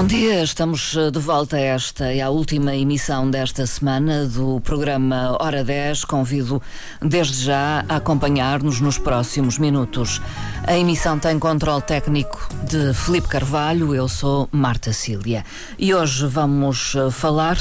Bom 0.00 0.06
dia, 0.06 0.42
estamos 0.42 0.96
eh, 0.96 1.10
de 1.10 1.18
volta 1.18 1.56
a 1.56 1.60
esta 1.60 2.10
e 2.10 2.22
à 2.22 2.30
última 2.30 2.74
emissão 2.74 3.30
desta 3.30 3.66
semana 3.66 4.24
do 4.24 4.58
programa 4.62 5.36
Hora 5.38 5.62
10. 5.62 6.06
Convido 6.06 6.62
desde 7.02 7.44
já 7.44 7.84
a 7.86 7.96
acompanhar-nos 7.96 8.80
nos 8.80 8.96
próximos 8.96 9.58
minutos. 9.58 10.18
A 10.66 10.74
emissão 10.74 11.18
tem 11.18 11.38
controle 11.38 11.82
técnico 11.82 12.48
de 12.66 12.94
Felipe 12.94 13.28
Carvalho, 13.28 13.94
eu 13.94 14.08
sou 14.08 14.48
Marta 14.50 14.90
Cília. 14.90 15.44
E 15.78 15.94
hoje 15.94 16.26
vamos 16.26 16.94
eh, 16.94 17.10
falar 17.10 17.58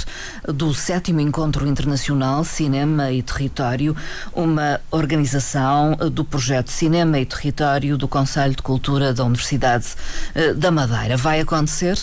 do 0.47 0.73
sétimo 0.73 1.19
Encontro 1.19 1.67
Internacional 1.67 2.45
Cinema 2.45 3.11
e 3.11 3.21
Território, 3.21 3.93
uma 4.31 4.79
organização 4.91 5.97
eh, 5.99 6.09
do 6.09 6.23
projeto 6.23 6.71
Cinema 6.71 7.19
e 7.19 7.25
Território 7.25 7.97
do 7.97 8.07
Conselho 8.07 8.55
de 8.55 8.61
Cultura 8.61 9.13
da 9.13 9.25
Universidade 9.25 9.87
da 10.55 10.71
Madeira. 10.71 11.17
Vai 11.17 11.41
acontecer 11.41 11.99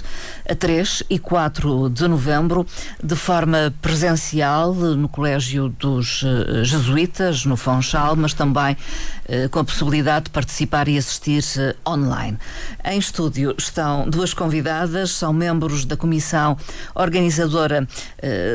a 0.49 0.55
3 0.55 1.03
e 1.11 1.19
4 1.19 1.91
de 1.91 2.07
novembro, 2.09 2.67
de 3.03 3.17
forma 3.17 3.75
presencial 3.83 4.73
no 4.75 5.09
Colégio 5.09 5.69
dos 5.69 6.23
uh, 6.23 6.65
Jesuítas, 6.65 7.45
no 7.45 7.57
Fonchal, 7.57 8.17
mas 8.17 8.33
também 8.33 8.75
uh, 8.75 9.49
com 9.51 9.59
a 9.59 9.65
possibilidade 9.65 10.27
de 10.27 10.31
participar 10.31 10.89
e 10.89 10.97
assistir 10.97 11.43
uh, 11.59 11.91
online. 11.91 12.39
Em 12.85 12.99
estúdio 12.99 13.55
estão 13.59 14.09
duas 14.09 14.33
convidadas, 14.33 15.11
são 15.11 15.33
membros 15.33 15.85
da 15.85 15.97
comissão 15.97 16.57
organizadora 16.95 17.87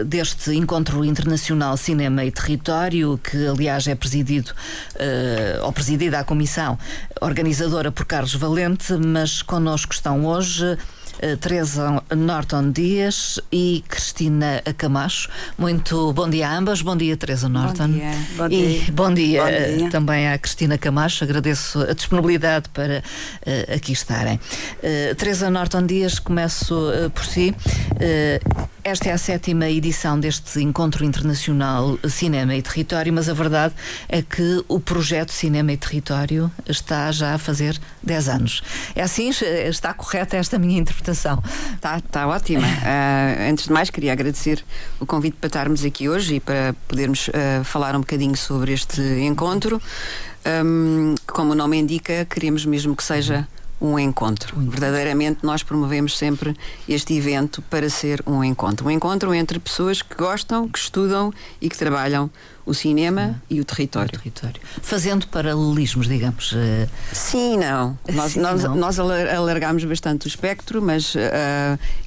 deste 0.05 0.55
Encontro 0.55 1.03
Internacional 1.03 1.75
Cinema 1.77 2.23
e 2.23 2.31
Território, 2.31 3.17
que 3.17 3.47
aliás 3.47 3.87
é 3.87 3.95
presidido, 3.95 4.51
ou 5.63 5.71
presidida 5.71 6.19
a 6.19 6.23
comissão 6.23 6.77
organizadora 7.19 7.91
por 7.91 8.05
Carlos 8.05 8.35
Valente, 8.35 8.93
mas 8.93 9.41
connosco 9.41 9.93
estão 9.93 10.25
hoje 10.25 10.65
eh, 10.65 10.77
Teresa 11.39 12.01
Norton 12.15 12.71
Dias 12.71 13.39
e 13.51 13.83
Cristina 13.87 14.61
Camacho. 14.77 15.29
Muito 15.57 16.11
bom 16.13 16.29
dia 16.29 16.49
a 16.49 16.57
ambas. 16.57 16.81
Bom 16.81 16.97
dia, 16.97 17.15
Teresa 17.15 17.47
Norton. 17.47 17.87
Bom 17.87 17.93
dia. 17.93 18.11
Bom 18.37 18.49
dia. 18.49 18.59
E 18.59 18.91
bom 18.91 19.13
dia, 19.13 19.43
bom 19.43 19.77
dia. 19.77 19.89
também 19.89 20.27
à 20.27 20.37
Cristina 20.37 20.77
Camacho. 20.77 21.23
Agradeço 21.23 21.81
a 21.81 21.93
disponibilidade 21.93 22.69
para 22.69 23.03
uh, 23.45 23.75
aqui 23.75 23.91
estarem. 23.91 24.39
Uh, 24.77 25.15
Teresa 25.15 25.49
Norton 25.49 25.85
Dias, 25.85 26.19
começo 26.19 26.75
por 27.13 27.25
si. 27.25 27.55
Esta 28.83 29.09
é 29.09 29.11
a 29.11 29.17
sétima 29.17 29.69
edição 29.69 30.19
deste 30.19 30.59
Encontro 30.59 31.05
Internacional 31.05 31.99
Cinema 32.09 32.55
e 32.55 32.61
Território, 32.61 33.13
mas 33.13 33.29
a 33.29 33.33
verdade 33.33 33.75
é 34.09 34.21
que 34.21 34.63
o 34.67 34.79
projeto 34.79 35.31
Cinema 35.31 35.71
e 35.71 35.77
Território 35.77 36.51
está 36.67 37.11
já 37.11 37.35
a 37.35 37.37
fazer 37.37 37.79
10 38.01 38.29
anos. 38.29 38.63
É 38.95 39.03
assim? 39.03 39.29
Está 39.29 39.93
correta 39.93 40.35
esta 40.35 40.57
minha 40.57 40.79
interpretação? 40.79 41.41
Está 41.75 42.01
tá 42.01 42.27
ótima. 42.27 42.67
Uh, 42.67 43.49
antes 43.51 43.65
de 43.65 43.71
mais, 43.71 43.89
queria 43.89 44.13
agradecer 44.13 44.63
o 44.99 45.05
convite 45.05 45.37
para 45.39 45.47
estarmos 45.47 45.85
aqui 45.85 46.09
hoje 46.09 46.35
e 46.35 46.39
para 46.39 46.73
podermos 46.87 47.27
uh, 47.27 47.63
falar 47.63 47.95
um 47.95 47.99
bocadinho 47.99 48.35
sobre 48.35 48.73
este 48.73 49.01
encontro. 49.01 49.81
Um, 50.65 51.13
como 51.27 51.51
o 51.51 51.55
nome 51.55 51.77
indica, 51.77 52.25
queremos 52.25 52.65
mesmo 52.65 52.95
que 52.95 53.03
seja 53.03 53.47
um 53.81 53.97
encontro. 53.97 54.55
Verdadeiramente, 54.57 55.39
nós 55.41 55.63
promovemos 55.63 56.17
sempre 56.17 56.55
este 56.87 57.15
evento 57.15 57.61
para 57.63 57.89
ser 57.89 58.21
um 58.27 58.43
encontro. 58.43 58.87
Um 58.87 58.91
encontro 58.91 59.33
entre 59.33 59.59
pessoas 59.59 60.01
que 60.01 60.15
gostam, 60.15 60.69
que 60.69 60.77
estudam 60.77 61.33
e 61.59 61.67
que 61.67 61.77
trabalham 61.77 62.29
o 62.65 62.73
cinema 62.73 63.41
e 63.49 63.59
o 63.59 63.65
território. 63.65 64.09
o 64.09 64.17
território. 64.17 64.61
Fazendo 64.81 65.27
paralelismos, 65.27 66.07
digamos. 66.07 66.51
Uh... 66.51 66.89
Sim, 67.11 67.57
não. 67.57 67.97
Nós, 68.11 68.33
Sim, 68.33 68.39
nós, 68.39 68.63
não. 68.63 68.75
nós 68.75 68.99
alargamos 68.99 69.83
bastante 69.83 70.25
o 70.25 70.29
espectro, 70.29 70.81
mas 70.81 71.15
uh, 71.15 71.19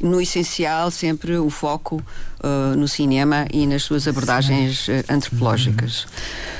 no 0.00 0.20
essencial 0.20 0.90
sempre 0.90 1.36
o 1.36 1.50
foco 1.50 2.02
uh, 2.40 2.76
no 2.76 2.86
cinema 2.86 3.46
e 3.52 3.66
nas 3.66 3.82
suas 3.82 4.06
abordagens 4.06 4.86
antropológicas. 5.08 6.06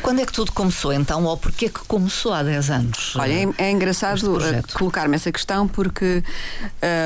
Quando 0.03 0.21
é 0.21 0.27
que 0.27 0.33
tudo 0.33 0.53
começou 0.53 0.93
então, 0.93 1.25
ou 1.25 1.37
porquê 1.37 1.69
que 1.69 1.81
começou 1.87 2.33
há 2.33 2.43
10 2.43 2.71
anos? 2.71 3.17
Olha, 3.17 3.33
é, 3.33 3.49
é 3.59 3.71
engraçado 3.71 4.39
colocar-me 4.75 5.17
essa 5.17 5.33
questão 5.33 5.67
porque 5.67 6.23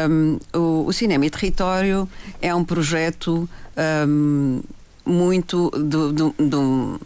um, 0.09 0.38
o, 0.53 0.87
o, 0.87 0.93
Cinema 0.93 1.27
e 1.27 1.31
Território 1.31 2.09
é 2.41 2.54
um 2.54 2.65
projeto 2.65 3.48
um, 4.06 4.60
muito 5.08 5.70
do, 5.70 6.12
do, 6.12 6.34
do 6.38 7.00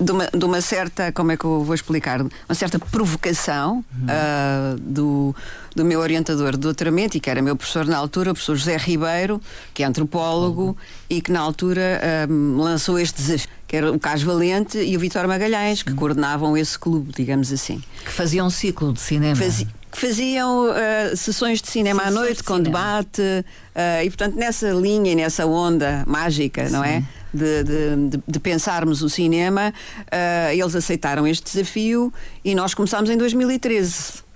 de 0.00 0.12
uma, 0.12 0.26
de 0.26 0.44
uma, 0.44 0.60
certa, 0.62 1.12
como 1.12 1.30
é 1.30 1.36
que 1.36 1.44
eu 1.44 1.62
vou 1.62 1.74
explicar, 1.74 2.22
uma 2.22 2.54
certa 2.54 2.78
provocação 2.78 3.84
uhum. 3.94 4.06
uh, 4.06 4.78
do, 4.78 5.36
do 5.76 5.84
meu 5.84 6.00
orientador 6.00 6.52
de 6.52 6.58
doutoramento 6.58 7.18
e 7.18 7.20
que 7.20 7.28
era 7.28 7.42
meu 7.42 7.54
professor 7.54 7.84
na 7.84 7.98
altura, 7.98 8.30
o 8.30 8.34
professor 8.34 8.56
José 8.56 8.78
Ribeiro, 8.78 9.40
que 9.74 9.82
é 9.82 9.86
antropólogo 9.86 10.68
uhum. 10.68 10.76
e 11.10 11.20
que 11.20 11.30
na 11.30 11.40
altura 11.40 12.00
um, 12.30 12.56
lançou 12.56 12.98
este 12.98 13.20
desafio, 13.20 13.50
que 13.68 13.76
era 13.76 13.92
o 13.92 14.00
Cas 14.00 14.22
Valente 14.22 14.78
e 14.78 14.96
o 14.96 15.00
Vitor 15.00 15.28
Magalhães, 15.28 15.82
que 15.82 15.90
uhum. 15.90 15.96
coordenavam 15.96 16.56
esse 16.56 16.78
clube, 16.78 17.12
digamos 17.14 17.52
assim. 17.52 17.82
Que 18.02 18.10
faziam 18.10 18.46
um 18.46 18.50
ciclo 18.50 18.94
de 18.94 19.00
cinema. 19.00 19.36
Fazia, 19.36 19.68
que 19.90 19.98
faziam 19.98 20.68
uh, 20.70 21.16
sessões 21.16 21.60
de 21.60 21.68
cinema 21.68 22.04
à 22.04 22.10
noite, 22.10 22.44
com 22.44 22.56
cinema. 22.56 22.78
debate, 22.78 23.20
uh, 23.20 24.04
e 24.04 24.08
portanto 24.08 24.36
nessa 24.36 24.70
linha 24.70 25.12
e 25.12 25.14
nessa 25.14 25.46
onda 25.46 26.04
mágica, 26.06 26.66
Sim. 26.66 26.72
não 26.72 26.84
é? 26.84 27.02
De, 27.32 27.62
de, 27.62 28.20
de, 28.26 28.40
pensarmos 28.40 29.02
o 29.02 29.08
cinema, 29.08 29.72
uh, 29.98 30.52
eles 30.52 30.74
aceitaram 30.74 31.26
este 31.28 31.44
desafio 31.44 32.12
e 32.44 32.54
nós 32.56 32.74
começámos 32.74 33.08
em 33.08 33.16
2013. 33.16 34.30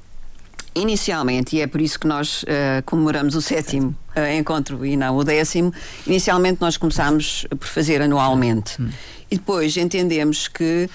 Inicialmente, 0.77 1.57
e 1.57 1.61
é 1.61 1.69
por 1.69 1.81
isso 1.81 2.01
que 2.01 2.07
nós 2.07 2.45
comemoramos 2.85 3.37
o 3.37 3.41
sétimo 3.41 3.95
encontro 4.37 4.85
e 4.85 4.97
não 4.97 5.17
o 5.17 5.23
décimo, 5.23 5.73
inicialmente 6.05 6.61
nós 6.61 6.77
começámos 6.77 7.47
por 7.49 7.69
fazer 7.69 8.03
anualmente. 8.03 8.83
Hum. 8.83 8.89
E 9.31 9.37
depois 9.37 9.77
entendemos 9.77 10.49
que 10.49 10.91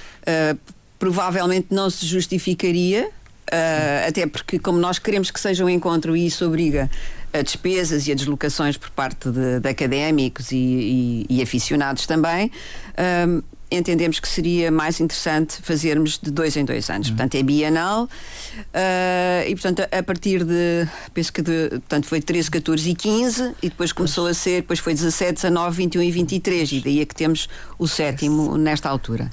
provavelmente 0.99 1.67
não 1.71 1.89
se 1.89 2.05
justificaria 2.05 3.09
Uh, 3.49 4.07
até 4.07 4.27
porque, 4.27 4.59
como 4.59 4.77
nós 4.77 4.99
queremos 4.99 5.31
que 5.31 5.39
seja 5.39 5.65
um 5.65 5.69
encontro 5.69 6.15
e 6.15 6.27
isso 6.27 6.45
obriga 6.45 6.89
a 7.33 7.41
despesas 7.41 8.07
e 8.07 8.11
a 8.11 8.15
deslocações 8.15 8.77
por 8.77 8.91
parte 8.91 9.29
de, 9.29 9.59
de 9.59 9.69
académicos 9.69 10.51
e, 10.51 10.55
e, 10.55 11.25
e, 11.29 11.41
aficionados 11.41 12.05
também, 12.05 12.47
uh, 12.47 13.43
entendemos 13.71 14.19
que 14.19 14.27
seria 14.27 14.71
mais 14.71 14.99
interessante 14.99 15.61
fazermos 15.61 16.19
de 16.21 16.31
dois 16.31 16.57
em 16.57 16.65
dois 16.65 16.89
anos. 16.89 17.07
Uhum. 17.09 17.15
Portanto, 17.15 17.35
é 17.35 17.43
bienal 17.43 18.03
uh, 18.03 19.47
e, 19.47 19.55
portanto, 19.55 19.81
a, 19.91 19.97
a, 19.97 20.03
partir 20.03 20.43
de, 20.43 20.87
penso 21.13 21.33
que 21.33 21.41
de, 21.41 21.69
portanto, 21.69 22.05
foi 22.05 22.21
13, 22.21 22.51
14 22.51 22.89
e 22.89 22.95
15 22.95 23.55
e 23.61 23.69
depois 23.69 23.91
começou 23.91 24.27
a 24.27 24.33
ser, 24.33 24.61
depois 24.61 24.79
foi 24.79 24.93
17, 24.93 25.33
19, 25.33 25.77
21 25.77 26.01
e 26.03 26.11
23 26.11 26.71
e 26.71 26.79
daí 26.81 27.01
é 27.01 27.05
que 27.05 27.15
temos 27.15 27.47
o 27.77 27.87
sétimo 27.87 28.57
nesta 28.57 28.89
altura. 28.89 29.29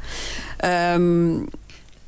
Um, 0.98 1.47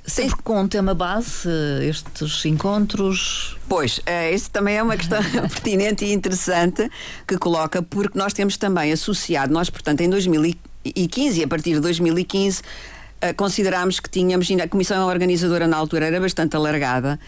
Sempre 0.08 0.42
com 0.42 0.58
um 0.62 0.66
tema 0.66 0.94
base, 0.94 1.48
estes 1.82 2.44
encontros? 2.46 3.58
Pois, 3.68 4.00
é, 4.06 4.34
isso 4.34 4.50
também 4.50 4.76
é 4.76 4.82
uma 4.82 4.96
questão 4.96 5.22
pertinente 5.48 6.02
e 6.04 6.14
interessante 6.14 6.90
que 7.26 7.36
coloca, 7.36 7.82
porque 7.82 8.18
nós 8.18 8.32
temos 8.32 8.56
também 8.56 8.90
associado, 8.90 9.52
nós, 9.52 9.68
portanto, 9.68 10.00
em 10.00 10.08
2015 10.08 11.40
e 11.40 11.44
a 11.44 11.48
partir 11.48 11.74
de 11.74 11.80
2015 11.80 12.62
Uh, 12.62 12.97
considerámos 13.36 14.00
que 14.00 14.08
tínhamos, 14.08 14.48
a 14.50 14.68
comissão 14.68 15.06
organizadora 15.06 15.66
na 15.66 15.76
altura 15.76 16.06
era 16.06 16.20
bastante 16.20 16.56
alargada, 16.56 17.18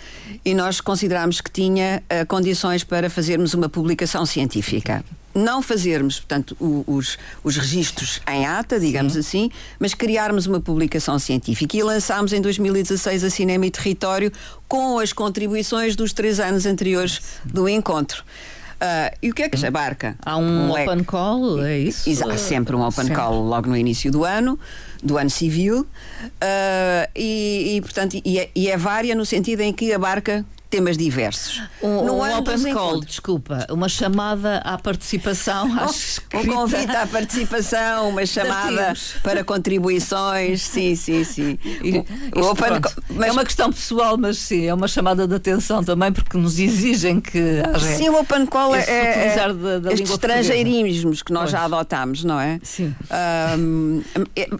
e 0.44 0.54
nós 0.54 0.80
considerámos 0.80 1.40
que 1.40 1.50
tinha 1.50 2.02
uh, 2.04 2.26
condições 2.26 2.84
para 2.84 3.10
fazermos 3.10 3.54
uma 3.54 3.68
publicação 3.68 4.24
científica 4.24 5.04
não 5.34 5.62
fazermos, 5.62 6.18
portanto, 6.18 6.56
o, 6.60 6.84
os, 6.86 7.16
os 7.44 7.56
registros 7.56 8.20
em 8.28 8.46
ata, 8.46 8.80
digamos 8.80 9.12
Sim. 9.12 9.18
assim, 9.20 9.50
mas 9.78 9.94
criarmos 9.94 10.46
uma 10.46 10.60
publicação 10.60 11.18
científica. 11.18 11.76
E 11.76 11.82
lançámos 11.82 12.32
em 12.32 12.40
2016 12.40 13.24
a 13.24 13.30
Cinema 13.30 13.66
e 13.66 13.70
Território 13.70 14.32
com 14.66 14.98
as 14.98 15.12
contribuições 15.12 15.94
dos 15.94 16.12
três 16.12 16.40
anos 16.40 16.66
anteriores 16.66 17.20
do 17.44 17.68
encontro. 17.68 18.24
Uh, 18.80 19.14
e 19.20 19.30
o 19.30 19.34
que 19.34 19.42
é 19.42 19.48
que 19.50 19.66
abarca? 19.66 20.16
Há 20.24 20.38
um, 20.38 20.68
um 20.68 20.70
open 20.70 21.04
call, 21.04 21.62
é 21.62 21.78
isso? 21.78 22.08
Há 22.30 22.38
sempre 22.38 22.74
um 22.74 22.80
open 22.80 23.04
sempre. 23.04 23.14
call 23.14 23.42
logo 23.42 23.68
no 23.68 23.76
início 23.76 24.10
do 24.10 24.24
ano, 24.24 24.58
do 25.02 25.18
ano 25.18 25.28
civil, 25.28 25.82
uh, 25.82 25.86
e, 27.14 27.76
e, 27.76 27.80
portanto, 27.82 28.18
e 28.24 28.38
é, 28.38 28.50
e 28.54 28.70
é 28.70 28.76
vária 28.78 29.14
no 29.14 29.26
sentido 29.26 29.60
em 29.60 29.70
que 29.70 29.92
abarca 29.92 30.46
temas 30.70 30.96
diversos. 30.96 31.60
Um, 31.82 32.04
no 32.04 32.14
um 32.14 32.38
open 32.38 32.72
call, 32.72 33.00
desculpa, 33.00 33.66
uma 33.68 33.88
chamada 33.88 34.58
à 34.58 34.78
participação. 34.78 35.68
Oh, 35.80 36.38
um 36.38 36.46
convite 36.46 36.94
à 36.94 37.06
participação, 37.06 38.10
uma 38.10 38.24
chamada 38.24 38.92
para 39.22 39.42
contribuições, 39.42 40.62
sim, 40.62 40.94
sim, 40.94 41.24
sim. 41.24 41.58
o 42.36 42.40
open 42.42 42.68
mas... 43.10 43.28
É 43.28 43.32
uma 43.32 43.44
questão 43.44 43.72
pessoal, 43.72 44.16
mas 44.16 44.38
sim, 44.38 44.66
é 44.66 44.74
uma 44.74 44.86
chamada 44.86 45.26
de 45.26 45.34
atenção 45.34 45.82
também, 45.82 46.12
porque 46.12 46.36
nos 46.36 46.58
exigem 46.58 47.20
que 47.20 47.62
haja. 47.64 47.96
Sim, 47.96 48.10
o 48.10 48.20
open 48.20 48.46
call 48.46 48.76
é, 48.76 48.84
é, 48.84 49.28
é 49.28 49.34
da, 49.34 49.78
da 49.78 49.92
estes 49.92 50.10
estrangeirismos 50.10 51.22
que 51.22 51.32
nós 51.32 51.44
pois. 51.44 51.52
já 51.52 51.64
adotámos, 51.64 52.22
não 52.22 52.38
é? 52.38 52.60
Sim. 52.62 52.94
Um, 53.58 54.02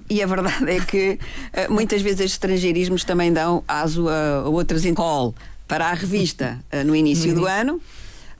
e 0.08 0.22
a 0.22 0.26
verdade 0.26 0.70
é 0.70 0.80
que 0.80 1.18
eh, 1.52 1.68
muitas 1.68 2.02
vezes 2.02 2.20
estes 2.20 2.34
estrangeirismos 2.34 3.04
também 3.04 3.32
dão 3.32 3.62
aso 3.68 4.08
a, 4.08 4.48
outras 4.48 4.80
call 4.94 5.34
para 5.70 5.86
a 5.86 5.94
revista 5.94 6.58
uh, 6.72 6.84
no 6.84 6.96
início 6.96 7.32
do 7.32 7.46
ano. 7.46 7.80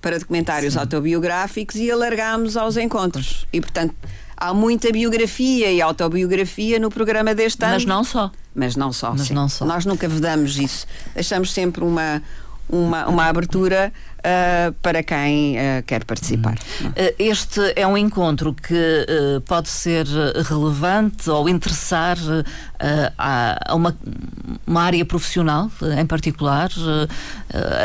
para 0.03 0.19
documentários 0.19 0.73
Sim. 0.73 0.81
autobiográficos 0.81 1.77
e 1.77 1.89
alargámos 1.91 2.57
aos 2.57 2.77
encontros. 2.77 3.47
E, 3.53 3.61
portanto, 3.61 3.95
há 4.37 4.53
muita 4.53 4.91
biografia 4.91 5.71
e 5.71 5.81
autobiografia 5.81 6.79
no 6.81 6.91
programa 6.91 7.35
deste 7.35 7.63
ano. 7.63 7.75
Mas 7.75 7.85
não 7.85 8.03
só. 8.03 8.33
Mas 8.53 8.75
não 8.75 8.93
só. 8.93 9.15
Mas 9.17 9.31
não 9.31 9.49
só. 9.49 9.65
Nós 9.65 9.85
nunca 9.85 10.09
vedamos 10.09 10.59
isso. 10.59 10.87
Deixamos 11.15 11.53
sempre 11.53 11.85
uma, 11.85 12.21
uma, 12.71 13.07
uma 13.07 13.25
abertura 13.25 13.93
uh, 14.19 14.73
para 14.83 15.03
quem 15.03 15.57
uh, 15.57 15.83
quer 15.87 16.05
participar. 16.05 16.57
Hum. 16.83 16.93
Este 17.19 17.73
é 17.77 17.87
um 17.87 17.97
encontro 17.97 18.55
que 18.55 18.75
uh, 18.75 19.41
pode 19.43 19.69
ser 19.69 20.07
relevante 20.49 21.29
ou 21.29 21.49
interessar 21.49 22.17
a, 23.19 23.75
uma, 23.75 23.97
uma 24.67 24.83
área 24.83 25.05
profissional 25.05 25.71
em 25.99 26.07
particular, 26.07 26.71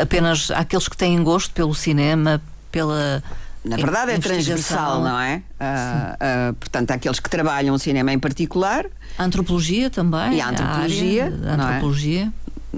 apenas 0.00 0.50
aqueles 0.50 0.88
que 0.88 0.96
têm 0.96 1.22
gosto 1.22 1.52
pelo 1.52 1.74
cinema, 1.74 2.40
pela 2.70 3.22
na 3.66 3.76
verdade 3.76 4.12
é 4.12 4.18
transversal, 4.18 5.02
não 5.02 5.18
é? 5.18 5.42
Uh, 5.60 6.50
uh, 6.50 6.54
portanto, 6.54 6.92
aqueles 6.92 7.18
que 7.18 7.28
trabalham 7.28 7.74
o 7.74 7.78
cinema 7.78 8.12
em 8.12 8.18
particular. 8.18 8.86
A 9.18 9.24
antropologia 9.24 9.90
também. 9.90 10.34
E 10.34 10.40
a 10.40 10.50
antropologia. 10.50 11.32
A, 11.44 11.50
a 11.50 11.54
antropologia. 11.54 12.32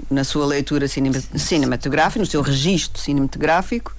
Na 0.09 0.23
sua 0.23 0.45
leitura 0.45 0.87
cinematográfica, 0.87 2.19
no 2.19 2.25
seu 2.25 2.41
registro 2.41 3.01
cinematográfico. 3.01 3.93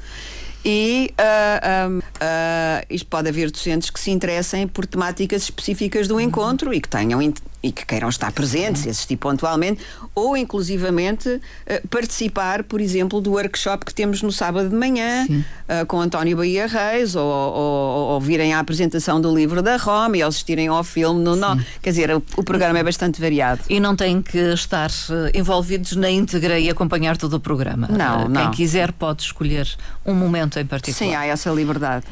E 0.64 1.14
uh, 1.19 1.99
uh, 1.99 2.87
isto 2.91 3.06
pode 3.06 3.29
haver 3.29 3.50
docentes 3.50 3.88
que 3.88 3.99
se 3.99 4.11
interessem 4.11 4.69
por 4.69 4.87
temáticas 4.87 5.43
específicas 5.43 6.06
do 6.06 6.20
encontro 6.20 6.75
e 6.75 6.81
que 6.81 6.88
tenham 6.88 7.20
e 7.62 7.70
que 7.70 7.84
queiram 7.84 8.08
estar 8.08 8.32
presentes, 8.32 8.84
uhum. 8.84 8.90
assistir 8.90 9.16
pontualmente, 9.16 9.80
ou 10.14 10.36
inclusivamente 10.36 11.28
uh, 11.28 11.88
participar, 11.88 12.64
por 12.64 12.80
exemplo, 12.80 13.20
do 13.20 13.32
workshop 13.32 13.84
que 13.84 13.94
temos 13.94 14.22
no 14.22 14.32
sábado 14.32 14.68
de 14.68 14.74
manhã 14.74 15.26
uh, 15.28 15.86
com 15.86 16.00
António 16.00 16.36
Bahia 16.36 16.66
Reis, 16.66 17.14
ou, 17.14 17.24
ou, 17.24 18.08
ou, 18.12 18.20
virem 18.20 18.54
à 18.54 18.60
apresentação 18.60 19.20
do 19.20 19.34
livro 19.34 19.62
da 19.62 19.76
Roma 19.76 20.16
e 20.16 20.22
assistirem 20.22 20.68
ao 20.68 20.82
filme 20.82 21.22
no, 21.22 21.36
no 21.36 21.60
Quer 21.82 21.90
dizer, 21.90 22.10
o, 22.10 22.22
o, 22.36 22.42
programa 22.42 22.78
é 22.78 22.82
bastante 22.82 23.20
variado. 23.20 23.60
E 23.68 23.78
não 23.78 23.94
têm 23.94 24.22
que 24.22 24.38
estar 24.38 24.90
uh, 24.90 25.36
envolvidos 25.36 25.96
na 25.96 26.10
íntegra 26.10 26.58
e 26.58 26.70
acompanhar 26.70 27.16
todo 27.16 27.34
o 27.34 27.40
programa. 27.40 27.88
Não, 27.88 28.28
não. 28.28 28.42
Quem 28.42 28.50
quiser 28.52 28.92
pode 28.92 29.22
escolher 29.22 29.68
um 30.10 30.14
momento 30.14 30.58
em 30.58 30.66
particular. 30.66 31.10
Sim, 31.10 31.14
há 31.14 31.26
essa 31.26 31.50
liberdade. 31.50 32.06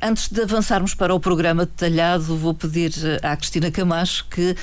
antes 0.00 0.28
de 0.28 0.42
avançarmos 0.42 0.94
para 0.94 1.12
o 1.14 1.20
programa 1.20 1.66
detalhado, 1.66 2.36
vou 2.36 2.54
pedir 2.54 2.92
à 3.22 3.36
Cristina 3.36 3.70
Camacho 3.70 4.26
que 4.30 4.50
uh, 4.50 4.56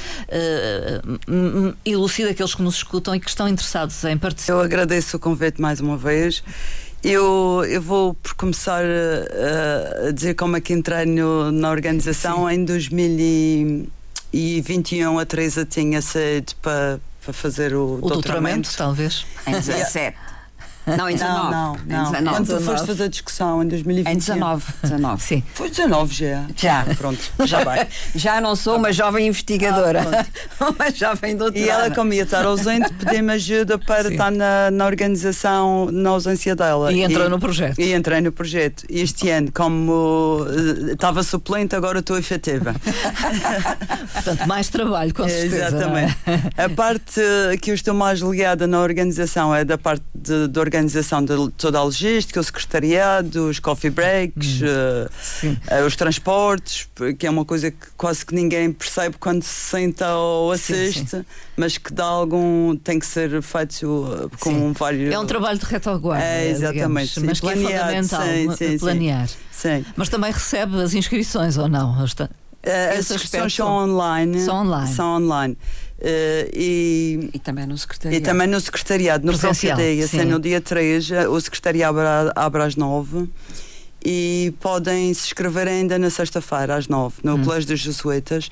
elucida 1.85 2.31
aqueles 2.31 2.55
que 2.55 2.61
nos 2.61 2.75
escutam 2.75 3.15
e 3.15 3.19
que 3.19 3.29
estão 3.29 3.47
interessados 3.47 4.03
em 4.03 4.17
participar. 4.17 4.53
Eu 4.53 4.61
agradeço 4.61 5.17
o 5.17 5.19
convite 5.19 5.61
mais 5.61 5.79
uma 5.79 5.97
vez. 5.97 6.43
Eu, 7.03 7.63
eu 7.69 7.81
vou 7.81 8.13
por 8.15 8.33
começar 8.33 8.83
a, 8.83 10.07
a 10.07 10.11
dizer 10.11 10.33
como 10.33 10.57
é 10.57 10.61
que 10.61 10.73
entrei 10.73 11.05
no, 11.05 11.51
na 11.51 11.69
organização. 11.69 12.49
Sim. 12.49 12.55
Em 12.55 12.65
2021 12.65 15.19
a 15.19 15.25
Teresa 15.25 15.63
tinha 15.65 16.01
saído 16.01 16.53
para, 16.63 16.99
para 17.23 17.31
fazer 17.31 17.75
o, 17.75 17.97
o 17.97 18.01
doutoramento. 18.01 18.11
doutoramento 18.11 18.75
talvez. 18.75 19.23
Em 19.45 19.51
17. 19.51 20.17
Não, 20.85 21.09
em 21.09 21.13
19. 21.13 21.51
Não, 21.51 21.51
não, 21.51 21.75
não. 21.87 22.11
19. 22.11 22.29
Quando 22.29 22.47
tu 22.47 22.63
foste 22.63 22.87
fazer 22.87 23.03
a 23.03 23.07
discussão 23.07 23.63
em 23.63 23.67
2020. 23.67 24.13
Em 24.13 24.17
19. 24.17 24.63
19. 24.83 25.23
Sim. 25.23 25.43
Foi 25.53 25.69
19 25.69 26.13
já. 26.13 26.45
Já. 26.55 26.85
Pronto, 26.97 27.19
já 27.45 27.63
vai. 27.63 27.87
já 28.13 28.39
não 28.39 28.55
sou 28.55 28.77
uma 28.77 28.93
jovem 28.93 29.27
investigadora. 29.27 30.25
Ah, 30.59 30.69
uma 30.69 30.91
jovem 30.91 31.35
doutora. 31.35 31.59
E 31.59 31.67
ela, 31.67 31.89
como 31.91 32.13
ia 32.13 32.23
estar 32.23 32.45
ausente, 32.45 32.93
pediu-me 32.93 33.33
ajuda 33.33 33.79
para 33.79 34.03
Sim. 34.03 34.11
estar 34.11 34.31
na, 34.31 34.69
na 34.69 34.85
organização 34.85 35.89
na 35.91 36.11
ausência 36.11 36.55
dela. 36.55 36.93
E 36.93 37.01
entrou 37.01 37.25
e, 37.25 37.29
no 37.29 37.39
projeto. 37.39 37.79
E 37.79 37.93
entrei 37.93 38.21
no 38.21 38.31
projeto. 38.31 38.85
Este 38.88 39.29
ano, 39.29 39.51
como 39.51 40.43
uh, 40.43 40.91
estava 40.91 41.23
suplente, 41.23 41.75
agora 41.75 41.99
estou 41.99 42.17
efetiva. 42.17 42.75
Portanto, 44.13 44.47
mais 44.47 44.69
trabalho, 44.69 45.13
com 45.13 45.27
certeza. 45.27 45.55
É? 45.55 45.67
Exatamente. 45.67 46.17
A 46.57 46.69
parte 46.69 47.21
que 47.59 47.71
eu 47.71 47.75
estou 47.75 47.93
mais 47.93 48.19
ligada 48.19 48.67
na 48.67 48.79
organização 48.79 49.53
é 49.53 49.65
da 49.65 49.77
parte 49.77 50.03
de, 50.13 50.47
de 50.47 50.59
organização 50.59 50.75
de 50.83 51.51
toda 51.57 51.80
a 51.80 51.83
logística, 51.83 52.39
o 52.39 52.44
secretariado, 52.44 53.48
os 53.48 53.60
coffee 53.60 53.89
breaks, 53.89 54.62
hum. 54.62 54.66
uh, 55.48 55.83
uh, 55.83 55.86
os 55.86 55.95
transportes, 55.95 56.88
que 57.18 57.25
é 57.25 57.30
uma 57.30 57.45
coisa 57.45 57.72
que 57.72 57.88
quase 57.95 58.25
que 58.25 58.36
ninguém 58.36 58.72
percebe 58.72 59.16
quando 59.19 59.44
se 59.44 59.69
senta 59.69 60.16
ou 60.16 60.51
assiste, 60.51 61.00
sim, 61.00 61.06
sim. 61.06 61.25
mas 61.56 61.77
que 61.77 61.94
dá 61.94 62.06
algum. 62.06 62.75
tem 62.75 63.00
que 63.00 63.06
ser 63.06 63.42
feito 63.42 63.86
uh, 63.86 64.30
com 64.39 64.51
sim. 64.51 64.74
vários. 64.74 65.13
É 65.13 65.19
um 65.19 65.25
trabalho 65.25 65.60
de 65.60 65.66
retaguarda. 65.66 66.25
É, 66.25 66.50
exatamente. 66.50 67.13
Digamos, 67.13 67.18
mas 67.18 67.39
planear, 67.39 67.89
que 67.89 67.95
é 67.95 68.04
fundamental 68.04 68.80
planear. 68.80 69.30
Sim. 69.51 69.86
Mas 69.95 70.10
também 70.10 70.31
recebe 70.31 70.81
as 70.81 70.94
inscrições 70.94 71.57
ou 71.57 71.68
não? 71.68 71.95
As 72.66 73.12
inscrições 73.12 73.54
são 73.54 73.68
online. 73.68 74.42
São 74.42 74.62
online. 74.66 74.94
São 74.94 75.18
online. 75.18 75.57
Uh, 75.97 76.51
e, 76.53 77.30
e, 77.33 77.39
também 77.39 77.65
no 77.65 77.77
secretariado. 77.77 78.21
E 78.21 78.25
também 78.25 78.47
no 78.47 78.59
secretariado, 78.59 79.25
no 79.25 79.33
dia. 79.33 80.06
Assim, 80.06 80.25
no 80.25 80.39
dia 80.39 80.59
3, 80.59 81.12
eh, 81.12 81.27
o 81.27 81.39
secretariado 81.39 82.00
abre, 82.00 82.31
abre 82.36 82.63
às 82.63 82.75
9 82.75 83.30
e 84.03 84.53
podem 84.59 85.13
se 85.13 85.27
inscrever 85.27 85.68
ainda 85.68 85.97
na 85.97 86.09
sexta-feira, 86.09 86.75
às 86.75 86.88
9, 86.88 87.15
no 87.24 87.36
hum. 87.36 87.45
Colégio 87.45 87.69
dos 87.69 87.80
Jesuítas. 87.80 88.50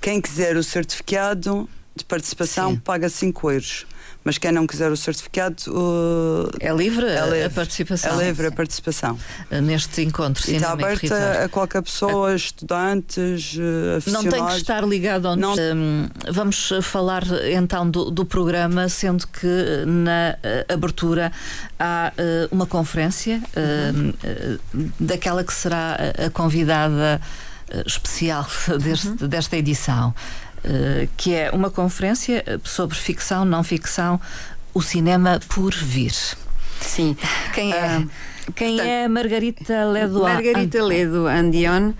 Quem 0.00 0.20
quiser 0.20 0.56
o 0.56 0.64
certificado 0.64 1.68
de 1.94 2.04
participação 2.04 2.72
Sim. 2.72 2.76
paga 2.78 3.08
5 3.08 3.50
euros 3.50 3.86
mas 4.26 4.38
quem 4.38 4.50
não 4.50 4.66
quiser 4.66 4.90
o 4.90 4.96
certificado 4.96 5.62
uh, 5.68 6.50
é, 6.58 6.74
livre 6.74 7.06
é, 7.06 7.22
livre 7.22 7.44
a 7.44 7.50
participação. 7.50 8.20
É 8.20 8.24
livre 8.24 8.48
a 8.48 8.50
participação 8.50 9.16
uh, 9.52 9.60
neste 9.62 10.02
encontro. 10.02 10.50
E 10.50 10.56
está 10.56 10.72
aberta 10.72 11.44
a 11.44 11.48
qualquer 11.48 11.80
pessoa, 11.80 12.34
estudantes, 12.34 13.56
aficionados. 13.96 14.12
Não 14.12 14.24
tem 14.24 14.44
que 14.46 14.56
estar 14.56 14.82
ligado 14.82 15.28
ao. 15.28 15.36
Não... 15.36 15.54
Um, 15.54 16.08
vamos 16.28 16.72
falar 16.82 17.22
então 17.52 17.88
do, 17.88 18.10
do, 18.10 18.26
programa, 18.26 18.88
sendo 18.88 19.28
que 19.28 19.84
na 19.86 20.36
uh, 20.42 20.74
abertura 20.74 21.30
há 21.78 22.12
uh, 22.18 22.48
uma 22.52 22.66
conferência 22.66 23.40
uhum. 23.94 24.12
daquela 24.98 25.44
que 25.44 25.54
será 25.54 25.98
a 26.26 26.30
convidada 26.30 27.20
especial 27.86 28.44
deste, 28.82 29.06
uhum. 29.06 29.28
desta 29.28 29.56
edição. 29.56 30.12
Eh, 30.66 31.06
que 31.16 31.32
é 31.32 31.50
uma 31.52 31.70
conferência 31.70 32.42
eh, 32.44 32.58
sobre 32.64 32.96
ficção, 32.96 33.44
não 33.44 33.62
ficção, 33.62 34.20
o 34.74 34.82
cinema 34.82 35.40
por 35.48 35.72
vir. 35.72 36.12
Sim. 36.80 37.16
Quem 37.54 37.72
é? 37.72 37.98
Uh, 37.98 38.10
quem 38.54 38.76
portanto, 38.76 38.88
é 38.88 39.08
Margarita 39.08 39.84
Ledo? 39.84 40.22
Margarita 40.22 40.84
Ledo 40.84 41.28
Andion 41.28 41.92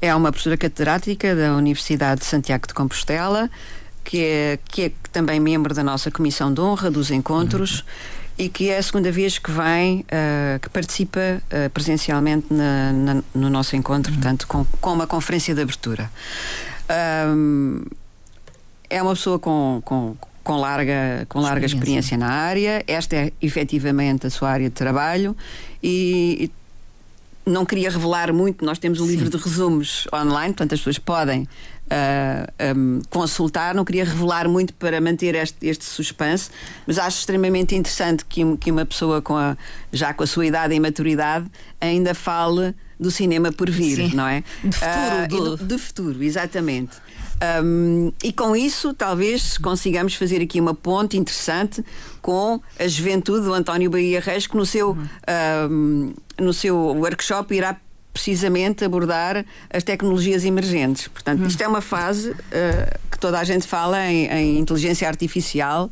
é 0.00 0.14
uma 0.14 0.32
professora 0.32 0.56
catedrática 0.56 1.34
da 1.36 1.54
Universidade 1.54 2.20
de 2.20 2.26
Santiago 2.26 2.66
de 2.66 2.72
Compostela, 2.72 3.50
que 4.02 4.24
é, 4.24 4.58
que 4.64 4.82
é 4.84 4.92
também 5.12 5.38
membro 5.38 5.74
da 5.74 5.84
nossa 5.84 6.10
Comissão 6.10 6.52
de 6.52 6.60
Honra 6.60 6.90
dos 6.90 7.10
Encontros. 7.10 7.80
Uhum 7.80 8.16
e 8.38 8.50
que 8.50 8.68
é 8.68 8.76
a 8.76 8.82
segunda 8.82 9.10
vez 9.10 9.38
que 9.38 9.50
vem, 9.50 10.00
uh, 10.00 10.60
que 10.60 10.68
participa 10.68 11.20
uh, 11.20 11.70
presencialmente 11.70 12.52
na, 12.52 12.92
na, 12.92 13.22
no 13.34 13.48
nosso 13.48 13.74
encontro, 13.74 14.12
uhum. 14.12 14.18
portanto, 14.18 14.46
com, 14.46 14.66
com 14.78 14.92
uma 14.92 15.06
conferência 15.06 15.54
de 15.54 15.62
abertura. 15.62 16.10
Um, 17.26 17.82
é 18.88 19.02
uma 19.02 19.14
pessoa 19.14 19.38
com, 19.38 19.80
com, 19.84 20.16
com 20.42 20.56
larga, 20.56 21.26
com 21.28 21.40
larga 21.40 21.66
experiência. 21.66 22.14
experiência 22.14 22.18
na 22.18 22.30
área. 22.30 22.84
Esta 22.86 23.16
é 23.16 23.32
efetivamente 23.40 24.26
a 24.26 24.30
sua 24.30 24.50
área 24.50 24.68
de 24.68 24.74
trabalho 24.74 25.36
e, 25.82 26.50
não 27.46 27.64
queria 27.64 27.88
revelar 27.88 28.32
muito. 28.32 28.64
Nós 28.64 28.78
temos 28.78 29.00
um 29.00 29.04
Sim. 29.06 29.12
livro 29.12 29.30
de 29.30 29.36
resumos 29.36 30.06
online, 30.12 30.52
portanto 30.52 30.74
as 30.74 30.80
pessoas 30.80 30.98
podem 30.98 31.42
uh, 31.42 31.48
ah, 31.88 32.74
um, 32.76 33.00
consultar. 33.08 33.74
Não 33.74 33.84
queria 33.84 34.04
revelar 34.04 34.48
muito 34.48 34.74
para 34.74 35.00
manter 35.00 35.36
este, 35.36 35.64
este 35.66 35.84
suspense, 35.84 36.50
mas 36.86 36.98
acho 36.98 37.20
extremamente 37.20 37.76
interessante 37.76 38.24
que, 38.24 38.56
que 38.56 38.70
uma 38.70 38.84
pessoa 38.84 39.22
com 39.22 39.36
a, 39.36 39.56
já 39.92 40.12
com 40.12 40.24
a 40.24 40.26
sua 40.26 40.44
idade 40.44 40.74
e 40.74 40.80
maturidade 40.80 41.46
ainda 41.80 42.14
fale 42.14 42.74
do 42.98 43.10
cinema 43.10 43.52
por 43.52 43.70
vir, 43.70 43.96
Sim. 43.96 44.14
não 44.14 44.26
é? 44.26 44.42
De 44.64 44.76
futuro. 44.76 45.52
Uh, 45.52 45.56
do... 45.56 45.64
do 45.64 45.78
futuro, 45.78 46.22
exatamente. 46.22 46.96
Um, 47.62 48.12
e 48.24 48.32
com 48.32 48.56
isso, 48.56 48.94
talvez 48.94 49.58
consigamos 49.58 50.14
fazer 50.14 50.40
aqui 50.40 50.60
uma 50.60 50.74
ponte 50.74 51.16
interessante 51.16 51.84
com 52.22 52.60
a 52.78 52.88
juventude 52.88 53.44
do 53.44 53.52
António 53.52 53.90
Bahia 53.90 54.20
Reis, 54.20 54.46
que 54.46 54.56
no 54.56 54.64
seu, 54.64 54.96
um, 55.70 56.14
no 56.38 56.52
seu 56.52 56.76
workshop 56.76 57.54
irá 57.54 57.78
precisamente 58.12 58.82
abordar 58.82 59.44
as 59.68 59.82
tecnologias 59.82 60.44
emergentes. 60.44 61.06
Portanto, 61.08 61.46
isto 61.46 61.60
é 61.60 61.68
uma 61.68 61.82
fase 61.82 62.30
uh, 62.30 62.36
que 63.10 63.18
toda 63.18 63.38
a 63.38 63.44
gente 63.44 63.66
fala 63.66 64.06
em, 64.06 64.26
em, 64.26 64.58
inteligência 64.58 65.06
artificial 65.06 65.90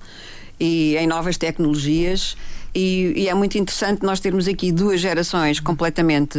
e 0.58 0.96
em 0.96 1.06
novas 1.06 1.36
tecnologias. 1.36 2.36
E, 2.74 3.12
e, 3.14 3.28
é 3.28 3.34
muito 3.34 3.56
interessante 3.56 4.02
nós 4.02 4.18
termos 4.18 4.48
aqui 4.48 4.72
duas 4.72 5.00
gerações 5.00 5.60
completamente 5.60 6.36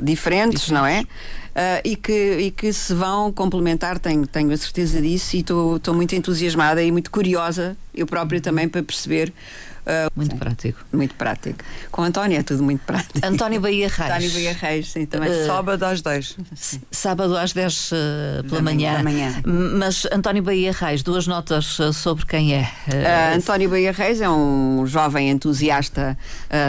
diferentes, 0.00 0.70
não 0.70 0.86
é? 0.86 1.04
uh, 1.58 1.80
e, 1.84 1.96
que, 1.96 2.36
e 2.38 2.50
que 2.52 2.72
se 2.72 2.94
vão 2.94 3.32
complementar, 3.32 3.98
tenho, 3.98 4.26
tenho 4.26 4.52
a 4.52 4.56
certeza 4.56 5.02
disso, 5.02 5.36
e 5.36 5.40
estou 5.40 5.94
muito 5.94 6.14
entusiasmada 6.14 6.82
e 6.82 6.92
muito 6.92 7.10
curiosa, 7.10 7.76
eu 7.94 8.06
própria 8.06 8.40
também, 8.40 8.68
para 8.68 8.82
perceber 8.82 9.32
Uh, 9.88 10.10
muito 10.14 10.32
sim, 10.32 10.38
prático. 10.38 10.80
Muito 10.92 11.14
prático. 11.14 11.64
Com 11.90 12.02
António 12.02 12.38
é 12.38 12.42
tudo 12.42 12.62
muito 12.62 12.84
prático. 12.84 13.26
António 13.26 13.58
Bahia 13.58 13.88
Reis. 13.88 14.10
António 14.10 14.32
Bahia 14.32 14.52
Reis, 14.52 14.92
sim, 14.92 15.06
também. 15.06 15.30
Uh, 15.30 15.46
sábado 15.46 15.82
às 15.82 16.02
10. 16.02 16.36
Sábado 16.90 17.36
às 17.38 17.54
10 17.54 17.90
uh, 17.92 17.94
pela 18.48 18.60
manhã. 18.60 19.02
manhã. 19.02 19.42
Mas 19.46 20.06
António 20.12 20.42
Bahia 20.42 20.72
Reis, 20.72 21.02
duas 21.02 21.26
notas 21.26 21.78
sobre 21.94 22.26
quem 22.26 22.54
é. 22.54 22.70
António 23.34 23.70
Bahia 23.70 23.92
Reis 23.92 24.20
é 24.20 24.28
um 24.28 24.86
jovem 24.86 25.30
entusiasta 25.30 26.18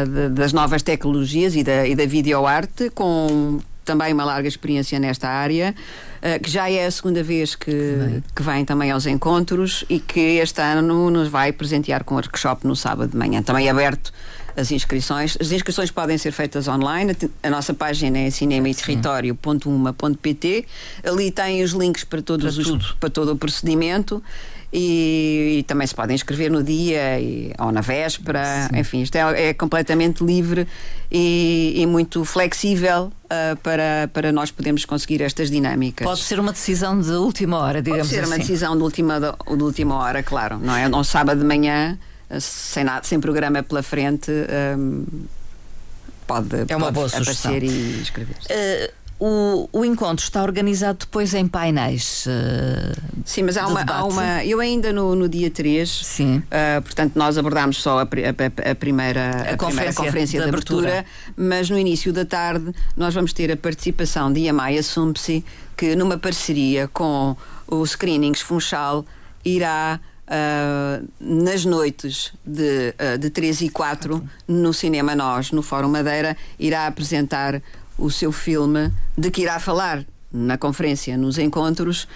de, 0.08 0.30
das 0.30 0.54
novas 0.54 0.82
tecnologias 0.82 1.56
e 1.56 1.64
da, 1.64 1.86
e 1.86 1.96
da 1.96 2.06
videoarte, 2.06 2.90
com 2.90 3.60
também 3.90 4.14
uma 4.14 4.24
larga 4.24 4.48
experiência 4.48 5.00
nesta 5.00 5.28
área, 5.28 5.74
uh, 6.22 6.40
que 6.44 6.52
já 6.52 6.70
é 6.70 6.86
a 6.86 6.92
segunda 6.92 7.24
vez 7.24 7.56
que, 7.56 8.22
que 8.36 8.44
vem 8.44 8.64
também 8.64 8.92
aos 8.92 9.08
encontros 9.08 9.84
e 9.90 10.00
que 10.00 10.38
este 10.38 10.62
ano 10.62 11.10
nos 11.10 11.28
vai 11.28 11.52
presentear 11.52 12.04
com 12.04 12.14
um 12.14 12.18
workshop 12.18 12.68
no 12.68 12.76
sábado 12.76 13.10
de 13.10 13.18
manhã, 13.18 13.42
também 13.42 13.68
aberto 13.68 14.14
as 14.60 14.72
inscrições. 14.72 15.38
As 15.40 15.52
inscrições 15.52 15.92
podem 15.92 16.18
ser 16.18 16.32
feitas 16.32 16.68
online. 16.68 17.16
A 17.42 17.50
nossa 17.50 17.74
página 17.74 18.18
é 18.20 18.30
cinemaeterritorio.uma.pt. 18.30 20.66
Ali 21.04 21.32
tem 21.32 21.64
os 21.64 21.72
links 21.72 22.04
para 22.04 22.22
todos 22.22 22.56
para, 22.56 22.74
os, 22.74 22.92
para 22.94 23.10
todo 23.10 23.32
o 23.32 23.38
procedimento. 23.38 24.22
E, 24.72 25.58
e, 25.60 25.64
também 25.64 25.88
se 25.88 25.96
podem 25.96 26.14
inscrever 26.14 26.52
no 26.52 26.62
dia 26.62 27.20
e, 27.20 27.52
ou 27.58 27.72
na 27.72 27.82
véspera. 27.82 28.70
Sim. 28.72 28.80
Enfim, 28.80 29.02
isto 29.02 29.16
é, 29.16 29.50
é 29.50 29.54
completamente 29.54 30.24
livre 30.24 30.68
e, 31.12 31.74
e 31.76 31.88
muito 31.88 32.24
flexível 32.24 33.12
uh, 33.26 33.56
para, 33.64 34.08
para 34.14 34.32
nós 34.32 34.52
podermos 34.52 34.86
conseguir 34.86 35.24
estas 35.24 35.50
dinâmicas. 35.50 36.06
Pode 36.06 36.22
ser 36.22 36.40
uma 36.40 36.52
decisão 36.52 37.02
de 37.02 37.14
última 37.14 37.58
hora, 37.58 37.82
digamos 37.82 38.06
assim. 38.06 38.18
Pode 38.18 38.28
ser 38.28 38.32
assim. 38.32 38.32
uma 38.32 38.38
decisão 38.38 38.78
de 38.78 38.84
última, 38.84 39.20
de 39.20 39.64
última 39.64 39.96
hora, 39.96 40.22
claro. 40.22 40.60
Não 40.60 40.76
é? 40.76 40.88
Um 40.88 41.04
sábado 41.04 41.40
de 41.40 41.48
manhã, 41.48 41.98
sem, 42.40 42.84
nada, 42.84 43.06
sem 43.06 43.20
programa 43.20 43.64
pela 43.64 43.82
frente. 43.82 44.32
Um, 44.78 45.06
pode, 46.28 46.66
é 46.68 46.76
uma 46.76 46.88
pode 46.88 46.94
boa 46.94 47.08
aparecer 47.08 47.26
sugestão. 47.26 47.54
e 47.58 48.02
escrever. 48.02 48.36
Uh, 48.46 49.00
o, 49.22 49.70
o 49.74 49.84
encontro 49.84 50.24
está 50.24 50.42
organizado 50.42 51.00
depois 51.00 51.34
em 51.34 51.46
painéis. 51.46 52.26
Uh, 52.26 52.96
Sim, 53.26 53.44
mas 53.44 53.58
há 53.58 53.68
uma, 53.68 53.82
há 53.82 54.06
uma, 54.06 54.46
Eu 54.46 54.62
ainda 54.62 54.94
no, 54.94 55.14
no 55.14 55.28
dia 55.28 55.52
3, 55.52 55.90
Sim. 55.90 56.38
Uh, 56.38 56.82
portanto, 56.82 57.18
nós 57.18 57.38
abordámos 57.38 57.82
só 57.82 58.00
a, 58.00 58.04
a, 58.04 58.72
a 58.72 58.76
primeira, 58.76 59.32
a, 59.50 59.54
a 59.54 59.58
conferência, 59.58 59.94
conferência 59.94 60.40
de, 60.40 60.46
de 60.46 60.50
abertura, 60.50 61.00
abertura, 61.00 61.06
mas 61.36 61.70
no 61.70 61.78
início 61.78 62.14
da 62.14 62.24
tarde 62.24 62.74
nós 62.96 63.14
vamos 63.14 63.34
ter 63.34 63.52
a 63.52 63.58
participação 63.58 64.32
de 64.32 64.40
Yamaya 64.42 64.82
Sumpsi, 64.82 65.44
que 65.76 65.98
numa 65.98 66.18
parceria 66.18 66.88
com 66.88 67.36
o 67.68 67.86
Screenings 67.86 68.42
Funchal 68.42 69.06
irá. 69.44 70.00
Uh, 70.30 71.08
nas 71.20 71.66
noites 71.66 72.32
de, 72.46 72.94
uh, 73.16 73.18
de 73.18 73.32
3 73.32 73.62
e 73.62 73.70
4, 73.70 74.24
no 74.48 74.72
Cinema 74.72 75.16
Nós, 75.16 75.52
no 75.52 75.64
Fórum 75.64 75.90
Madeira, 75.90 76.38
irá 76.60 76.86
apresentar 76.86 77.60
o 77.98 78.12
seu 78.12 78.32
filme, 78.32 78.94
de 79.18 79.32
que 79.32 79.42
irá 79.42 79.60
falar 79.60 80.06
na 80.32 80.58
conferência, 80.58 81.18
nos 81.18 81.38
encontros, 81.40 82.04
uh, 82.04 82.08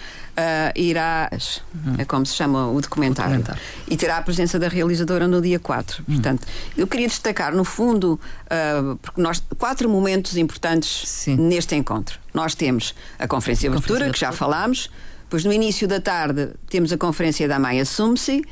irá. 0.76 1.28
Uhum. 1.74 1.96
É 1.98 2.04
como 2.04 2.24
se 2.24 2.34
chama 2.34 2.68
o 2.68 2.80
documentário, 2.80 3.34
o 3.34 3.38
documentário, 3.38 3.62
E 3.88 3.96
terá 3.96 4.18
a 4.18 4.22
presença 4.22 4.58
da 4.58 4.68
realizadora 4.68 5.26
no 5.26 5.42
dia 5.42 5.58
4. 5.58 6.04
Uhum. 6.06 6.14
Portanto, 6.14 6.46
eu 6.76 6.86
queria 6.86 7.08
destacar, 7.08 7.54
no 7.54 7.64
fundo, 7.64 8.20
uh, 8.46 8.96
porque 8.96 9.20
nós. 9.20 9.42
quatro 9.58 9.88
momentos 9.88 10.36
importantes 10.36 11.08
Sim. 11.08 11.36
neste 11.36 11.74
encontro. 11.74 12.18
Nós 12.32 12.54
temos 12.54 12.94
a 13.18 13.26
conferência 13.26 13.68
de 13.68 13.76
abertura, 13.76 14.10
que 14.10 14.18
já 14.18 14.30
falámos. 14.30 14.88
Depois, 15.24 15.44
no 15.44 15.52
início 15.52 15.88
da 15.88 16.00
tarde, 16.00 16.50
temos 16.68 16.92
a 16.92 16.98
conferência 16.98 17.48
da 17.48 17.58
Maia 17.58 17.84
Sumsi 17.84 18.42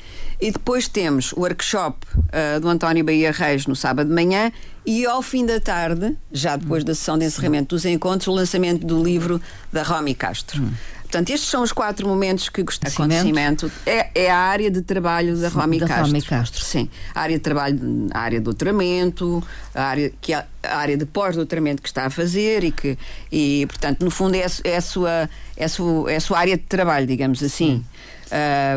e 0.40 0.50
depois 0.50 0.88
temos 0.88 1.32
o 1.32 1.40
workshop 1.40 1.98
uh, 2.16 2.60
do 2.60 2.68
António 2.68 3.04
Bahia 3.04 3.30
Reis 3.30 3.66
no 3.66 3.76
sábado 3.76 4.08
de 4.08 4.14
manhã 4.14 4.50
e 4.84 5.06
ao 5.06 5.22
fim 5.22 5.46
da 5.46 5.60
tarde, 5.60 6.16
já 6.32 6.56
depois 6.56 6.82
da 6.82 6.94
sessão 6.94 7.16
de 7.16 7.24
encerramento 7.24 7.76
dos 7.76 7.84
encontros, 7.84 8.26
o 8.26 8.32
lançamento 8.32 8.84
do 8.84 9.00
livro 9.02 9.40
da 9.72 9.82
Romy 9.82 10.14
Castro. 10.14 10.60
Hum. 10.60 10.72
Portanto, 11.12 11.28
estes 11.28 11.50
são 11.50 11.62
os 11.62 11.72
quatro 11.72 12.08
momentos 12.08 12.48
que 12.48 12.62
gostei. 12.62 12.90
Acontecimento 12.90 13.70
é, 13.84 14.08
é 14.14 14.30
a 14.30 14.38
área 14.38 14.70
de 14.70 14.80
trabalho 14.80 15.36
da 15.36 15.50
Romy 15.50 15.78
Castro. 15.78 16.06
Romy 16.06 16.22
Castro. 16.22 16.64
Sim. 16.64 16.88
A 17.14 17.20
área 17.20 17.36
de 17.36 17.42
trabalho, 17.42 17.78
a 18.14 18.18
área 18.18 18.38
de 18.38 18.44
doutoramento, 18.44 19.44
a 19.74 19.82
área, 19.82 20.10
que 20.22 20.32
a 20.32 20.46
área 20.62 20.96
de 20.96 21.04
pós-doutoramento 21.04 21.82
que 21.82 21.88
está 21.88 22.06
a 22.06 22.10
fazer 22.10 22.64
e 22.64 22.72
que, 22.72 22.96
e, 23.30 23.66
portanto, 23.66 24.02
no 24.02 24.10
fundo 24.10 24.36
é, 24.36 24.46
é, 24.64 24.76
a, 24.78 24.80
sua, 24.80 25.28
é, 25.54 25.64
a, 25.66 25.68
sua, 25.68 26.10
é 26.10 26.16
a 26.16 26.20
sua 26.20 26.38
área 26.38 26.56
de 26.56 26.62
trabalho, 26.62 27.06
digamos 27.06 27.42
assim. 27.42 27.84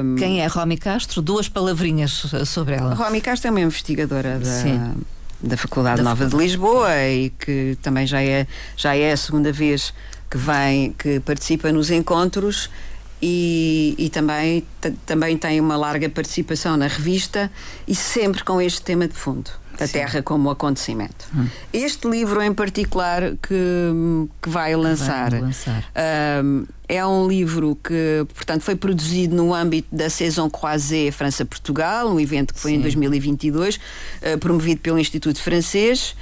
Um, 0.03 0.15
Quem 0.15 0.41
é 0.41 0.47
Romy 0.47 0.77
Castro? 0.77 1.21
Duas 1.21 1.47
palavrinhas 1.47 2.11
sobre 2.45 2.75
ela. 2.75 2.95
Romy 2.95 3.21
Castro 3.21 3.47
é 3.47 3.51
uma 3.51 3.61
investigadora 3.61 4.39
da. 4.39 4.61
Sim 4.61 5.05
da 5.41 5.57
Faculdade 5.57 5.97
da 5.97 6.03
Nova 6.03 6.25
de 6.25 6.35
Lisboa 6.35 6.89
e 7.07 7.29
que 7.29 7.77
também 7.81 8.07
já 8.07 8.23
é, 8.23 8.47
já 8.75 8.95
é 8.95 9.11
a 9.11 9.17
segunda 9.17 9.51
vez 9.51 9.93
que 10.35 10.37
vem, 10.37 10.91
que 10.91 11.21
participa 11.21 11.71
nos 11.71 11.89
encontros 11.89 12.69
e, 13.21 13.95
e 13.97 14.09
também, 14.09 14.65
também 15.05 15.37
tem 15.37 15.61
uma 15.61 15.77
larga 15.77 16.09
participação 16.09 16.75
na 16.75 16.87
revista 16.87 17.49
e 17.87 17.95
sempre 17.95 18.43
com 18.43 18.61
este 18.61 18.81
tema 18.81 19.07
de 19.07 19.13
fundo. 19.13 19.49
A 19.79 19.87
Sim. 19.87 19.93
Terra 19.93 20.21
como 20.21 20.49
acontecimento. 20.49 21.27
Hum. 21.35 21.47
Este 21.71 22.09
livro 22.09 22.41
em 22.41 22.53
particular 22.53 23.31
que, 23.41 24.27
que 24.41 24.49
vai 24.49 24.75
lançar, 24.75 25.31
vai 25.31 25.41
lançar. 25.41 25.85
Um, 26.43 26.65
é 26.87 27.05
um 27.05 27.27
livro 27.27 27.77
que, 27.83 28.25
portanto, 28.33 28.61
foi 28.61 28.75
produzido 28.75 29.35
no 29.35 29.53
âmbito 29.53 29.93
da 29.93 30.09
Saison 30.09 30.49
Croisée 30.49 31.11
França-Portugal, 31.11 32.09
um 32.09 32.19
evento 32.19 32.53
que 32.53 32.59
foi 32.59 32.71
Sim. 32.71 32.77
em 32.77 32.81
2022, 32.81 33.75
uh, 33.75 34.37
promovido 34.39 34.79
pelo 34.81 34.97
Instituto 34.97 35.41
Francês. 35.41 36.15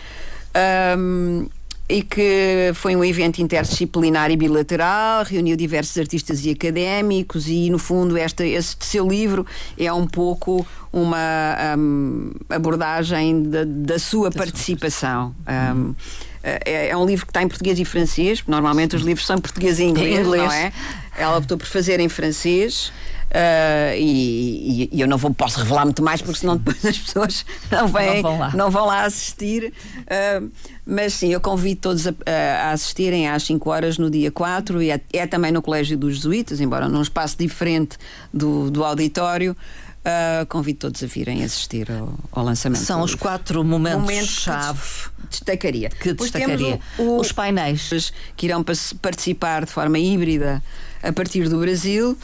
Um, 0.97 1.47
e 1.93 2.01
que 2.01 2.71
foi 2.73 2.95
um 2.95 3.05
evento 3.05 3.39
interdisciplinar 3.39 4.31
e 4.31 4.35
bilateral, 4.35 5.23
reuniu 5.23 5.55
diversos 5.55 5.95
artistas 5.95 6.43
e 6.43 6.49
académicos 6.49 7.47
e, 7.47 7.69
no 7.69 7.77
fundo, 7.77 8.17
este, 8.17 8.45
este 8.45 8.83
seu 8.83 9.07
livro 9.07 9.45
é 9.77 9.93
um 9.93 10.07
pouco 10.07 10.65
uma 10.91 11.55
um, 11.77 12.31
abordagem 12.49 13.43
da, 13.43 13.63
da 13.63 13.99
sua 13.99 14.31
da 14.31 14.37
participação. 14.39 15.35
Um, 15.47 15.93
é, 16.41 16.87
é, 16.89 16.97
um 16.97 17.05
livro 17.05 17.27
que 17.27 17.29
está 17.29 17.43
em 17.43 17.47
português 17.47 17.77
e 17.77 17.85
francês, 17.85 18.43
normalmente 18.47 18.95
os 18.95 19.03
livros 19.03 19.27
são 19.27 19.37
português 19.37 19.77
e 19.77 19.83
inglês, 19.83 20.19
inglês. 20.25 20.43
não 20.43 20.51
é? 20.51 20.73
Ela 21.15 21.37
optou 21.37 21.59
por 21.59 21.67
fazer 21.67 21.99
em 21.99 22.09
francês. 22.09 22.91
Uh, 23.33 23.97
e, 23.97 24.89
e, 24.91 25.01
eu 25.01 25.07
não 25.07 25.17
vou, 25.17 25.33
posso 25.33 25.57
revelar 25.57 25.85
muito 25.85 26.03
mais 26.03 26.21
porque 26.21 26.39
senão 26.39 26.55
depois 26.55 26.85
as 26.85 26.99
pessoas 26.99 27.43
não, 27.71 27.87
vêm, 27.87 28.21
não, 28.21 28.21
vão, 28.21 28.39
lá. 28.39 28.51
Não 28.55 28.71
vão 28.71 28.85
lá 28.85 29.05
assistir. 29.05 29.73
Uh, 30.01 30.51
mas 30.85 31.13
sim, 31.13 31.33
eu 31.33 31.41
convido 31.41 31.81
todos 31.81 32.05
a, 32.05 32.13
a, 32.27 32.71
assistirem 32.71 33.27
às 33.27 33.41
5 33.43 33.67
horas 33.67 33.97
no 33.97 34.11
dia 34.11 34.29
4 34.29 34.83
e 34.83 34.91
é, 34.91 35.01
é, 35.11 35.25
também 35.25 35.51
no 35.51 35.63
Colégio 35.63 35.97
dos 35.97 36.17
Jesuítas, 36.17 36.61
embora 36.61 36.87
num 36.87 37.01
espaço 37.01 37.35
diferente 37.35 37.97
do, 38.31 38.69
do 38.69 38.83
auditório. 38.83 39.57
Uh, 40.03 40.45
convido 40.47 40.79
todos 40.79 41.01
a 41.01 41.07
virem 41.07 41.43
assistir 41.43 41.89
ao, 41.89 42.13
ao 42.31 42.43
lançamento. 42.43 42.81
São 42.81 43.01
os 43.01 43.15
quatro 43.15 43.63
momentos-chave. 43.63 44.81
destacaria. 45.29 45.89
Que 45.89 46.13
destacaria. 46.13 46.79
O, 46.99 47.03
o, 47.03 47.19
os 47.21 47.31
painéis. 47.31 48.11
Que 48.35 48.45
irão 48.45 48.63
participar 49.01 49.65
de 49.65 49.71
forma 49.71 49.97
híbrida 49.97 50.61
a 51.01 51.11
partir 51.11 51.47
do 51.47 51.57
Brasil. 51.57 52.17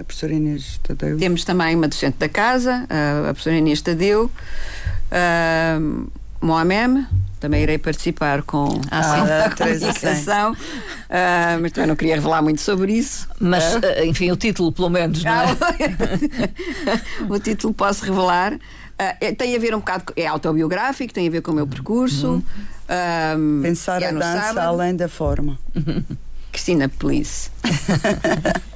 A 0.00 0.04
professora 0.04 0.32
Inês 0.32 0.80
Tadeu. 0.82 1.18
Temos 1.18 1.44
também 1.44 1.76
uma 1.76 1.88
docente 1.88 2.18
da 2.18 2.28
casa, 2.28 2.86
a 2.88 3.24
professora 3.24 3.56
Inês 3.56 3.82
Tadeu. 3.82 4.30
Uh, 5.10 6.10
Moamem, 6.44 7.06
também 7.40 7.62
irei 7.62 7.78
participar 7.78 8.42
com 8.42 8.80
ah, 8.90 9.46
a 9.46 9.50
comunicação, 9.50 10.52
uh, 10.52 10.56
mas 11.60 11.72
também 11.72 11.88
não 11.88 11.96
queria 11.96 12.16
revelar 12.16 12.42
muito 12.42 12.60
sobre 12.60 12.92
isso. 12.92 13.26
Mas, 13.40 13.76
uh, 13.76 13.80
enfim, 14.04 14.30
o 14.30 14.36
título, 14.36 14.70
pelo 14.70 14.90
menos, 14.90 15.24
não 15.24 15.32
é? 15.32 15.46
o 17.28 17.38
título 17.38 17.72
posso 17.72 18.04
revelar. 18.04 18.54
Uh, 18.54 19.34
tem 19.36 19.56
a 19.56 19.58
ver 19.58 19.74
um 19.74 19.78
bocado, 19.78 20.12
é 20.16 20.26
autobiográfico, 20.26 21.12
tem 21.12 21.26
a 21.26 21.30
ver 21.30 21.40
com 21.40 21.52
o 21.52 21.54
meu 21.54 21.66
percurso. 21.66 22.42
Uhum. 22.88 23.62
Pensar 23.62 24.02
é 24.02 24.08
a 24.08 24.12
dança 24.12 24.40
sábado. 24.40 24.66
além 24.66 24.94
da 24.94 25.08
forma. 25.08 25.58
Cristina. 26.54 26.88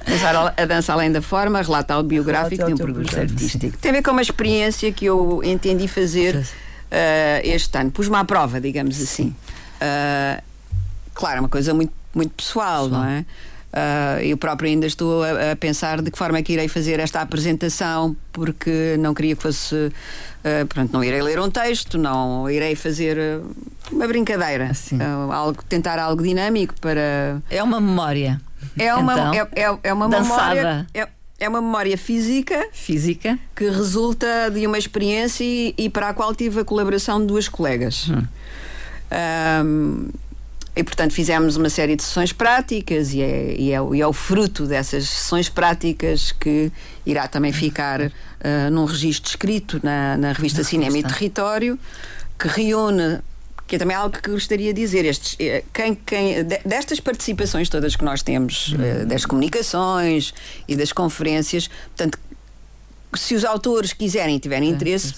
Pensar 0.05 0.53
a 0.57 0.65
dança 0.65 0.93
além 0.93 1.11
da 1.11 1.21
forma, 1.21 1.61
relato 1.61 1.91
autobiográfico 1.91 2.69
e 2.69 2.73
um 2.73 2.77
percurso 2.77 3.19
artístico. 3.19 3.77
Tem 3.77 3.91
a 3.91 3.93
ver 3.93 4.03
com 4.03 4.11
uma 4.11 4.21
experiência 4.21 4.91
que 4.91 5.05
eu 5.05 5.41
entendi 5.43 5.87
fazer 5.87 6.35
uh, 6.35 6.45
este 7.43 7.77
ano. 7.77 7.89
Pus-me 7.91 8.17
à 8.17 8.25
prova, 8.25 8.59
digamos 8.59 9.01
assim. 9.01 9.33
Uh, 9.81 10.41
claro, 11.13 11.37
é 11.37 11.39
uma 11.39 11.49
coisa 11.49 11.73
muito, 11.73 11.93
muito 12.13 12.33
pessoal, 12.33 12.83
pessoal. 12.83 13.01
não 13.01 13.09
é? 13.09 13.25
Uh, 13.71 14.21
eu 14.23 14.35
próprio 14.35 14.67
ainda 14.69 14.87
estou 14.87 15.23
a, 15.23 15.51
a, 15.51 15.55
pensar 15.55 16.01
de 16.01 16.09
que 16.09 16.17
forma 16.17 16.39
é 16.39 16.41
que 16.41 16.53
irei 16.53 16.67
fazer 16.67 16.99
esta 16.99 17.21
apresentação, 17.21 18.15
porque 18.33 18.97
não 18.99 19.13
queria 19.13 19.35
que 19.35 19.41
fosse. 19.43 19.75
Uh, 19.75 20.65
pronto, 20.67 20.91
não 20.91 21.03
irei 21.03 21.21
ler 21.21 21.39
um 21.39 21.51
texto, 21.51 21.97
não 21.97 22.49
irei 22.49 22.75
fazer 22.75 23.17
uma 23.91 24.07
brincadeira, 24.07 24.69
assim. 24.71 24.97
uh, 24.97 25.31
algo, 25.31 25.63
tentar 25.63 25.99
algo 25.99 26.23
dinâmico 26.23 26.73
para. 26.81 27.41
É 27.49 27.61
uma 27.61 27.79
memória. 27.79 28.41
É 28.77 28.93
uma, 28.95 29.13
então, 29.13 29.33
é, 29.33 29.61
é, 29.61 29.79
é 29.83 29.93
uma 29.93 30.09
dançada. 30.09 30.55
memória. 30.55 30.87
É, 30.93 31.07
é 31.39 31.47
uma 31.47 31.61
memória 31.61 31.97
física. 31.97 32.67
Física. 32.73 33.39
Que 33.55 33.69
resulta 33.69 34.49
de 34.51 34.65
uma 34.67 34.77
experiência 34.77 35.43
e, 35.43 35.73
e 35.77 35.89
para 35.89 36.09
a 36.09 36.13
qual 36.13 36.35
tive 36.35 36.61
a 36.61 36.65
colaboração 36.65 37.19
de 37.21 37.27
duas 37.27 37.47
colegas. 37.47 38.09
Hum. 38.09 38.25
Um, 39.65 40.09
e, 40.79 40.83
portanto, 40.83 41.11
fizemos 41.11 41.57
uma 41.57 41.69
série 41.69 41.93
de 41.93 42.03
sessões 42.03 42.31
práticas 42.31 43.13
e 43.13 43.21
é, 43.21 43.53
e 43.53 43.73
é, 43.73 43.79
e 43.95 44.01
é 44.01 44.07
o 44.07 44.13
fruto 44.13 44.65
dessas 44.65 45.09
sessões 45.09 45.49
práticas 45.49 46.31
que 46.31 46.71
irá 47.05 47.27
também 47.27 47.51
ficar 47.51 47.99
uh, 47.99 48.11
num 48.71 48.85
registro 48.85 49.29
escrito 49.29 49.77
na, 49.83 50.15
na 50.15 50.31
revista 50.31 50.63
Cinema 50.63 50.97
e 50.97 51.03
Território, 51.03 51.77
que 52.39 52.47
reúne 52.47 53.19
que 53.67 53.75
é 53.75 53.77
também 53.77 53.95
algo 53.95 54.17
que 54.17 54.31
gostaria 54.31 54.73
de 54.73 54.81
dizer. 54.81 55.03
Estes, 55.03 55.35
eh, 55.37 55.63
quem, 55.71 55.93
quem, 55.93 56.43
destas 56.65 56.99
participações 56.99 57.69
todas 57.69 57.95
que 57.95 58.03
nós 58.03 58.23
temos, 58.23 58.69
uhum. 58.69 59.05
das 59.05 59.25
comunicações 59.25 60.33
e 60.67 60.75
das 60.75 60.91
conferências, 60.91 61.67
portanto, 61.67 62.17
se 63.15 63.33
os 63.33 63.43
autores 63.43 63.91
quiserem 63.91 64.35
e 64.35 64.39
tiverem 64.39 64.69
é, 64.69 64.71
interesse, 64.71 65.13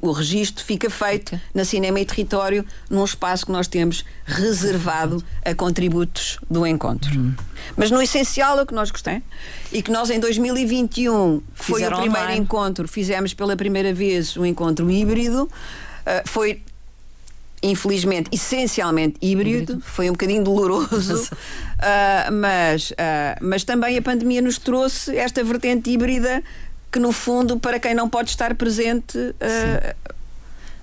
o 0.00 0.12
registro 0.12 0.64
fica 0.64 0.90
feito 0.90 1.30
fica. 1.30 1.42
na 1.54 1.64
Cinema 1.64 1.98
e 1.98 2.04
Território, 2.04 2.66
num 2.88 3.04
espaço 3.04 3.46
que 3.46 3.52
nós 3.52 3.66
temos 3.66 4.04
reservado 4.26 5.24
a 5.44 5.54
contributos 5.54 6.38
do 6.50 6.66
encontro. 6.66 7.10
Uhum. 7.18 7.34
Mas 7.76 7.90
no 7.90 8.02
essencial 8.02 8.58
é 8.58 8.62
o 8.62 8.66
que 8.66 8.74
nós 8.74 8.90
gostamos 8.90 9.22
e 9.72 9.82
que 9.82 9.90
nós 9.90 10.10
em 10.10 10.20
2021 10.20 11.42
foi 11.54 11.82
o 11.84 11.86
primeiro 11.86 12.10
online. 12.10 12.40
encontro, 12.40 12.86
fizemos 12.86 13.32
pela 13.32 13.56
primeira 13.56 13.94
vez 13.94 14.36
um 14.36 14.44
encontro 14.44 14.90
híbrido. 14.90 15.44
Uh, 15.44 16.28
foi 16.28 16.62
infelizmente, 17.62 18.30
essencialmente 18.32 19.16
híbrido, 19.20 19.72
híbrido, 19.72 19.82
foi 19.84 20.08
um 20.08 20.12
bocadinho 20.12 20.42
doloroso, 20.42 21.24
uh, 21.30 22.32
mas, 22.32 22.90
uh, 22.92 22.94
mas 23.42 23.64
também 23.64 23.98
a 23.98 24.02
pandemia 24.02 24.40
nos 24.40 24.58
trouxe 24.58 25.14
esta 25.16 25.44
vertente 25.44 25.90
híbrida 25.90 26.42
que 26.90 26.98
no 26.98 27.12
fundo, 27.12 27.58
para 27.58 27.78
quem 27.78 27.94
não 27.94 28.08
pode 28.08 28.30
estar 28.30 28.54
presente, 28.54 29.16
uh, 29.18 30.10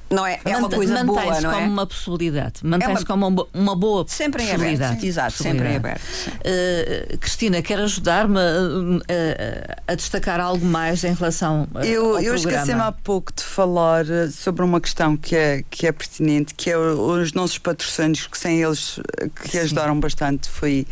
não 0.10 0.26
é? 0.26 0.40
É 0.46 0.56
uma 0.56 0.70
coisa 0.70 1.04
boa, 1.04 1.42
não 1.42 1.52
é? 1.52 1.54
como 1.54 1.68
uma 1.68 1.86
possibilidade. 1.86 2.62
Mantém-se 2.64 2.94
é 2.94 2.98
uma... 3.00 3.06
como 3.06 3.28
uma, 3.28 3.48
uma 3.54 3.76
boa 3.76 4.06
sempre 4.08 4.42
possibilidade. 4.42 4.82
Em 4.82 4.86
aberto, 4.86 5.04
exato, 5.06 5.34
sempre 5.34 5.68
em 5.68 5.76
aberto. 5.76 6.02
Uh, 6.02 7.18
Cristina, 7.18 7.62
quer 7.62 7.80
ajudar-me 7.80 8.40
a, 8.40 9.92
a, 9.92 9.96
destacar 9.96 10.40
algo 10.40 10.66
mais 10.66 11.04
em 11.04 11.14
relação 11.14 11.68
eu, 11.84 12.16
ao 12.16 12.22
Eu 12.22 12.36
esqueci-me 12.36 12.80
há 12.80 12.92
pouco 12.92 13.34
de 13.34 13.44
falar 13.44 14.06
sobre 14.32 14.64
uma 14.64 14.80
questão 14.80 15.18
que 15.18 15.36
é, 15.36 15.64
que 15.70 15.86
é 15.86 15.92
pertinente, 15.92 16.56
que 16.56 16.70
é 16.70 16.78
os 16.78 17.34
nossos 17.34 17.58
patrocínios, 17.58 18.28
que 18.28 18.38
sem 18.38 18.64
eles 18.64 19.00
que 19.36 19.52
Sim. 19.52 19.60
ajudaram 19.60 20.00
bastante, 20.00 20.50
foi 20.50 20.88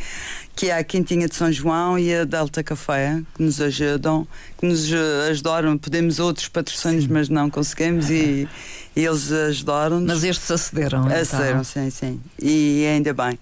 que 0.56 0.68
é 0.68 0.78
a 0.78 0.84
Quintinha 0.84 1.28
de 1.28 1.36
São 1.36 1.52
João 1.52 2.00
e 2.00 2.14
a 2.14 2.24
Delta 2.24 2.64
Café, 2.64 3.22
que 3.36 3.44
nos 3.44 3.60
ajudam, 3.60 4.26
que 4.58 4.66
nos 4.66 4.92
ajudaram. 5.30 5.78
Podemos 5.78 6.20
outros 6.20 6.48
patrocínios, 6.48 7.04
sim. 7.04 7.12
mas 7.12 7.28
não 7.28 7.50
conseguimos 7.50 8.10
e, 8.10 8.48
e 8.96 9.06
eles 9.06 9.32
ajudaram-nos. 9.32 10.08
Mas 10.08 10.24
estes 10.24 10.50
acederam, 10.50 11.06
então. 11.06 11.20
Acederam, 11.20 11.64
sim, 11.64 11.90
sim. 11.90 12.22
E 12.42 12.86
ainda 12.86 13.14
bem. 13.14 13.38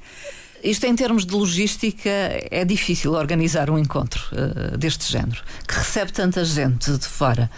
Isto, 0.63 0.86
em 0.86 0.96
termos 0.96 1.25
de 1.25 1.34
logística, 1.36 2.10
é 2.10 2.63
difícil 2.63 3.12
organizar 3.12 3.70
um 3.70 3.77
encontro 3.77 4.24
uh, 4.32 4.77
deste 4.77 5.12
género, 5.12 5.41
que 5.67 5.75
recebe 5.75 6.13
tanta 6.13 6.46
gente 6.46 6.89
de 6.98 7.05
fora. 7.05 7.51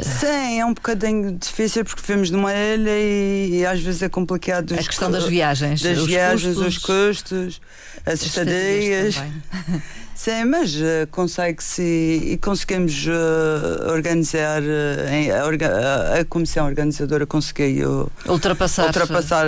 Sim, 0.00 0.60
é 0.60 0.64
um 0.64 0.72
bocadinho 0.72 1.32
difícil 1.32 1.84
porque 1.84 2.00
vivemos 2.00 2.30
numa 2.30 2.52
ilha 2.54 2.90
e, 2.90 3.58
e 3.60 3.66
às 3.66 3.80
vezes 3.80 4.02
é 4.02 4.08
complicado. 4.08 4.74
A 4.74 4.78
questão 4.78 5.10
das 5.10 5.24
viagens. 5.24 5.82
Das 5.82 6.04
viagens, 6.04 6.56
custos, 6.56 6.66
os 6.66 6.78
custos, 6.78 7.60
as 8.06 8.22
estadias. 8.22 9.16
Sim, 10.14 10.44
mas 10.44 10.74
uh, 10.74 11.06
consegue-se 11.10 11.82
e, 11.82 12.38
conseguimos 12.38 13.06
uh, 13.06 13.90
organizar, 13.90 14.62
uh, 14.62 15.08
em, 15.10 15.30
a, 15.30 15.44
orga, 15.44 16.20
a, 16.20 16.24
comissão 16.24 16.66
organizadora 16.66 17.26
conseguiu 17.26 18.10
ultrapassar, 18.26 18.86
ultrapassar 18.86 19.46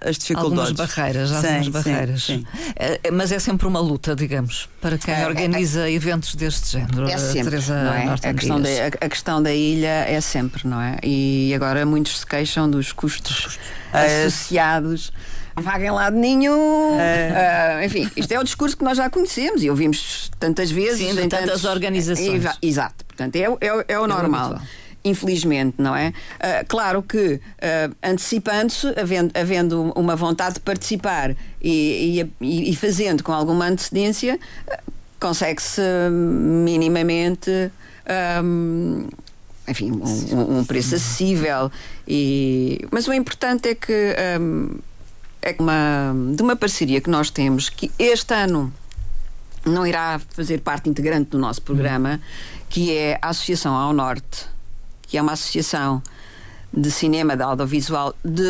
as 0.00 0.18
dificuldades. 0.18 0.70
Algumas 0.70 0.72
barreiras, 0.72 1.30
sim, 1.30 1.36
algumas 1.36 1.68
barreiras. 1.68 2.22
Sim, 2.22 2.46
sim. 2.46 3.10
mas 3.12 3.32
é 3.32 3.38
sempre 3.38 3.66
uma 3.66 3.80
luta, 3.80 4.16
digamos, 4.16 4.68
para 4.80 4.98
quem 4.98 5.14
é, 5.14 5.26
organiza 5.26 5.88
é, 5.88 5.92
eventos 5.92 6.34
deste 6.34 6.72
género. 6.72 7.08
É 7.08 7.18
sempre, 7.18 7.50
Teresa 7.50 7.82
não 7.84 7.92
é? 7.92 8.08
A 8.12 8.34
questão, 8.34 8.60
da, 8.60 8.68
a, 8.68 8.86
a, 8.86 9.08
questão 9.08 9.42
da 9.42 9.54
ilha 9.54 10.06
é 10.08 10.20
sempre, 10.20 10.66
não 10.66 10.80
é? 10.80 10.96
E 11.02 11.52
agora 11.54 11.84
muitos 11.84 12.20
se 12.20 12.26
queixam 12.26 12.68
dos 12.68 12.92
custos 12.92 13.58
é, 13.92 14.24
associados 14.24 15.12
não 15.56 15.62
paga 15.62 15.86
em 15.86 15.90
lado 15.90 16.16
nenhum. 16.16 16.98
É. 16.98 17.80
Uh, 17.80 17.86
enfim, 17.86 18.10
isto 18.16 18.32
é 18.32 18.38
o 18.38 18.44
discurso 18.44 18.76
que 18.76 18.84
nós 18.84 18.96
já 18.96 19.08
conhecemos 19.10 19.62
e 19.62 19.70
ouvimos 19.70 20.30
tantas 20.38 20.70
vezes. 20.70 20.98
Sim, 20.98 21.10
em 21.10 21.28
tantas 21.28 21.46
tantos... 21.46 21.64
organizações. 21.64 22.44
Exato, 22.60 23.04
portanto, 23.04 23.36
é, 23.36 23.42
é, 23.42 23.84
é 23.88 23.98
o 23.98 24.06
normal. 24.06 24.60
infelizmente, 25.04 25.74
não 25.78 25.96
é? 25.96 26.08
Uh, 26.08 26.66
claro 26.68 27.02
que, 27.02 27.34
uh, 27.34 27.94
antecipando-se, 28.02 28.88
havendo, 28.98 29.32
havendo 29.34 29.92
uma 29.96 30.14
vontade 30.14 30.54
de 30.54 30.60
participar 30.60 31.34
e, 31.60 32.26
e, 32.40 32.70
e 32.70 32.76
fazendo 32.76 33.22
com 33.22 33.32
alguma 33.32 33.66
antecedência, 33.66 34.38
uh, 34.68 34.92
consegue-se 35.18 35.80
minimamente. 36.10 37.70
Um, 38.42 39.08
enfim, 39.68 39.92
um, 39.92 40.58
um, 40.58 40.64
preço 40.64 40.96
acessível. 40.96 41.70
E, 42.06 42.84
mas 42.90 43.06
o 43.06 43.12
importante 43.12 43.68
é 43.68 43.74
que 43.76 44.14
um, 44.40 44.76
é 45.42 45.54
uma, 45.58 46.14
de 46.34 46.42
uma 46.42 46.56
parceria 46.56 47.00
que 47.00 47.10
nós 47.10 47.30
temos 47.30 47.68
que 47.68 47.90
este 47.98 48.32
ano 48.32 48.72
não 49.64 49.86
irá 49.86 50.20
fazer 50.30 50.60
parte 50.60 50.88
integrante 50.88 51.30
do 51.30 51.38
nosso 51.38 51.60
programa, 51.62 52.20
que 52.68 52.96
é 52.96 53.18
a 53.20 53.28
Associação 53.28 53.74
ao 53.74 53.92
Norte, 53.92 54.46
que 55.02 55.18
é 55.18 55.22
uma 55.22 55.32
associação 55.32 56.02
de 56.72 56.90
cinema 56.90 57.36
de 57.36 57.42
audiovisual 57.42 58.14
de, 58.24 58.42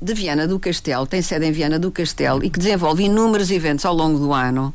de 0.00 0.14
Viana 0.14 0.48
do 0.48 0.58
Castelo, 0.58 1.06
tem 1.06 1.20
sede 1.20 1.44
em 1.44 1.52
Viana 1.52 1.78
do 1.78 1.90
Castelo 1.90 2.42
e 2.42 2.48
que 2.48 2.58
desenvolve 2.58 3.04
inúmeros 3.04 3.50
eventos 3.50 3.84
ao 3.84 3.94
longo 3.94 4.18
do 4.18 4.32
ano. 4.32 4.74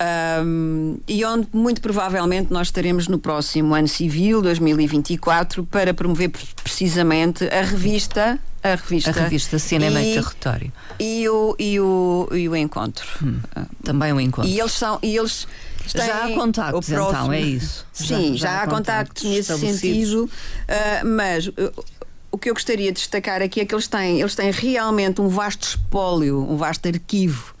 Um, 0.00 0.98
e 1.06 1.22
onde 1.26 1.46
muito 1.52 1.82
provavelmente 1.82 2.50
nós 2.50 2.68
estaremos 2.68 3.06
no 3.06 3.18
próximo 3.18 3.74
ano 3.74 3.86
civil, 3.86 4.40
2024, 4.40 5.64
para 5.66 5.92
promover 5.92 6.30
precisamente 6.62 7.44
a 7.44 7.60
revista 7.60 8.40
a 8.62 8.74
revista, 8.74 9.10
a 9.10 9.12
revista 9.12 9.58
Cinema 9.58 10.02
e, 10.02 10.14
Território. 10.14 10.72
E 10.98 11.28
o, 11.28 11.56
e 11.58 11.80
o, 11.80 12.28
e 12.32 12.48
o 12.48 12.56
encontro. 12.56 13.06
Hum, 13.22 13.40
também 13.82 14.12
o 14.12 14.16
um 14.16 14.20
encontro. 14.20 14.50
E 14.50 14.58
eles 14.58 14.72
são. 14.72 14.98
E 15.02 15.16
eles 15.16 15.46
têm, 15.92 16.06
já 16.06 16.24
há 16.24 16.34
contactos, 16.34 16.90
então, 16.90 17.32
é 17.32 17.40
isso. 17.40 17.86
Sim, 17.92 18.06
já, 18.06 18.16
já, 18.16 18.34
já 18.36 18.62
há 18.62 18.66
contactos, 18.66 19.24
nesse 19.24 19.58
sentido, 19.58 20.24
uh, 20.24 21.06
mas. 21.06 21.46
Uh, 21.48 21.84
o 22.32 22.38
que 22.38 22.48
eu 22.48 22.54
gostaria 22.54 22.92
de 22.92 22.98
destacar 23.00 23.42
aqui 23.42 23.60
é 23.60 23.64
que 23.64 23.74
eles 23.74 23.88
têm, 23.88 24.20
eles 24.20 24.36
têm 24.36 24.52
realmente 24.52 25.20
um 25.20 25.28
vasto 25.28 25.64
espólio, 25.64 26.48
um 26.48 26.56
vasto 26.56 26.86
arquivo 26.86 27.56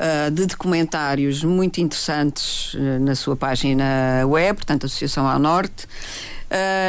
uh, 0.00 0.30
de 0.30 0.46
documentários 0.46 1.44
muito 1.44 1.80
interessantes 1.80 2.74
na 3.00 3.14
sua 3.14 3.36
página 3.36 4.26
web, 4.26 4.56
portanto, 4.56 4.86
Associação 4.86 5.28
ao 5.28 5.38
Norte. 5.38 5.86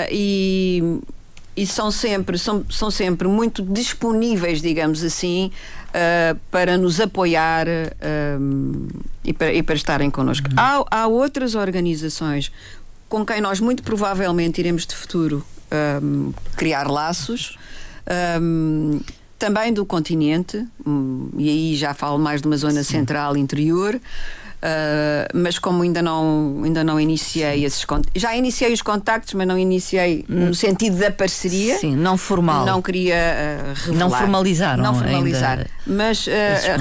e 0.09 1.01
e 1.55 1.67
são 1.67 1.91
sempre, 1.91 2.37
são, 2.37 2.65
são 2.69 2.89
sempre 2.89 3.27
muito 3.27 3.61
disponíveis, 3.61 4.61
digamos 4.61 5.03
assim, 5.03 5.51
uh, 5.89 6.39
para 6.49 6.77
nos 6.77 6.99
apoiar 6.99 7.67
uh, 7.67 8.87
e, 9.23 9.33
para, 9.33 9.53
e 9.53 9.61
para 9.61 9.75
estarem 9.75 10.09
connosco. 10.09 10.47
Uhum. 10.47 10.55
Há, 10.57 10.85
há 10.89 11.07
outras 11.07 11.55
organizações 11.55 12.51
com 13.09 13.25
quem 13.25 13.41
nós 13.41 13.59
muito 13.59 13.83
provavelmente 13.83 14.59
iremos 14.61 14.85
de 14.85 14.95
futuro 14.95 15.45
um, 16.01 16.31
criar 16.55 16.89
laços. 16.89 17.57
Um, 18.41 19.01
também 19.41 19.73
do 19.73 19.83
continente, 19.83 20.63
um, 20.85 21.29
e 21.35 21.49
aí 21.49 21.75
já 21.75 21.95
falo 21.95 22.19
mais 22.19 22.43
de 22.43 22.47
uma 22.47 22.55
zona 22.57 22.83
Sim. 22.83 22.97
central 22.97 23.35
interior, 23.35 23.99
Uh, 24.61 25.25
mas 25.33 25.57
como 25.57 25.81
ainda 25.81 26.03
não, 26.03 26.61
ainda 26.63 26.83
não 26.83 26.99
iniciei 26.99 27.65
esses 27.65 27.83
contactos, 27.83 28.21
já 28.21 28.35
iniciei 28.35 28.71
os 28.71 28.83
contactos, 28.83 29.33
mas 29.33 29.47
não 29.47 29.57
iniciei 29.57 30.23
hum. 30.29 30.49
no 30.49 30.53
sentido 30.53 30.97
da 30.97 31.09
parceria. 31.09 31.79
Sim, 31.79 31.95
não 31.95 32.15
formal. 32.15 32.63
Não 32.63 32.79
queria 32.79 33.15
uh, 33.15 33.73
revelar. 33.73 33.97
Não 33.97 34.11
formalizaram. 34.11 34.83
Não 34.83 34.93
formalizar. 34.93 35.65
Mas 35.83 36.27
uh, 36.27 36.31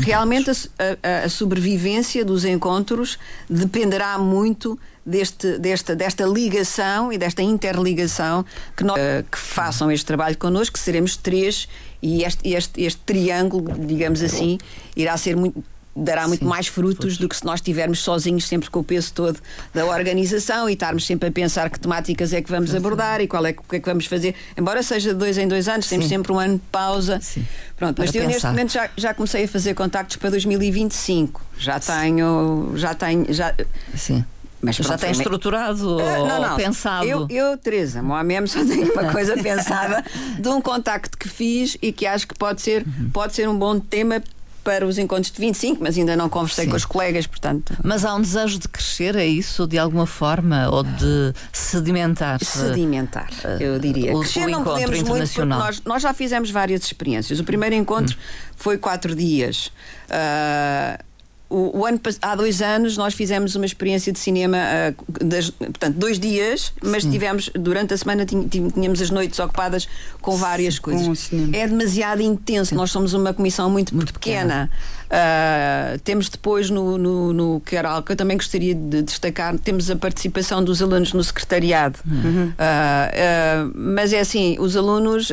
realmente 0.03 0.51
a, 0.51 0.53
a, 0.53 1.25
a, 1.25 1.29
sobrevivência 1.31 2.23
dos 2.23 2.45
encontros 2.45 3.19
dependerá 3.49 4.19
muito 4.19 4.79
deste, 5.07 5.59
desta, 5.59 5.97
desta 5.97 6.27
ligação 6.27 7.11
e 7.11 7.17
desta 7.17 7.41
interligação 7.41 8.45
que, 8.77 8.85
nós, 8.85 9.01
que 9.31 9.39
façam 9.39 9.91
este 9.91 10.05
trabalho 10.05 10.37
connosco, 10.37 10.75
que 10.75 10.79
seremos 10.79 11.17
três 11.17 11.67
e 12.03 12.25
este, 12.25 12.49
este, 12.49 12.83
este 12.83 13.01
triângulo, 13.03 13.75
digamos 13.79 14.23
assim, 14.23 14.59
irá 14.97 15.17
ser 15.17 15.37
muito 15.37 15.63
dará 15.95 16.27
muito 16.29 16.41
Sim, 16.41 16.49
mais 16.49 16.67
frutos 16.67 17.19
do 17.19 17.29
que 17.29 17.37
se 17.37 17.45
nós 17.45 17.57
estivermos 17.57 18.01
sozinhos 18.01 18.47
sempre 18.47 18.71
com 18.71 18.81
o 18.81 18.85
peso 18.85 19.13
todo 19.13 19.41
da 19.75 19.85
organização 19.85 20.69
e 20.69 20.75
estarmos 20.75 21.05
sempre 21.05 21.29
a 21.29 21.33
pensar 21.33 21.69
que 21.69 21.79
temáticas 21.79 22.33
é 22.33 22.41
que 22.41 22.51
vamos 22.51 22.75
abordar 22.75 23.21
e 23.21 23.27
qual 23.27 23.45
é, 23.45 23.53
que 23.53 23.77
é 23.77 23.81
que 23.81 23.87
vamos 23.87 24.07
fazer. 24.07 24.35
Embora 24.57 24.83
seja 24.83 25.13
de 25.13 25.19
dois 25.19 25.37
em 25.37 25.49
dois 25.49 25.69
anos, 25.69 25.89
temos 25.89 26.07
Sim. 26.07 26.17
sempre 26.17 26.33
um 26.33 26.39
ano 26.39 26.55
de 26.55 26.65
pausa. 26.71 27.19
Sim. 27.21 27.45
Pronto, 27.77 27.99
mas 27.99 28.15
eu 28.15 28.27
neste 28.27 28.47
momento 28.47 28.73
já, 28.73 28.89
já 28.97 29.13
comecei 29.13 29.45
a 29.45 29.49
fazer 29.49 29.75
contactos 29.75 30.17
para 30.17 30.31
2025. 30.31 31.45
Já 31.59 31.81
tenho, 31.81 32.73
já 32.77 32.95
tenho, 32.95 33.33
já. 33.33 33.55
Sim 33.95 34.25
Mas 34.63 34.77
já 34.77 34.99
tem 34.99 35.11
estruturado 35.11 35.97
uh, 35.97 36.27
não, 36.27 36.41
não. 36.41 36.51
ou 36.51 36.57
pensado? 36.57 37.07
Eu, 37.07 37.27
eu 37.31 37.57
Teresa 37.57 38.03
Moamem, 38.03 38.45
só 38.47 38.65
tenho 38.65 38.93
uma 38.93 39.11
coisa 39.11 39.37
pensada 39.37 40.05
de 40.39 40.49
um 40.49 40.61
contacto 40.61 41.17
que 41.17 41.29
fiz 41.29 41.77
e 41.81 41.93
que 41.93 42.07
acho 42.07 42.29
que 42.29 42.35
pode 42.35 42.61
ser, 42.61 42.85
uhum. 42.87 43.11
pode 43.11 43.35
ser 43.35 43.49
um 43.49 43.59
bom 43.59 43.79
tema 43.81 44.23
para 44.63 44.87
os 44.87 44.99
encontros 44.99 45.33
de 45.33 45.41
25, 45.41 45.83
mas 45.83 45.97
ainda 45.97 46.15
não 46.15 46.29
conversei 46.29 46.65
Sim. 46.65 46.71
com 46.71 46.77
os 46.77 46.85
colegas, 46.85 47.27
portanto. 47.27 47.75
Mas 47.83 48.05
há 48.05 48.15
um 48.15 48.21
desejo 48.21 48.59
de 48.59 48.69
crescer, 48.69 49.17
é 49.17 49.27
isso, 49.27 49.67
de 49.67 49.79
alguma 49.79 50.07
forma, 50.07 50.69
ou 50.69 50.83
de 50.83 51.33
sedimentar? 51.53 52.45
Sedimentar, 52.45 53.31
uh, 53.45 53.63
eu 53.63 53.79
diria. 53.79 54.15
O, 54.15 54.21
crescer 54.21 54.47
o 54.47 54.51
não 54.51 54.63
podemos 54.63 54.99
internacional. 54.99 55.61
muito, 55.61 55.73
nós, 55.73 55.83
nós 55.85 56.03
já 56.03 56.13
fizemos 56.13 56.51
várias 56.51 56.83
experiências. 56.85 57.41
O 57.41 57.45
primeiro 57.45 57.75
encontro 57.75 58.15
hum. 58.17 58.53
foi 58.57 58.77
quatro 58.77 59.15
dias. 59.15 59.73
Uh, 60.09 61.10
o, 61.51 61.81
o, 61.81 61.85
ano, 61.85 62.01
há 62.23 62.35
dois 62.37 62.63
anos 62.63 62.97
nós 62.97 63.13
fizemos 63.13 63.57
uma 63.57 63.67
experiência 63.67 64.13
de 64.13 64.21
cinema, 64.21 64.57
uh, 64.57 65.25
das, 65.25 65.51
portanto, 65.51 65.97
dois 65.97 66.19
dias, 66.19 66.73
mas 66.81 67.03
Sim. 67.03 67.11
tivemos, 67.11 67.51
durante 67.55 67.93
a 67.93 67.97
semana 67.97 68.25
tínhamos 68.25 69.03
as 69.03 69.11
noites 69.11 69.39
ocupadas 69.41 69.89
com 70.23 70.37
várias 70.37 70.77
Sim, 70.77 70.81
coisas. 70.81 71.29
Com 71.29 71.51
é 71.53 71.67
demasiado 71.67 72.23
intenso, 72.23 72.71
Sim. 72.71 72.77
nós 72.77 72.93
somos 72.93 73.15
uma 73.15 73.35
comissão 73.35 73.69
muito, 73.69 73.95
muito 73.95 74.13
pequena. 74.13 74.71
Uh, 75.07 75.99
temos 76.05 76.29
depois 76.29 76.71
no, 76.71 76.97
no, 76.97 77.33
no, 77.33 77.61
que 77.67 77.75
era 77.75 77.91
algo 77.91 78.07
que 78.07 78.13
eu 78.13 78.17
também 78.17 78.37
gostaria 78.37 78.75
de 78.75 79.03
destacar, 79.03 79.59
temos 79.59 79.91
a 79.91 79.97
participação 79.97 80.63
dos 80.63 80.81
alunos 80.81 81.13
no 81.13 81.25
secretariado. 81.25 81.99
Uhum. 82.07 82.51
Uh, 82.51 83.73
mas 83.75 84.13
é 84.13 84.21
assim, 84.21 84.57
os 84.61 84.77
alunos 84.77 85.31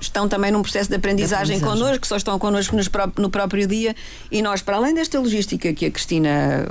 estão 0.00 0.28
também 0.28 0.50
num 0.50 0.62
processo 0.62 0.88
de 0.88 0.96
aprendizagem, 0.96 1.58
de 1.58 1.64
aprendizagem. 1.64 1.84
connosco, 1.86 2.06
só 2.06 2.16
estão 2.16 2.38
connosco 2.38 2.76
no 3.18 3.30
próprio 3.30 3.66
dia 3.66 3.94
e 4.30 4.42
nós, 4.42 4.62
para 4.62 4.76
além 4.76 4.94
desta 4.94 5.18
logística 5.18 5.72
que 5.72 5.86
a 5.86 5.90
Cristina 5.90 6.66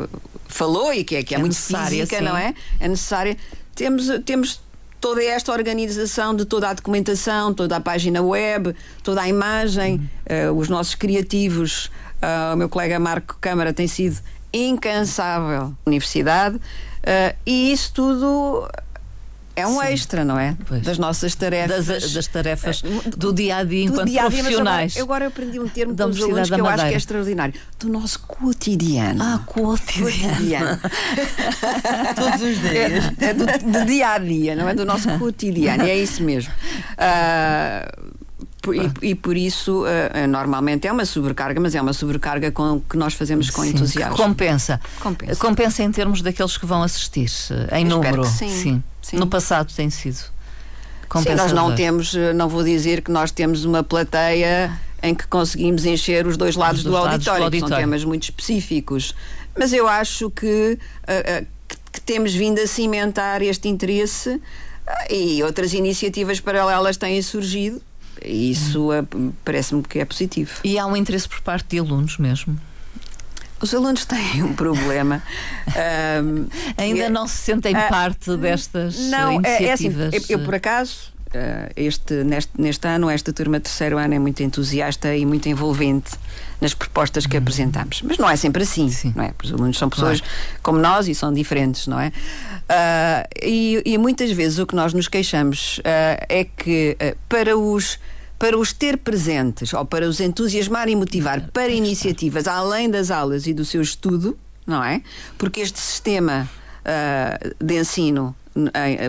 falou 0.47 0.93
e 0.93 1.03
que 1.03 1.15
é, 1.15 1.23
que 1.23 1.33
é, 1.33 1.37
é 1.37 1.39
muito 1.39 1.55
física, 1.55 2.17
sim. 2.17 2.23
não 2.23 2.37
é? 2.37 2.53
É 2.79 2.87
necessária, 2.87 3.37
temos, 3.75 4.07
temos 4.25 4.61
toda 5.01 5.21
esta 5.23 5.51
organização 5.51 6.33
de 6.33 6.45
toda 6.45 6.69
a 6.69 6.73
documentação, 6.73 7.53
toda 7.53 7.75
a 7.75 7.79
página 7.81 8.21
web, 8.21 8.73
toda 9.03 9.21
a 9.21 9.27
imagem, 9.27 10.09
uhum. 10.29 10.51
uh, 10.51 10.57
os 10.57 10.69
nossos 10.69 10.95
criativos, 10.95 11.87
uh, 12.21 12.53
o 12.53 12.55
meu 12.55 12.69
colega 12.69 12.97
Marco 12.99 13.37
Câmara 13.41 13.73
tem 13.73 13.87
sido 13.87 14.17
incansável 14.53 15.69
na 15.69 15.75
universidade 15.85 16.55
uh, 16.55 17.35
e 17.45 17.73
isso 17.73 17.91
tudo 17.93 18.69
é 19.55 19.67
um 19.67 19.79
Sim. 19.79 19.87
extra, 19.87 20.25
não 20.25 20.39
é? 20.39 20.57
Pois. 20.67 20.81
Das 20.81 20.97
nossas 20.97 21.35
tarefas. 21.35 21.85
Das, 21.85 22.13
das 22.13 22.27
tarefas 22.27 22.83
eh, 22.83 23.09
do 23.15 23.31
dia 23.31 23.57
a 23.57 23.63
dia 23.63 23.83
enquanto 23.83 24.07
dia 24.07 24.23
-dia, 24.23 24.31
profissionais. 24.31 24.97
Agora, 24.97 25.25
agora, 25.25 25.27
aprendi 25.27 25.59
um 25.59 25.67
termo 25.67 25.93
da 25.93 26.07
dos 26.07 26.21
alunos 26.21 26.49
que 26.49 26.59
eu 26.59 26.67
acho 26.67 26.87
que 26.87 26.93
é 26.93 26.97
extraordinário. 26.97 27.53
Do 27.79 27.89
nosso 27.89 28.19
cotidiano. 28.21 29.21
Ah, 29.21 29.39
cotidiano. 29.45 30.79
Todos 32.15 32.41
os 32.41 32.61
dias. 32.61 33.13
É, 33.19 33.25
é 33.25 33.33
do, 33.33 33.45
do, 33.45 33.85
dia 33.85 34.13
a 34.13 34.17
dia, 34.17 34.55
não 34.55 34.67
é? 34.67 34.73
Do 34.73 34.85
nosso 34.85 35.07
cotidiano. 35.19 35.83
É 35.83 35.95
isso 35.95 36.23
mesmo. 36.23 36.51
Uh, 36.93 38.12
e, 38.71 39.09
e, 39.09 39.15
por 39.15 39.35
isso, 39.35 39.83
uh, 39.83 40.27
normalmente 40.29 40.87
é 40.87 40.91
uma 40.91 41.05
sobrecarga, 41.05 41.59
mas 41.59 41.73
é 41.75 41.81
uma 41.81 41.93
sobrecarga 41.93 42.51
com, 42.51 42.79
que 42.81 42.95
nós 42.95 43.13
fazemos 43.13 43.49
com 43.49 43.63
sim, 43.63 43.69
entusiasmo. 43.69 44.15
Compensa. 44.15 44.79
compensa. 44.99 45.35
Compensa 45.35 45.83
em 45.83 45.91
termos 45.91 46.21
daqueles 46.21 46.55
que 46.57 46.65
vão 46.65 46.83
assistir, 46.83 47.29
em 47.71 47.83
Eu 47.83 47.89
número. 47.89 48.23
sim. 48.23 48.49
sim. 48.49 48.83
sim. 49.01 49.17
No 49.17 49.27
passado 49.27 49.73
tem 49.73 49.89
sido. 49.89 50.31
Sim, 51.21 51.35
nós 51.35 51.51
não 51.51 51.75
temos, 51.75 52.15
não 52.35 52.49
vou 52.49 52.63
dizer 52.63 53.01
que 53.01 53.11
nós 53.11 53.29
temos 53.29 53.65
uma 53.65 53.83
plateia 53.83 54.71
em 55.01 55.13
que 55.13 55.27
conseguimos 55.27 55.85
encher 55.85 56.25
os 56.25 56.37
dois 56.37 56.55
lados, 56.55 56.79
os 56.79 56.83
dois 56.85 56.95
do, 56.95 57.03
lados 57.03 57.13
auditório, 57.13 57.39
do 57.41 57.45
auditório, 57.45 57.75
são 57.75 57.77
temas 57.77 58.05
muito 58.05 58.23
específicos. 58.23 59.13
Mas 59.55 59.73
eu 59.73 59.87
acho 59.87 60.31
que, 60.31 60.79
uh, 61.03 61.43
uh, 61.43 61.47
que, 61.67 61.77
que 61.91 62.01
temos 62.01 62.33
vindo 62.33 62.59
a 62.59 62.65
cimentar 62.65 63.41
este 63.41 63.67
interesse 63.67 64.41
e 65.09 65.43
outras 65.43 65.73
iniciativas 65.73 66.39
paralelas 66.39 66.97
têm 66.97 67.21
surgido 67.21 67.81
isso 68.23 68.91
é, 68.91 69.03
parece-me 69.43 69.83
que 69.83 69.99
é 69.99 70.05
positivo. 70.05 70.51
E 70.63 70.77
há 70.77 70.85
um 70.85 70.95
interesse 70.95 71.27
por 71.27 71.41
parte 71.41 71.69
de 71.69 71.79
alunos 71.79 72.17
mesmo? 72.17 72.59
Os 73.61 73.73
alunos 73.73 74.03
têm 74.03 74.43
um 74.43 74.53
problema. 74.53 75.23
um, 76.21 76.47
Ainda 76.75 77.03
é, 77.03 77.09
não 77.09 77.27
se 77.27 77.37
sentem 77.37 77.73
uh, 77.73 77.89
parte 77.89 78.35
destas 78.35 78.97
não, 79.09 79.35
iniciativas? 79.35 80.13
É, 80.13 80.17
é 80.17 80.19
assim, 80.19 80.33
eu, 80.33 80.39
eu, 80.39 80.45
por 80.45 80.55
acaso, 80.55 81.12
este, 81.75 82.23
neste, 82.23 82.51
neste 82.59 82.87
ano, 82.87 83.09
esta 83.09 83.33
turma 83.33 83.57
de 83.57 83.63
terceiro 83.63 83.97
ano 83.97 84.13
é 84.13 84.19
muito 84.19 84.41
entusiasta 84.41 85.15
e 85.15 85.25
muito 85.25 85.49
envolvente 85.49 86.11
nas 86.61 86.73
propostas 86.73 87.25
que 87.25 87.35
uhum. 87.35 87.41
apresentamos. 87.43 88.01
Mas 88.01 88.17
não 88.17 88.29
é 88.29 88.35
sempre 88.35 88.63
assim, 88.63 88.89
Sim. 88.89 89.13
não 89.15 89.23
é? 89.25 89.33
Os 89.43 89.51
alunos 89.51 89.77
são 89.77 89.89
pessoas 89.89 90.21
claro. 90.21 90.35
como 90.61 90.79
nós 90.79 91.07
e 91.07 91.13
são 91.13 91.33
diferentes, 91.33 91.87
não 91.87 91.99
é? 91.99 92.07
Uh, 92.63 93.27
e, 93.43 93.83
e, 93.85 93.97
muitas 93.97 94.31
vezes 94.31 94.57
o 94.57 94.65
que 94.65 94.73
nós 94.73 94.93
nos 94.93 95.09
queixamos 95.09 95.79
uh, 95.79 95.83
é 96.29 96.45
que 96.45 96.97
uh, 96.99 97.17
para 97.27 97.57
os 97.57 97.99
para 98.39 98.57
os 98.57 98.73
ter 98.73 98.97
presentes 98.97 99.73
ou 99.73 99.85
para 99.85 100.05
os 100.05 100.19
entusiasmar 100.19 100.89
e 100.89 100.95
motivar 100.97 101.49
para 101.53 101.69
iniciativas 101.69 102.45
além 102.45 102.89
das 102.89 103.09
aulas 103.09 103.47
e 103.47 103.53
do 103.53 103.63
seu 103.63 103.81
estudo, 103.81 104.37
não 104.67 104.83
é? 104.83 105.01
Porque 105.37 105.61
este 105.61 105.79
sistema 105.79 106.49
de 107.61 107.79
ensino 107.79 108.35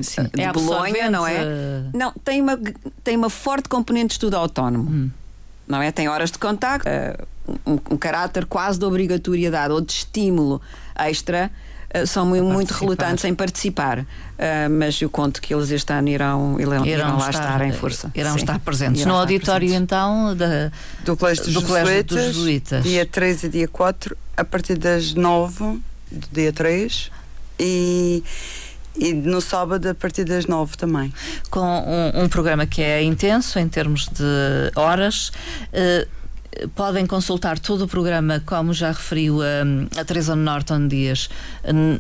Sim, 0.02 0.22
de 0.33 0.42
é 0.42 0.52
Bolonha, 0.52 1.11
não 1.11 1.26
é? 1.26 1.44
Não, 1.92 2.12
tem 2.24 2.40
uma, 2.40 2.59
tem 3.02 3.16
uma 3.16 3.30
forte 3.30 3.68
componente 3.68 4.09
de 4.09 4.12
estudo 4.14 4.37
autónomo. 4.37 4.90
Hum. 4.90 5.11
Não 5.66 5.80
é? 5.80 5.90
Tem 5.90 6.09
horas 6.09 6.30
de 6.30 6.38
contacto, 6.38 6.88
um, 7.66 7.78
um 7.90 7.96
caráter 7.96 8.46
quase 8.46 8.78
de 8.78 8.85
obrigatoriedade 8.85 9.72
ou 9.72 9.80
de 9.80 9.92
estímulo 9.92 10.61
extra 10.96 11.50
eh, 11.94 12.07
são 12.07 12.26
muito, 12.26 12.44
muito 12.44 12.72
relutantes 12.72 13.24
em 13.24 13.35
participar. 13.35 14.00
Uh, 14.00 14.07
mas 14.68 15.00
eu 15.00 15.09
conto 15.09 15.40
que 15.40 15.54
eles 15.54 15.70
este 15.70 15.92
ano 15.92 16.09
irão, 16.09 16.61
irão, 16.61 16.85
irão 16.85 17.16
lá 17.16 17.30
estar, 17.30 17.62
em 17.62 17.72
força. 17.72 18.11
Irão 18.16 18.33
Sim. 18.33 18.40
estar 18.40 18.59
presentes. 18.59 19.02
Irão 19.02 19.12
no 19.12 19.22
estar 19.22 19.33
auditório, 19.33 19.68
presentes. 19.68 19.85
então, 19.85 20.37
da, 20.37 20.72
do 21.04 21.16
Colégio, 21.16 21.44
dos, 21.44 21.54
do 21.54 21.62
Colégio 21.62 22.04
dos 22.04 22.20
Jesuítas. 22.20 22.83
Dia 22.83 23.07
3 23.07 23.44
e 23.44 23.48
dia 23.48 23.68
4, 23.68 24.16
a 24.37 24.44
partir 24.44 24.76
das 24.76 25.14
9 25.14 25.80
do 26.11 26.28
dia 26.33 26.52
3. 26.52 27.12
E. 27.61 28.24
E 28.96 29.12
no 29.12 29.40
sábado 29.40 29.88
a 29.88 29.94
partir 29.94 30.24
das 30.24 30.46
nove 30.46 30.76
também. 30.76 31.12
Com 31.50 31.61
um, 31.61 32.22
um, 32.22 32.28
programa 32.28 32.66
que 32.66 32.80
é 32.83 33.02
intenso 33.02 33.59
em 33.59 33.68
termos 33.68 34.07
de 34.07 34.72
horas. 34.76 35.30
Uh, 35.72 36.23
podem 36.74 37.06
consultar 37.06 37.58
todo 37.58 37.84
o 37.84 37.88
programa, 37.88 38.42
como 38.44 38.72
já 38.72 38.88
referiu 38.88 39.40
a, 39.42 40.00
a 40.00 40.04
Teresa 40.04 40.36
Norton 40.36 40.88
Dias, 40.88 41.28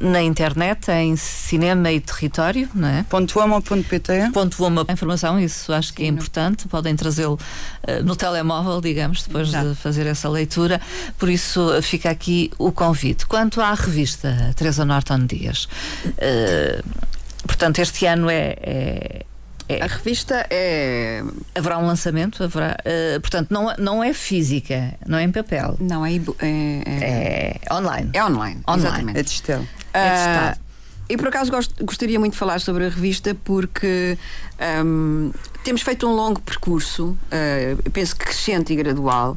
na 0.00 0.22
internet, 0.22 0.90
em 0.90 1.16
Cinema 1.16 1.90
e 1.92 2.00
Território, 2.00 2.68
não 2.74 2.88
é? 2.88 3.04
.uma.pt 3.12 4.30
.uma. 4.58 4.86
Informação, 4.90 5.40
isso 5.40 5.72
acho 5.72 5.92
que 5.92 6.02
é 6.02 6.06
importante, 6.06 6.68
podem 6.68 6.94
trazê-lo 6.94 7.34
uh, 7.34 8.04
no 8.04 8.16
telemóvel, 8.16 8.80
digamos, 8.80 9.22
depois 9.22 9.50
de 9.50 9.74
fazer 9.74 10.06
essa 10.06 10.28
leitura, 10.28 10.80
por 11.18 11.28
isso 11.28 11.70
fica 11.82 12.10
aqui 12.10 12.50
o 12.58 12.72
convite. 12.72 13.26
Quanto 13.26 13.60
à 13.60 13.74
revista 13.74 14.52
Teresa 14.56 14.84
Norton 14.84 15.26
Dias, 15.26 15.68
uh, 16.06 16.84
portanto, 17.46 17.78
este 17.78 18.06
ano 18.06 18.30
é, 18.30 18.56
é 18.60 19.23
é. 19.68 19.82
A 19.82 19.86
revista 19.86 20.46
é. 20.50 21.22
Haverá 21.54 21.78
um 21.78 21.86
lançamento? 21.86 22.44
Haverá, 22.44 22.76
uh, 22.80 23.20
portanto, 23.20 23.50
não, 23.50 23.74
não 23.78 24.04
é 24.04 24.12
física, 24.12 24.94
não 25.06 25.18
é 25.18 25.24
em 25.24 25.32
papel. 25.32 25.76
Não, 25.80 26.04
é. 26.04 26.12
É, 26.12 26.82
é... 26.86 27.60
é 27.62 27.74
online. 27.74 28.10
É 28.12 28.24
online, 28.24 28.60
online. 28.68 28.86
exatamente. 28.86 29.18
É 29.18 29.22
digital. 29.22 29.60
Uh, 29.60 29.66
é 29.94 30.54
e 31.08 31.16
por 31.16 31.28
acaso 31.28 31.50
gost, 31.50 31.72
gostaria 31.82 32.18
muito 32.18 32.32
de 32.32 32.38
falar 32.38 32.60
sobre 32.60 32.86
a 32.86 32.88
revista 32.88 33.36
porque 33.44 34.16
um, 34.84 35.30
temos 35.62 35.82
feito 35.82 36.06
um 36.06 36.12
longo 36.12 36.40
percurso, 36.40 37.16
uh, 37.28 37.90
penso 37.90 38.16
que 38.16 38.24
crescente 38.24 38.72
e 38.72 38.76
gradual. 38.76 39.36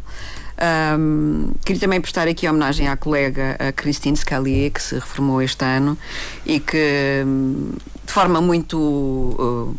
Um, 0.97 1.51
queria 1.65 1.79
também 1.79 2.01
prestar 2.01 2.27
aqui 2.27 2.47
homenagem 2.47 2.87
à 2.87 2.95
colega 2.95 3.57
a 3.59 3.71
Christine 3.71 4.15
Scalier, 4.15 4.71
que 4.71 4.81
se 4.81 4.95
reformou 4.95 5.41
este 5.41 5.63
ano 5.63 5.97
e 6.45 6.59
que, 6.59 7.23
hum, 7.25 7.73
de 8.05 8.11
forma 8.11 8.41
muito 8.41 8.77
uh, 8.79 9.75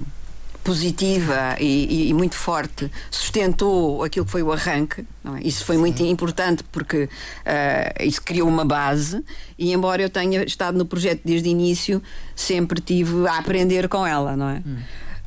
positiva 0.64 1.56
e, 1.58 2.08
e, 2.08 2.14
muito 2.14 2.34
forte 2.34 2.90
sustentou 3.10 4.02
aquilo 4.04 4.26
que 4.26 4.32
foi 4.32 4.42
o 4.42 4.52
arranque. 4.52 5.04
É? 5.24 5.46
Isso 5.46 5.64
foi 5.64 5.76
Sim. 5.76 5.80
muito 5.80 6.02
importante 6.02 6.62
porque 6.70 7.04
uh, 7.04 8.02
isso 8.02 8.22
criou 8.22 8.48
uma 8.48 8.64
base 8.64 9.24
e 9.58 9.72
embora 9.72 10.02
eu 10.02 10.10
tenha 10.10 10.44
estado 10.44 10.76
no 10.76 10.84
projeto 10.84 11.22
desde 11.24 11.48
o 11.48 11.50
início, 11.50 12.02
sempre 12.34 12.80
tive 12.80 13.26
a 13.26 13.38
aprender 13.38 13.88
com 13.88 14.06
ela, 14.06 14.36
não 14.36 14.48
é? 14.48 14.62
Hum. 14.66 14.76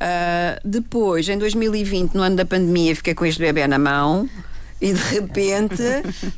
Uh, 0.02 0.60
depois, 0.64 1.28
em 1.28 1.38
2020, 1.38 2.14
no 2.14 2.22
ano 2.22 2.34
da 2.34 2.44
pandemia, 2.44 2.94
fiquei 2.96 3.14
com 3.14 3.24
este 3.24 3.40
bebê 3.40 3.66
na 3.68 3.78
mão. 3.78 4.28
E 4.82 4.92
de 4.92 5.00
repente 5.00 5.80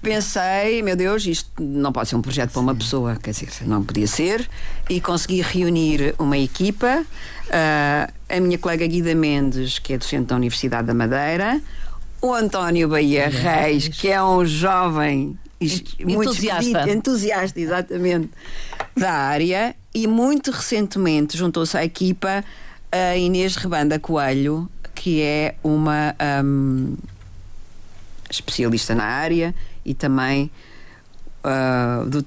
pensei, 0.02 0.83
meu 0.83 0.94
Deus, 0.94 1.24
isto 1.26 1.50
não 1.59 1.90
pode 1.90 2.11
ser 2.11 2.16
um 2.16 2.20
projeto 2.20 2.50
para 2.50 2.61
uma 2.61 2.74
pessoa, 2.74 3.16
quer 3.16 3.30
dizer, 3.30 3.48
não 3.62 3.83
podia 3.83 4.07
ser. 4.07 4.46
E 4.90 5.00
consegui 5.00 5.40
reunir 5.40 6.14
uma 6.18 6.37
equipa, 6.37 7.02
uh, 7.02 8.12
a 8.28 8.40
minha 8.40 8.59
colega 8.59 8.87
Guida 8.87 9.14
Mendes, 9.14 9.78
que 9.78 9.94
é 9.94 9.98
docente 9.98 10.26
da 10.26 10.37
Universidade 10.37 10.87
da 10.87 10.92
Madeira, 10.92 11.59
o 12.20 12.35
António 12.35 12.87
Bahia 12.87 13.30
Reis, 13.30 13.88
que 13.88 14.09
é 14.09 14.22
um 14.22 14.44
jovem 14.44 15.38
muito 16.04 16.30
entusiasta. 16.30 16.90
entusiasta, 16.90 17.59
exatamente. 17.59 18.28
da 18.94 19.11
área 19.11 19.74
e 19.94 20.07
muito 20.07 20.50
recentemente 20.50 21.38
juntou-se 21.38 21.78
à 21.78 21.83
equipa 21.83 22.44
a 22.92 23.16
Inês 23.16 23.57
Rebanda 23.57 23.98
Coelho, 23.98 24.68
que 24.94 25.22
é 25.22 25.54
uma 25.64 26.14
um, 26.44 26.94
especialista 28.35 28.94
na 28.94 29.05
área 29.05 29.55
e 29.85 29.94
também 29.94 30.51
uh, 31.44 32.09
do, 32.09 32.25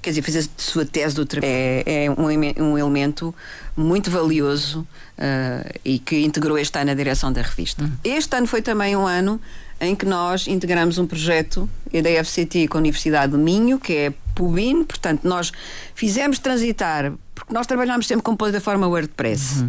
quer 0.00 0.10
dizer, 0.10 0.22
fez 0.22 0.46
a 0.46 0.50
sua 0.56 0.84
tese 0.84 1.14
do 1.14 1.26
é, 1.42 2.04
é 2.04 2.10
um, 2.10 2.70
um 2.70 2.78
elemento 2.78 3.34
muito 3.76 4.10
valioso 4.10 4.80
uh, 4.80 5.78
e 5.84 5.98
que 5.98 6.24
integrou 6.24 6.58
este 6.58 6.78
ano 6.78 6.90
a 6.90 6.94
direção 6.94 7.32
da 7.32 7.42
revista. 7.42 7.84
Uhum. 7.84 7.92
Este 8.04 8.36
ano 8.36 8.46
foi 8.46 8.62
também 8.62 8.96
um 8.96 9.06
ano 9.06 9.40
em 9.80 9.94
que 9.94 10.04
nós 10.04 10.46
integramos 10.48 10.98
um 10.98 11.06
projeto 11.06 11.68
da 11.92 12.24
FCT 12.24 12.68
com 12.68 12.78
a 12.78 12.80
Universidade 12.80 13.32
do 13.32 13.38
Minho, 13.38 13.78
que 13.78 13.94
é 13.94 14.14
Pubin, 14.34 14.84
portanto, 14.84 15.20
nós 15.24 15.52
fizemos 15.94 16.38
transitar, 16.38 17.12
porque 17.34 17.52
nós 17.52 17.66
trabalhamos 17.66 18.06
sempre 18.06 18.22
com 18.22 18.36
plataforma 18.36 18.88
WordPress. 18.88 19.64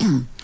Uhum. 0.00 0.24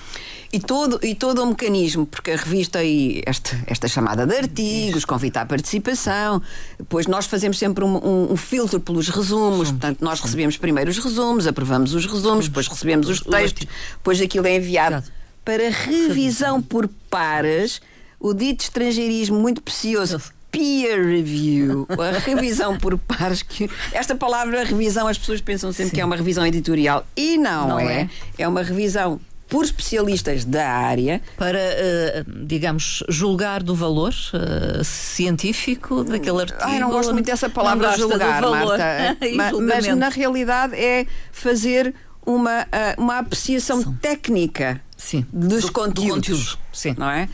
E 0.52 0.60
todo, 0.60 1.00
e 1.02 1.14
todo 1.14 1.42
o 1.42 1.46
mecanismo, 1.46 2.04
porque 2.04 2.32
a 2.32 2.36
revista 2.36 2.84
e 2.84 3.22
esta, 3.24 3.58
esta 3.66 3.88
chamada 3.88 4.26
de 4.26 4.36
artigos, 4.36 5.06
convite 5.06 5.38
à 5.38 5.46
participação, 5.46 6.42
depois 6.78 7.06
nós 7.06 7.24
fazemos 7.24 7.58
sempre 7.58 7.82
um, 7.82 7.96
um, 7.96 8.32
um 8.32 8.36
filtro 8.36 8.78
pelos 8.78 9.08
resumos, 9.08 9.68
sim, 9.68 9.74
portanto, 9.74 10.02
nós 10.02 10.20
recebemos 10.20 10.58
primeiro 10.58 10.90
os 10.90 10.98
resumos, 10.98 11.46
aprovamos 11.46 11.94
os 11.94 12.04
resumos, 12.04 12.48
depois 12.48 12.68
recebemos 12.68 13.08
os 13.08 13.20
textos, 13.20 13.66
depois 13.96 14.20
aquilo 14.20 14.46
é 14.46 14.56
enviado 14.56 15.02
para 15.42 15.70
revisão 15.70 16.60
por 16.60 16.86
pares, 17.08 17.80
o 18.20 18.34
dito 18.34 18.62
estrangeirismo 18.62 19.40
muito 19.40 19.62
precioso 19.62 20.20
peer 20.50 21.02
review, 21.02 21.88
a 21.88 22.18
revisão 22.18 22.76
por 22.76 22.98
pares. 22.98 23.42
Que 23.42 23.68
esta 23.90 24.14
palavra 24.14 24.64
revisão 24.64 25.08
as 25.08 25.16
pessoas 25.16 25.40
pensam 25.40 25.72
sempre 25.72 25.90
Sim. 25.90 25.94
que 25.94 26.00
é 26.00 26.04
uma 26.04 26.14
revisão 26.14 26.46
editorial 26.46 27.06
e 27.16 27.38
não, 27.38 27.68
não 27.68 27.80
é. 27.80 28.02
é. 28.02 28.08
É 28.38 28.46
uma 28.46 28.62
revisão 28.62 29.18
por 29.52 29.66
especialistas 29.66 30.46
da 30.46 30.66
área. 30.66 31.20
Para, 31.36 31.58
uh, 31.58 32.46
digamos, 32.46 33.04
julgar 33.06 33.62
do 33.62 33.74
valor 33.74 34.14
uh, 34.32 34.82
científico 34.82 36.02
daquele 36.02 36.40
artigo. 36.40 36.62
Ai, 36.62 36.80
não 36.80 36.88
gosto 36.88 37.12
muito 37.12 37.26
dessa 37.26 37.50
palavra 37.50 37.94
julgar, 37.98 38.40
Marta. 38.40 39.18
mas, 39.36 39.52
mas, 39.60 39.86
na 39.88 40.08
realidade 40.08 40.74
é 40.74 41.06
fazer 41.30 41.94
uma, 42.24 42.62
uh, 42.62 42.66
uma 43.02 43.18
apreciação 43.18 43.82
São. 43.82 43.92
técnica 43.96 44.80
Sim. 44.96 45.26
dos 45.30 45.66
do, 45.66 45.72
conteúdos. 45.72 46.06
Do 46.06 46.14
conteúdo. 46.14 46.58
Sim. 46.72 46.94
Não 46.96 47.10
é? 47.10 47.28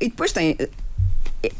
e 0.00 0.08
depois 0.08 0.32
tem 0.32 0.58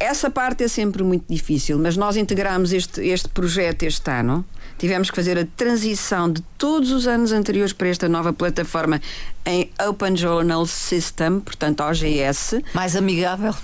essa 0.00 0.28
parte 0.28 0.64
é 0.64 0.68
sempre 0.68 1.02
muito 1.04 1.26
difícil, 1.28 1.78
mas 1.78 1.96
nós 1.96 2.16
integramos 2.16 2.72
este, 2.72 3.00
este 3.06 3.28
projeto 3.28 3.84
este 3.84 4.10
ano 4.10 4.44
tivemos 4.78 5.10
que 5.10 5.16
fazer 5.16 5.38
a 5.38 5.46
transição 5.56 6.30
de 6.30 6.42
todos 6.58 6.90
os 6.90 7.06
anos 7.06 7.32
anteriores 7.32 7.72
para 7.72 7.88
esta 7.88 8.08
nova 8.08 8.32
plataforma 8.32 9.00
em 9.44 9.70
Open 9.88 10.16
Journal 10.16 10.66
System, 10.66 11.40
portanto 11.40 11.80
OGS. 11.82 12.62
Mais 12.74 12.96
amigável? 12.96 13.54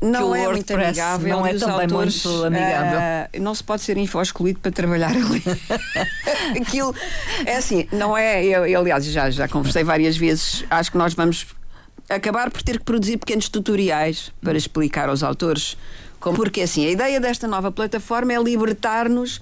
Não 0.00 0.34
é 0.34 0.46
muito 0.48 0.74
amigável. 0.74 1.28
Não 1.28 1.46
é 1.46 1.54
também 1.54 1.84
autores, 1.84 2.24
muito 2.24 2.44
amigável. 2.44 2.98
Uh, 2.98 3.42
não 3.42 3.54
se 3.54 3.64
pode 3.64 3.82
ser 3.82 3.96
info-excluído 3.96 4.60
para 4.60 4.70
trabalhar 4.70 5.12
ali. 5.12 5.42
Aquilo 6.60 6.94
é 7.46 7.56
assim, 7.56 7.88
não 7.90 8.16
é. 8.16 8.44
Eu, 8.44 8.66
eu, 8.66 8.80
aliás, 8.80 9.04
já, 9.06 9.30
já 9.30 9.48
conversei 9.48 9.82
várias 9.82 10.16
vezes. 10.16 10.64
Acho 10.68 10.92
que 10.92 10.98
nós 10.98 11.14
vamos 11.14 11.46
acabar 12.08 12.50
por 12.50 12.62
ter 12.62 12.78
que 12.78 12.84
produzir 12.84 13.16
pequenos 13.16 13.48
tutoriais 13.48 14.30
para 14.42 14.58
explicar 14.58 15.08
aos 15.08 15.22
autores. 15.22 15.76
Como, 16.20 16.36
porque 16.36 16.60
assim, 16.60 16.86
a 16.86 16.90
ideia 16.90 17.18
desta 17.18 17.48
nova 17.48 17.72
plataforma 17.72 18.32
é 18.32 18.42
libertar-nos 18.42 19.40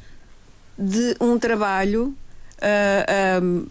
de 0.82 1.16
um 1.20 1.38
trabalho 1.38 2.08
uh, 2.08 2.14
ah, 3.08 3.40
um, 3.42 3.66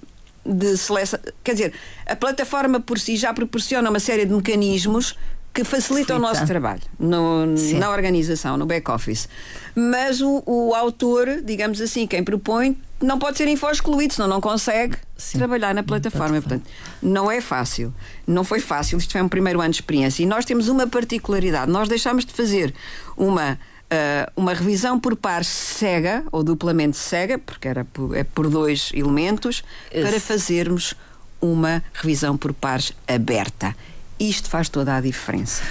de 0.46 0.78
seleção. 0.78 1.20
Quer 1.44 1.54
dizer, 1.54 1.74
a 2.06 2.16
plataforma 2.16 2.80
por 2.80 2.98
si 3.00 3.18
já 3.18 3.34
proporciona 3.34 3.90
uma 3.90 4.00
série 4.00 4.26
de 4.26 4.34
mecanismos 4.34 5.16
que 5.54 5.66
facilitam 5.66 6.16
o 6.16 6.20
nosso 6.20 6.46
trabalho 6.46 6.82
no, 6.98 7.46
na 7.78 7.90
organização, 7.90 8.56
no 8.56 8.66
back-office. 8.66 9.28
Mas 9.76 10.22
o, 10.22 10.42
o, 10.46 10.74
autor, 10.74 11.42
digamos 11.44 11.82
assim, 11.82 12.08
quem 12.08 12.24
propõe, 12.24 12.78
não 13.02 13.20
pode 13.20 13.38
ser 13.38 13.50
info-excluído, 13.50 14.14
senão 14.14 14.30
não 14.30 14.40
consegue 14.40 14.96
Sim. 15.18 15.40
trabalhar 15.40 15.76
na 15.76 15.84
plataforma. 15.84 16.42
Portanto, 16.42 16.64
não 17.02 17.30
é 17.30 17.42
fácil. 17.42 17.94
Não 18.26 18.46
foi 18.46 18.62
fácil. 18.62 18.98
Isto 18.98 19.12
foi 19.12 19.22
um 19.22 19.28
primeiro 19.28 19.60
ano 19.60 19.72
de 19.72 19.78
experiência. 19.78 20.24
E 20.24 20.26
nós 20.26 20.46
temos 20.46 20.70
uma 20.70 20.88
particularidade. 20.88 21.70
Nós 21.70 21.90
deixámos 21.90 22.24
de 22.24 22.32
fazer 22.32 22.74
uma 23.18 23.60
uh, 23.92 24.32
uma 24.36 24.54
revisão 24.54 25.00
por 25.00 25.16
pares 25.16 25.48
cega, 25.48 26.24
ou 26.32 26.44
duplamente 26.44 26.98
cega, 26.98 27.38
porque 27.38 27.68
era 27.68 27.86
por, 27.86 28.16
é 28.16 28.24
por 28.24 28.50
dois 28.50 28.92
elementos, 28.94 29.64
para 29.92 30.20
fazermos 30.20 30.96
uma 31.42 31.84
revisão 31.94 32.38
por 32.38 32.54
pares 32.54 32.94
aberta. 33.08 33.76
Isto 34.20 34.50
faz 34.50 34.70
toda 34.70 34.96
a 34.96 35.02
diferença. 35.02 35.64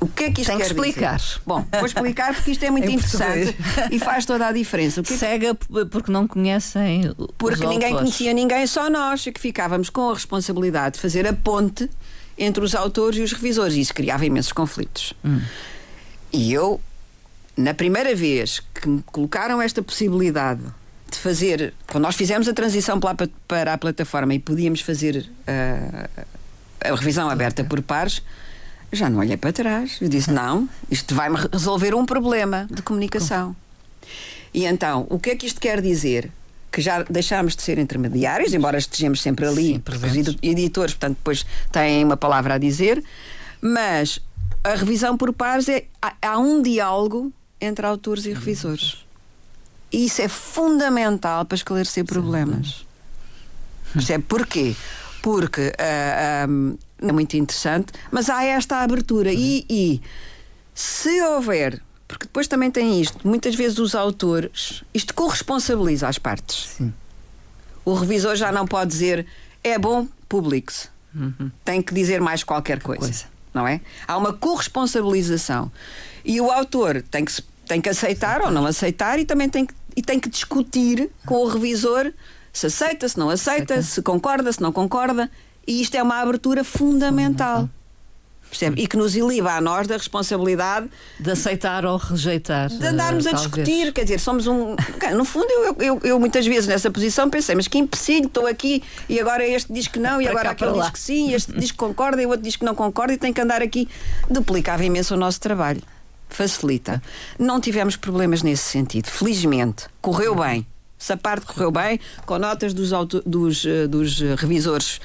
O 0.00 0.08
que 0.08 0.24
é 0.24 0.30
que 0.32 0.40
isto 0.40 0.50
Tem 0.50 0.58
que 0.58 0.66
explicar. 0.66 1.18
Dizer? 1.18 1.40
Bom, 1.46 1.66
vou 1.70 1.84
explicar 1.84 2.34
porque 2.34 2.52
isto 2.52 2.64
é 2.64 2.70
muito 2.70 2.88
interessante 2.90 3.54
e 3.90 3.98
faz 3.98 4.24
toda 4.24 4.46
a 4.46 4.52
diferença. 4.52 5.02
O 5.02 5.04
que 5.04 5.12
Cega 5.12 5.54
porque 5.54 6.10
não 6.10 6.26
conhecem 6.26 7.14
Porque 7.36 7.66
ninguém 7.66 7.92
autores. 7.92 7.98
conhecia 7.98 8.32
ninguém, 8.32 8.66
só 8.66 8.88
nós, 8.88 9.24
que 9.24 9.38
ficávamos 9.38 9.90
com 9.90 10.08
a 10.08 10.14
responsabilidade 10.14 10.94
de 10.94 11.02
fazer 11.02 11.26
a 11.26 11.34
ponte 11.34 11.90
entre 12.38 12.64
os 12.64 12.74
autores 12.74 13.18
e 13.18 13.22
os 13.22 13.32
revisores. 13.34 13.74
E 13.76 13.80
isso 13.80 13.92
criava 13.92 14.24
imensos 14.24 14.52
conflitos. 14.52 15.12
Hum. 15.22 15.42
E 16.32 16.50
eu 16.50 16.80
na 17.60 17.74
primeira 17.74 18.14
vez 18.14 18.60
que 18.74 18.88
me 18.88 19.02
colocaram 19.02 19.60
esta 19.60 19.82
possibilidade 19.82 20.62
de 21.10 21.18
fazer, 21.18 21.74
quando 21.90 22.04
nós 22.04 22.14
fizemos 22.14 22.48
a 22.48 22.52
transição 22.52 22.98
para 23.46 23.72
a 23.72 23.78
plataforma 23.78 24.34
e 24.34 24.38
podíamos 24.38 24.80
fazer 24.80 25.28
uh, 25.42 26.24
a 26.80 26.94
revisão 26.94 27.28
aberta 27.28 27.64
por 27.64 27.82
pares, 27.82 28.22
já 28.92 29.10
não 29.10 29.20
olhei 29.20 29.36
para 29.36 29.52
trás. 29.52 29.98
Eu 30.00 30.08
disse: 30.08 30.30
não, 30.30 30.68
isto 30.90 31.14
vai-me 31.14 31.36
resolver 31.52 31.94
um 31.94 32.06
problema 32.06 32.66
de 32.70 32.82
comunicação. 32.82 33.54
E 34.52 34.64
então, 34.64 35.06
o 35.10 35.18
que 35.18 35.30
é 35.30 35.36
que 35.36 35.46
isto 35.46 35.60
quer 35.60 35.80
dizer? 35.80 36.30
Que 36.72 36.80
já 36.80 37.02
deixámos 37.02 37.56
de 37.56 37.62
ser 37.62 37.78
intermediários, 37.78 38.54
embora 38.54 38.78
estejamos 38.78 39.20
sempre 39.20 39.46
ali, 39.46 39.74
Sim, 39.74 40.20
os 40.20 40.36
editores, 40.42 40.94
portanto, 40.94 41.16
depois 41.16 41.44
têm 41.72 42.04
uma 42.04 42.16
palavra 42.16 42.54
a 42.54 42.58
dizer, 42.58 43.02
mas 43.60 44.20
a 44.62 44.74
revisão 44.74 45.16
por 45.16 45.32
pares 45.32 45.68
é. 45.68 45.84
Há, 46.00 46.14
há 46.22 46.38
um 46.38 46.62
diálogo 46.62 47.32
entre 47.60 47.86
autores 47.86 48.26
e 48.26 48.32
revisores. 48.32 49.04
E 49.92 50.06
isso 50.06 50.22
é 50.22 50.28
fundamental 50.28 51.44
para 51.44 51.56
esclarecer 51.56 52.04
problemas. 52.04 52.86
Percebe 53.92 54.24
porquê? 54.24 54.76
Porque 55.20 55.68
uh, 55.68 56.50
um, 56.50 56.78
é 56.98 57.12
muito 57.12 57.36
interessante, 57.36 57.92
mas 58.10 58.30
há 58.30 58.44
esta 58.44 58.78
abertura. 58.78 59.32
E, 59.32 59.66
e 59.68 60.00
se 60.74 61.20
houver 61.22 61.82
porque 62.10 62.24
depois 62.24 62.48
também 62.48 62.72
tem 62.72 63.00
isto. 63.00 63.26
Muitas 63.26 63.54
vezes 63.54 63.78
os 63.78 63.94
autores, 63.94 64.82
isto 64.92 65.14
corresponsabiliza 65.14 66.08
as 66.08 66.18
partes. 66.18 66.70
Sim. 66.76 66.92
O 67.84 67.94
revisor 67.94 68.34
já 68.34 68.50
não 68.50 68.66
pode 68.66 68.90
dizer 68.90 69.24
é 69.62 69.78
bom, 69.78 70.08
publique-se. 70.28 70.88
Uhum. 71.14 71.52
Tem 71.64 71.80
que 71.80 71.94
dizer 71.94 72.20
mais 72.20 72.42
qualquer 72.42 72.82
coisa, 72.82 73.02
coisa, 73.02 73.24
Não 73.54 73.66
é? 73.66 73.80
Há 74.08 74.16
uma 74.16 74.32
corresponsabilização. 74.32 75.70
E 76.24 76.40
o 76.40 76.50
autor 76.50 77.02
tem 77.10 77.24
que 77.24 77.32
tem 77.66 77.80
que 77.80 77.88
aceitar 77.88 78.42
ou 78.42 78.50
não 78.50 78.66
aceitar 78.66 79.20
e 79.20 79.24
também 79.24 79.48
tem 79.48 79.64
que, 79.64 79.72
e 79.96 80.02
tem 80.02 80.18
que 80.18 80.28
discutir 80.28 81.08
com 81.24 81.36
o 81.36 81.46
revisor 81.46 82.12
se 82.52 82.66
aceita, 82.66 83.08
se 83.08 83.16
não 83.16 83.30
aceita, 83.30 83.74
aceita. 83.74 83.82
se 83.82 84.02
concorda, 84.02 84.52
se 84.52 84.60
não 84.60 84.72
concorda. 84.72 85.30
E 85.66 85.80
isto 85.80 85.94
é 85.94 86.02
uma 86.02 86.20
abertura 86.20 86.64
fundamental. 86.64 87.68
Percebe? 88.48 88.82
E 88.82 88.88
que 88.88 88.96
nos 88.96 89.14
iliva 89.14 89.52
a 89.52 89.60
nós 89.60 89.86
da 89.86 89.96
responsabilidade 89.96 90.90
de 91.20 91.30
aceitar 91.30 91.86
ou 91.86 91.96
rejeitar. 91.96 92.68
De 92.68 92.84
andarmos 92.84 93.24
a 93.28 93.32
discutir, 93.32 93.92
quer 93.92 94.02
dizer, 94.02 94.18
somos 94.18 94.48
um. 94.48 94.74
No 95.14 95.24
fundo, 95.24 95.46
eu, 95.48 95.76
eu, 95.78 96.00
eu, 96.02 96.18
muitas 96.18 96.44
vezes 96.44 96.66
nessa 96.66 96.90
posição 96.90 97.30
pensei, 97.30 97.54
mas 97.54 97.68
que 97.68 97.78
empecilho, 97.78 98.26
estou 98.26 98.48
aqui 98.48 98.82
e 99.08 99.20
agora 99.20 99.46
este 99.46 99.72
diz 99.72 99.86
que 99.86 100.00
não, 100.00 100.20
e 100.20 100.26
agora 100.26 100.50
aquele 100.50 100.72
diz 100.72 100.90
que 100.90 100.98
sim, 100.98 101.32
este 101.32 101.52
diz 101.52 101.70
que 101.70 101.76
concorda 101.76 102.20
e 102.20 102.26
o 102.26 102.30
outro 102.30 102.42
diz 102.42 102.56
que 102.56 102.64
não 102.64 102.74
concorda 102.74 103.12
e 103.12 103.16
tem 103.16 103.32
que 103.32 103.40
andar 103.40 103.62
aqui. 103.62 103.88
Duplicava 104.28 104.84
imenso 104.84 105.14
o 105.14 105.16
nosso 105.16 105.38
trabalho 105.38 105.80
facilita. 106.34 107.02
Não 107.38 107.60
tivemos 107.60 107.96
problemas 107.96 108.42
nesse 108.42 108.64
sentido, 108.64 109.06
felizmente. 109.06 109.86
Correu 110.00 110.34
bem. 110.34 110.66
Essa 111.00 111.16
parte 111.16 111.46
correu 111.46 111.70
bem, 111.70 111.98
com 112.26 112.38
notas 112.38 112.74
dos, 112.74 112.92
auto, 112.92 113.22
dos, 113.24 113.64
eh, 113.64 113.86
dos 113.86 114.20
revisores. 114.20 115.00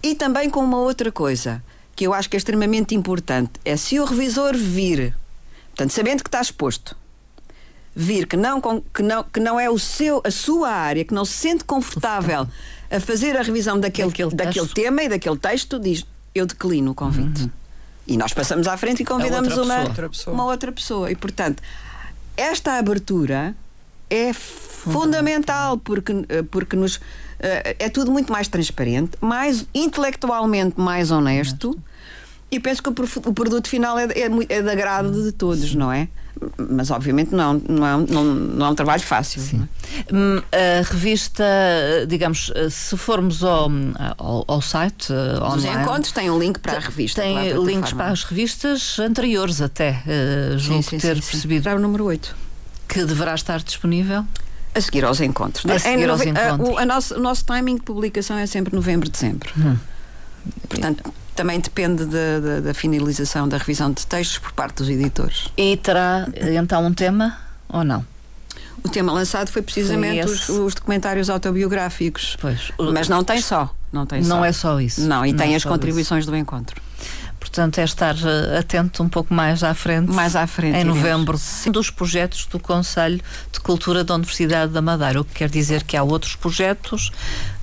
E 0.00 0.14
também 0.14 0.48
com 0.48 0.60
uma 0.60 0.78
outra 0.78 1.10
coisa, 1.10 1.60
que 1.96 2.06
eu 2.06 2.14
acho 2.14 2.30
que 2.30 2.36
é 2.36 2.38
extremamente 2.38 2.94
importante: 2.94 3.52
é 3.64 3.76
se 3.76 3.98
o 3.98 4.04
revisor 4.04 4.56
vir, 4.56 5.14
portanto, 5.70 5.90
sabendo 5.90 6.22
que 6.22 6.28
está 6.28 6.40
exposto, 6.40 6.96
vir 7.94 8.26
que 8.26 8.36
não, 8.36 8.60
que 8.60 9.02
não, 9.02 9.24
que 9.24 9.40
não 9.40 9.58
é 9.58 9.68
o 9.68 9.78
seu, 9.78 10.22
a 10.24 10.30
sua 10.30 10.70
área, 10.70 11.04
que 11.04 11.12
não 11.12 11.24
se 11.24 11.32
sente 11.32 11.64
confortável 11.64 12.46
a 12.90 13.00
fazer 13.00 13.36
a 13.36 13.42
revisão 13.42 13.78
daquele, 13.78 14.08
daquele, 14.08 14.30
daquele 14.30 14.68
tema 14.68 15.02
e 15.02 15.08
daquele 15.08 15.36
texto, 15.36 15.78
diz: 15.80 16.06
eu 16.34 16.46
declino 16.46 16.92
o 16.92 16.94
convite. 16.94 17.42
Uhum. 17.42 17.50
E 18.10 18.16
nós 18.16 18.32
passamos 18.34 18.66
à 18.66 18.76
frente 18.76 19.02
e 19.02 19.04
convidamos 19.04 19.56
outra 19.56 19.62
uma, 19.62 20.08
pessoa. 20.10 20.34
uma 20.34 20.44
outra 20.44 20.72
pessoa. 20.72 21.12
E, 21.12 21.14
portanto, 21.14 21.62
esta 22.36 22.72
abertura 22.72 23.54
é 24.10 24.32
fundamental 24.32 25.78
porque, 25.78 26.12
eh, 26.28 26.42
porque 26.42 26.74
nos, 26.74 27.00
eh, 27.38 27.76
é 27.78 27.88
tudo 27.88 28.10
muito 28.10 28.32
mais 28.32 28.48
transparente, 28.48 29.12
mais 29.20 29.64
intelectualmente 29.72 30.74
mais 30.76 31.12
honesto. 31.12 31.78
E 32.50 32.58
penso 32.58 32.82
que 32.82 32.88
o, 32.88 32.94
o 33.28 33.32
produto 33.32 33.68
final 33.68 33.96
é, 33.96 34.06
é, 34.06 34.56
é 34.56 34.60
de 34.60 34.68
agrado 34.68 35.22
de 35.22 35.30
todos, 35.30 35.72
não 35.76 35.92
é? 35.92 36.08
Mas 36.70 36.90
obviamente 36.90 37.34
não, 37.34 37.60
não, 37.68 37.86
é, 37.86 38.06
não, 38.12 38.24
não 38.24 38.66
é 38.66 38.68
um 38.70 38.74
trabalho 38.74 39.02
fácil. 39.02 39.42
É? 39.42 40.14
Hum, 40.14 40.42
a 40.52 40.82
revista, 40.82 41.44
digamos, 42.08 42.52
se 42.70 42.96
formos 42.96 43.44
ao, 43.44 43.70
ao, 44.16 44.44
ao 44.46 44.62
site 44.62 45.12
Os 45.12 45.64
online, 45.64 45.82
encontros 45.82 46.12
têm 46.12 46.30
um 46.30 46.38
link 46.38 46.58
para 46.58 46.76
a 46.76 46.80
revista. 46.80 47.22
Tem 47.22 47.52
links 47.64 47.92
para 47.92 48.08
as 48.08 48.24
revistas 48.24 48.98
anteriores 48.98 49.60
até, 49.60 50.02
uh, 50.06 50.58
julgo 50.58 50.82
sim, 50.82 50.90
sim, 50.90 50.98
ter 50.98 51.16
sim, 51.16 51.30
percebido. 51.30 51.64
Para 51.64 51.76
o 51.76 51.80
número 51.80 52.04
8. 52.04 52.34
Que 52.88 53.04
deverá 53.04 53.34
estar 53.34 53.62
disponível? 53.62 54.24
A 54.74 54.80
seguir 54.80 55.04
aos 55.04 55.20
encontros. 55.20 55.66
A 55.66 55.78
seguir 55.78 56.04
é, 56.04 56.08
aos 56.08 56.20
encontros. 56.22 56.68
A, 56.68 56.72
o, 56.72 56.78
a 56.78 56.86
nosso, 56.86 57.14
o 57.16 57.20
nosso 57.20 57.44
timing 57.44 57.76
de 57.76 57.82
publicação 57.82 58.38
é 58.38 58.46
sempre 58.46 58.74
novembro, 58.74 59.10
dezembro. 59.10 59.52
Hum. 59.58 59.76
Portanto, 60.68 61.12
também 61.40 61.58
depende 61.58 62.04
de, 62.04 62.10
de, 62.40 62.60
da 62.60 62.74
finalização 62.74 63.48
da 63.48 63.56
revisão 63.56 63.90
de 63.90 64.06
textos 64.06 64.36
por 64.36 64.52
parte 64.52 64.76
dos 64.76 64.90
editores. 64.90 65.48
E 65.56 65.74
terá 65.78 66.28
então 66.54 66.84
um 66.84 66.92
tema 66.92 67.38
ou 67.66 67.82
não? 67.82 68.04
O 68.84 68.90
tema 68.90 69.10
lançado 69.10 69.50
foi 69.50 69.62
precisamente 69.62 70.22
foi 70.22 70.34
os, 70.34 70.48
os, 70.50 70.74
documentários 70.74 71.30
autobiográficos. 71.30 72.36
Pois. 72.38 72.70
Mas 72.92 73.08
não 73.08 73.24
tem 73.24 73.40
só. 73.40 73.74
Não, 73.90 74.04
tem 74.04 74.20
não 74.20 74.40
só. 74.40 74.44
é 74.44 74.52
só 74.52 74.80
isso. 74.80 75.00
Não, 75.00 75.24
e 75.24 75.32
não 75.32 75.38
tem 75.38 75.54
é 75.54 75.56
as 75.56 75.64
contribuições 75.64 76.24
isso. 76.24 76.30
do 76.30 76.36
encontro. 76.36 76.78
Portanto, 77.40 77.78
é 77.78 77.84
estar 77.84 78.14
eh, 78.14 78.58
atento 78.58 79.02
um 79.02 79.08
pouco 79.08 79.32
mais 79.32 79.64
à 79.64 79.72
frente. 79.72 80.12
Mais 80.12 80.36
à 80.36 80.46
frente. 80.46 80.76
Em 80.76 80.84
novembro. 80.84 81.38
Sim. 81.38 81.72
Dos 81.72 81.90
projetos 81.90 82.44
do 82.46 82.60
Conselho 82.60 83.20
de 83.50 83.58
Cultura 83.58 84.04
da 84.04 84.14
Universidade 84.14 84.72
da 84.72 84.82
Madeira. 84.82 85.22
O 85.22 85.24
que 85.24 85.34
quer 85.34 85.48
dizer 85.48 85.82
que 85.82 85.96
há 85.96 86.02
outros 86.02 86.36
projetos 86.36 87.10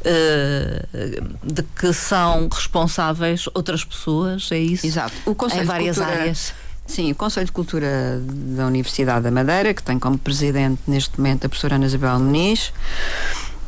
uh, 0.02 1.38
de 1.44 1.64
que 1.80 1.94
são 1.94 2.50
responsáveis 2.52 3.48
outras 3.54 3.86
pessoas, 3.86 4.52
é 4.52 4.58
isso? 4.58 4.86
Exato. 4.86 5.14
O 5.26 5.36
Conselho 5.36 5.62
em 5.62 5.66
várias 5.66 5.98
Cultura, 5.98 6.20
áreas. 6.22 6.54
Sim, 6.88 7.12
o 7.12 7.16
Conselho 7.16 7.46
de 7.46 7.52
Cultura 7.52 8.20
da 8.26 8.66
Universidade 8.66 9.22
da 9.22 9.32
Madeira, 9.32 9.74
que 9.74 9.84
tem 9.84 10.00
como 10.00 10.18
presidente 10.18 10.82
neste 10.88 11.20
momento 11.20 11.46
a 11.46 11.50
professora 11.50 11.76
Ana 11.76 11.86
Isabel 11.86 12.18
Muniz, 12.20 12.74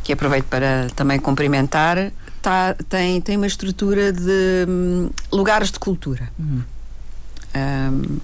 que 0.04 0.14
aproveito 0.14 0.46
para 0.46 0.88
também 0.96 1.20
cumprimentar, 1.20 2.12
tá, 2.42 2.76
tem, 2.88 3.22
tem 3.22 3.38
uma 3.38 3.48
estrutura 3.48 4.12
de 4.12 4.66
um, 4.68 5.10
lugares 5.32 5.72
de 5.72 5.80
cultura. 5.80 6.30
Uhum. 6.38 6.64
Um, 7.56 8.20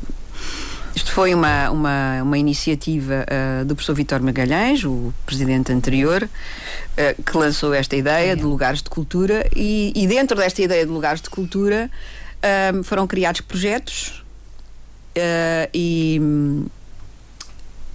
isto 0.95 1.11
foi 1.11 1.33
uma, 1.33 1.69
uma, 1.71 2.23
uma 2.23 2.37
iniciativa 2.37 3.25
uh, 3.25 3.65
do 3.65 3.75
professor 3.75 3.93
Vitor 3.93 4.21
Magalhães, 4.21 4.85
o 4.85 5.13
presidente 5.25 5.73
anterior, 5.73 6.23
uh, 6.23 7.23
que 7.23 7.37
lançou 7.37 7.73
esta 7.73 7.97
ideia 7.97 8.31
é. 8.31 8.35
de 8.35 8.43
lugares 8.43 8.81
de 8.81 8.89
cultura 8.89 9.45
e, 9.53 9.91
e, 9.93 10.07
dentro 10.07 10.37
desta 10.37 10.61
ideia 10.61 10.85
de 10.85 10.91
lugares 10.91 11.21
de 11.21 11.29
cultura 11.29 11.91
uh, 12.37 12.83
foram 12.83 13.05
criados 13.05 13.41
projetos 13.41 14.23
uh, 15.17 15.69
e, 15.73 16.21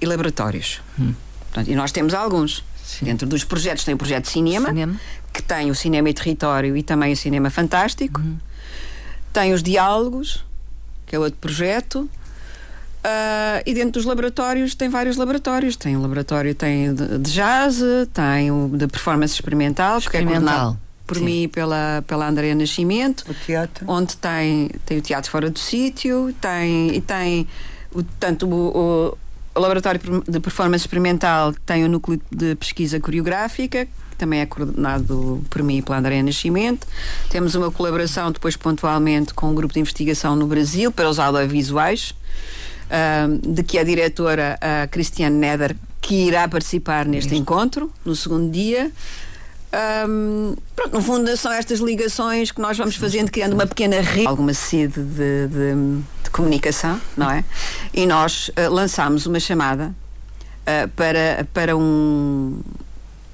e, 0.00 0.06
laboratórios. 0.06 0.83
Hum. 0.98 1.14
Portanto, 1.40 1.70
e 1.70 1.74
nós 1.74 1.92
temos 1.92 2.12
alguns. 2.12 2.62
Sim. 2.85 3.04
Dentro 3.04 3.26
dos 3.26 3.44
projetos 3.44 3.85
tem 3.85 3.94
o 3.94 3.96
projeto 3.96 4.24
de 4.24 4.30
cinema, 4.30 4.68
cinema, 4.68 5.00
que 5.32 5.42
tem 5.42 5.70
o 5.70 5.74
cinema 5.74 6.08
e 6.08 6.14
território 6.14 6.76
e 6.76 6.82
também 6.82 7.12
o 7.12 7.16
cinema 7.16 7.50
fantástico. 7.50 8.20
Uhum. 8.20 8.36
Tem 9.32 9.52
os 9.52 9.62
diálogos, 9.62 10.44
que 11.06 11.14
é 11.14 11.18
outro 11.18 11.38
projeto. 11.40 12.08
Uh, 13.02 13.62
e 13.64 13.72
dentro 13.72 13.92
dos 13.92 14.04
laboratórios 14.04 14.74
tem 14.74 14.88
vários 14.88 15.16
laboratórios. 15.16 15.76
Tem 15.76 15.96
o 15.96 16.02
laboratório 16.02 16.54
tem 16.54 16.94
de, 16.94 17.18
de 17.18 17.32
jazz, 17.32 17.80
tem 18.12 18.50
o 18.50 18.70
de 18.72 18.86
performance 18.86 19.34
experimental, 19.34 19.98
experimental. 19.98 20.72
que 20.72 20.76
é 20.76 20.90
por 21.06 21.16
Sim. 21.16 21.24
mim 21.24 21.42
e 21.42 21.48
pela, 21.48 22.04
pela 22.06 22.28
Andréa 22.28 22.54
Nascimento. 22.54 23.24
O 23.28 23.34
teatro. 23.34 23.84
Onde 23.88 24.16
tem, 24.16 24.70
tem 24.86 24.98
o 24.98 25.00
teatro 25.00 25.30
fora 25.30 25.50
do 25.50 25.58
sítio, 25.58 26.32
tem, 26.40 26.94
e 26.94 27.00
tem 27.00 27.48
o, 27.92 28.02
tanto 28.02 28.46
o, 28.46 29.18
o 29.54 29.60
Laboratório 29.60 30.00
de 30.28 30.38
Performance 30.38 30.82
Experimental 30.82 31.52
tem 31.66 31.84
o 31.84 31.88
núcleo 31.88 32.20
de 32.30 32.54
pesquisa 32.54 33.00
coreográfica, 33.00 33.86
que 33.86 33.90
também 34.20 34.40
é 34.40 34.46
coordenado 34.46 35.42
por 35.48 35.62
mim 35.62 35.78
e 35.78 35.83
pela 35.83 35.98
Andréa 35.98 36.22
Nascimento. 36.22 36.87
Temos 37.30 37.54
uma 37.54 37.70
colaboração 37.70 38.30
depois 38.30 38.54
pontualmente 38.54 39.33
com 39.33 39.48
um 39.48 39.54
grupo 39.54 39.72
de 39.72 39.80
investigação 39.80 40.37
no 40.37 40.46
Brasil 40.46 40.92
para 40.92 41.09
os 41.09 41.18
audiovisuais, 41.18 42.14
uh, 42.90 43.52
de 43.54 43.62
que 43.62 43.78
a 43.78 43.83
diretora 43.83 44.59
a 44.61 44.87
Cristiane 44.87 45.37
Neder 45.37 45.74
que 46.00 46.14
irá 46.26 46.48
participar 46.48 47.06
neste 47.06 47.35
encontro, 47.37 47.90
no 48.04 48.14
segundo 48.14 48.50
dia. 48.50 48.90
Um, 50.09 50.56
pronto, 50.74 50.94
no 50.94 51.02
fundo 51.02 51.37
são 51.37 51.52
estas 51.52 51.78
ligações 51.78 52.50
que 52.50 52.61
nós 52.61 52.76
vamos 52.76 52.96
fazendo, 52.96 53.30
criando 53.30 53.52
uma 53.52 53.66
pequena 53.66 54.00
rede, 54.00 54.26
alguma 54.26 54.52
sede 54.52 55.00
de, 55.00 55.46
de, 55.46 56.02
de 56.24 56.30
comunicação, 56.33 57.00
não 57.16 57.30
é? 57.30 57.44
E 57.94 58.06
nós 58.06 58.48
uh, 58.48 58.72
lançámos 58.72 59.26
uma 59.26 59.38
chamada 59.38 59.94
uh, 60.62 60.88
para, 60.96 61.46
para 61.52 61.76
um 61.76 62.61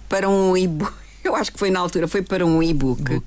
para 0.09 0.29
um 0.29 0.57
e-book, 0.57 0.92
eu 1.25 1.35
acho 1.35 1.53
que 1.53 1.59
foi 1.59 1.71
na 1.71 1.81
altura, 1.81 2.09
foi 2.09 2.23
para 2.23 2.45
um 2.45 2.62
e-book. 2.62 3.23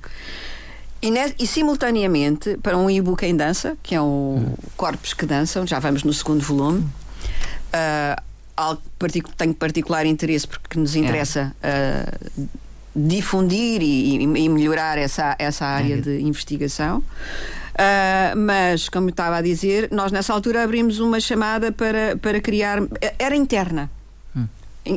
E, 1.01 1.09
e, 1.39 1.47
simultaneamente 1.47 2.57
para 2.57 2.77
um 2.77 2.89
e-book 2.89 3.25
em 3.25 3.35
dança, 3.35 3.77
que 3.81 3.95
é 3.95 4.01
o 4.01 4.05
hum. 4.37 4.53
Corpos 4.75 5.13
que 5.13 5.25
Dançam, 5.25 5.65
já 5.65 5.79
vamos 5.79 6.03
no 6.03 6.13
segundo 6.13 6.41
volume. 6.41 6.81
Uh, 6.81 8.21
algo 8.57 8.81
que 9.01 9.35
tem 9.37 9.53
particular 9.53 10.05
interesse 10.05 10.45
porque 10.45 10.77
nos 10.77 10.95
é. 10.95 10.99
interessa 10.99 11.55
uh, 11.63 12.49
difundir 12.93 13.81
e, 13.81 14.21
e, 14.21 14.49
melhorar 14.49 14.97
essa, 14.97 15.35
essa 15.39 15.65
área 15.65 16.01
de 16.01 16.19
investigação. 16.19 16.97
Uh, 16.97 18.35
mas, 18.35 18.89
como 18.89 19.09
estava 19.09 19.37
a 19.37 19.41
dizer, 19.41 19.87
nós 19.89 20.11
nessa 20.11 20.33
altura 20.33 20.63
abrimos 20.63 20.99
uma 20.99 21.21
chamada 21.21 21.71
para, 21.71 22.17
para 22.17 22.41
criar. 22.41 22.79
Era 23.17 23.35
interna. 23.35 23.89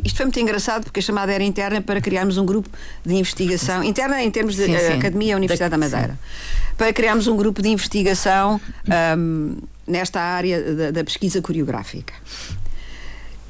Isto 0.04 0.16
foi 0.16 0.26
muito 0.26 0.40
engraçado 0.40 0.84
porque 0.84 1.00
a 1.00 1.02
chamada 1.02 1.32
era 1.32 1.42
interna 1.42 1.80
para 1.80 2.00
criarmos 2.00 2.38
um 2.38 2.46
grupo 2.46 2.68
de 3.04 3.14
investigação, 3.14 3.82
interna 3.82 4.22
em 4.22 4.30
termos 4.30 4.56
de 4.56 4.64
sim, 4.64 4.78
sim. 4.78 4.92
Academia 4.92 5.36
Universidade 5.36 5.70
da, 5.70 5.76
da 5.76 5.84
Madeira, 5.84 6.14
sim. 6.14 6.74
para 6.76 6.92
criarmos 6.92 7.26
um 7.26 7.36
grupo 7.36 7.60
de 7.60 7.68
investigação 7.68 8.60
um, 9.18 9.56
nesta 9.86 10.20
área 10.20 10.74
da, 10.74 10.90
da 10.90 11.04
pesquisa 11.04 11.42
coreográfica. 11.42 12.14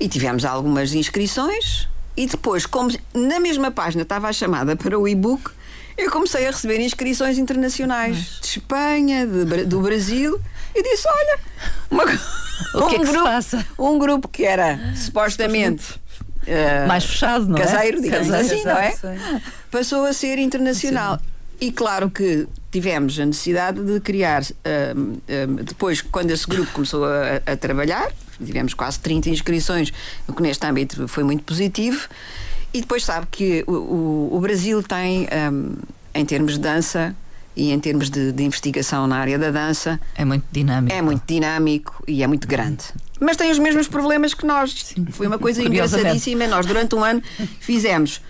E 0.00 0.08
tivemos 0.08 0.44
algumas 0.44 0.94
inscrições, 0.94 1.88
e 2.16 2.26
depois, 2.26 2.66
como 2.66 2.90
na 3.14 3.38
mesma 3.38 3.70
página 3.70 4.02
estava 4.02 4.28
a 4.28 4.32
chamada 4.32 4.74
para 4.74 4.98
o 4.98 5.06
e-book, 5.06 5.50
eu 5.96 6.10
comecei 6.10 6.46
a 6.46 6.50
receber 6.50 6.80
inscrições 6.80 7.38
internacionais 7.38 8.16
Mas... 8.16 8.40
de 8.40 8.46
Espanha, 8.46 9.26
de, 9.26 9.64
do 9.64 9.80
Brasil, 9.80 10.40
e 10.74 10.82
disse: 10.82 11.06
Olha, 11.06 11.38
uma, 11.90 12.06
que 12.06 12.16
um, 12.76 12.88
é 12.90 12.98
grupo, 12.98 13.64
um 13.78 13.98
grupo 13.98 14.28
que 14.28 14.44
era 14.44 14.78
supostamente. 14.96 16.00
Uh, 16.42 16.88
mais 16.88 17.04
fechado, 17.04 17.46
não 17.46 17.56
caseiro, 17.56 17.98
é? 17.98 18.00
digamos 18.00 18.28
caseiro, 18.28 18.70
assim, 18.70 19.04
não 19.04 19.22
é? 19.22 19.42
Passou 19.70 20.04
a 20.04 20.12
ser 20.12 20.38
internacional. 20.38 21.18
Sim. 21.18 21.24
E 21.60 21.70
claro 21.70 22.10
que 22.10 22.48
tivemos 22.72 23.18
a 23.20 23.24
necessidade 23.24 23.80
de 23.84 24.00
criar, 24.00 24.42
uh, 24.42 25.00
uh, 25.00 25.62
depois, 25.62 26.00
quando 26.02 26.32
esse 26.32 26.46
grupo 26.46 26.72
começou 26.72 27.04
a, 27.04 27.52
a 27.52 27.56
trabalhar, 27.56 28.10
tivemos 28.44 28.74
quase 28.74 28.98
30 28.98 29.30
inscrições, 29.30 29.92
o 30.26 30.32
que 30.32 30.42
neste 30.42 30.66
âmbito 30.66 31.06
foi 31.06 31.22
muito 31.22 31.44
positivo. 31.44 32.08
E 32.74 32.80
depois 32.80 33.04
sabe 33.04 33.26
que 33.30 33.62
o, 33.66 33.72
o, 33.72 34.36
o 34.36 34.40
Brasil 34.40 34.82
tem, 34.82 35.28
um, 35.52 35.76
em 36.14 36.24
termos 36.24 36.54
de 36.54 36.60
dança 36.60 37.14
e 37.54 37.70
em 37.70 37.78
termos 37.78 38.08
de, 38.08 38.32
de, 38.32 38.42
investigação 38.42 39.06
na 39.06 39.18
área 39.18 39.38
da 39.38 39.50
dança, 39.50 40.00
é 40.14 40.24
muito 40.24 40.44
dinâmico. 40.50 40.96
É 40.96 41.02
muito 41.02 41.22
dinâmico 41.26 42.02
e 42.08 42.22
é 42.22 42.26
muito 42.26 42.48
grande. 42.48 42.84
Mas 43.22 43.36
tem 43.36 43.50
os 43.50 43.58
mesmos 43.58 43.88
problemas 43.88 44.34
que 44.34 44.44
nós. 44.44 44.72
Sim. 44.72 45.06
Foi 45.10 45.26
uma 45.26 45.38
coisa 45.38 45.62
engraçadíssima. 45.62 46.46
Nós, 46.46 46.66
durante 46.66 46.94
um 46.94 47.04
ano, 47.04 47.22
fizemos 47.60 48.20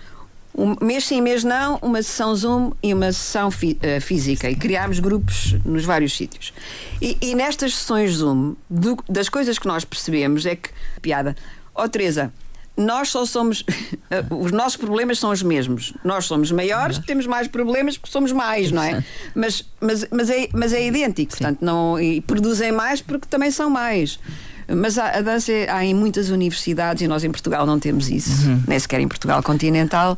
um, 0.55 0.75
mês 0.85 1.05
sim, 1.05 1.19
mês 1.19 1.43
não, 1.43 1.79
uma 1.81 2.01
sessão 2.03 2.35
Zoom 2.35 2.71
e 2.81 2.93
uma 2.93 3.11
sessão 3.11 3.49
uh, 3.49 4.01
física 4.01 4.49
e 4.49 4.55
criámos 4.55 4.99
grupos 4.99 5.55
nos 5.65 5.83
vários 5.83 6.15
sítios. 6.15 6.53
E, 7.01 7.17
e 7.21 7.35
nestas 7.35 7.75
sessões 7.75 8.11
Zoom, 8.11 8.55
do, 8.69 8.97
das 9.09 9.29
coisas 9.29 9.57
que 9.57 9.67
nós 9.67 9.83
percebemos 9.83 10.45
é 10.45 10.55
que, 10.55 10.69
piada, 11.01 11.35
ó 11.73 11.83
oh, 11.83 11.89
Teresa, 11.89 12.31
nós 12.77 13.09
só 13.09 13.25
somos. 13.25 13.63
os 14.29 14.51
nossos 14.51 14.77
problemas 14.77 15.19
são 15.19 15.31
os 15.31 15.41
mesmos. 15.41 15.93
Nós 16.03 16.25
somos 16.25 16.51
maiores, 16.51 16.99
temos 16.99 17.25
mais 17.25 17.47
problemas 17.47 17.97
porque 17.97 18.11
somos 18.11 18.31
mais, 18.31 18.71
não 18.71 18.83
é? 18.83 19.03
Mas, 19.33 19.65
mas, 19.79 20.05
mas, 20.11 20.29
é, 20.29 20.49
mas 20.53 20.73
é 20.73 20.85
idêntico, 20.85 21.31
portanto, 21.31 21.59
não, 21.61 21.99
e 21.99 22.21
produzem 22.21 22.71
mais 22.71 23.01
porque 23.01 23.27
também 23.27 23.49
são 23.49 23.69
mais. 23.69 24.19
Mas 24.67 24.97
a, 24.97 25.17
a 25.17 25.21
dança 25.21 25.51
é, 25.51 25.69
há 25.69 25.83
em 25.83 25.93
muitas 25.93 26.29
universidades 26.29 27.01
e 27.01 27.07
nós 27.07 27.23
em 27.23 27.31
Portugal 27.31 27.65
não 27.65 27.79
temos 27.79 28.09
isso, 28.09 28.47
uhum. 28.47 28.63
nem 28.67 28.79
sequer 28.79 28.99
em 28.99 29.07
Portugal 29.07 29.41
continental. 29.43 30.17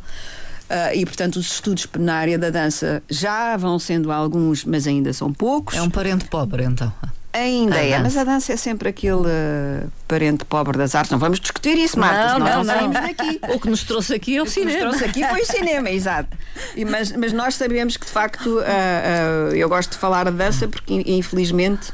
Uh, 0.68 0.96
e, 0.96 1.06
portanto, 1.06 1.36
os 1.36 1.52
estudos 1.52 1.88
na 1.96 2.16
área 2.16 2.36
da 2.36 2.50
dança 2.50 3.00
já 3.08 3.56
vão 3.56 3.78
sendo 3.78 4.10
alguns, 4.10 4.64
mas 4.64 4.86
ainda 4.86 5.12
são 5.12 5.32
poucos. 5.32 5.76
É 5.76 5.82
um 5.82 5.90
parente 5.90 6.24
pobre, 6.24 6.64
então. 6.64 6.92
Ainda 7.32 7.76
é, 7.76 7.98
mas 7.98 8.16
a 8.16 8.24
dança 8.24 8.54
é 8.54 8.56
sempre 8.56 8.88
aquele 8.88 9.14
uh, 9.14 9.92
parente 10.08 10.44
pobre 10.46 10.78
das 10.78 10.94
artes. 10.94 11.12
Não 11.12 11.18
vamos 11.18 11.38
discutir 11.38 11.76
isso, 11.76 11.98
Marta, 11.98 12.38
não, 12.38 12.38
não, 12.38 12.56
não, 12.56 12.64
saímos 12.64 12.94
daqui. 12.94 13.40
O 13.54 13.60
que 13.60 13.68
nos 13.68 13.84
trouxe 13.84 14.14
aqui 14.14 14.38
é 14.38 14.40
o, 14.40 14.44
o 14.44 14.48
cinema. 14.48 14.72
O 14.72 14.78
que 14.78 14.84
nos 14.86 14.96
trouxe 14.96 15.04
aqui 15.04 15.28
foi 15.28 15.42
o 15.42 15.46
cinema, 15.46 15.90
exato. 15.90 16.36
E, 16.74 16.84
mas, 16.84 17.12
mas 17.12 17.34
nós 17.34 17.54
sabemos 17.54 17.98
que, 17.98 18.06
de 18.06 18.10
facto, 18.10 18.58
uh, 18.58 19.54
eu 19.54 19.68
gosto 19.68 19.92
de 19.92 19.98
falar 19.98 20.24
de 20.24 20.36
dança 20.36 20.66
porque, 20.66 20.94
infelizmente, 21.06 21.92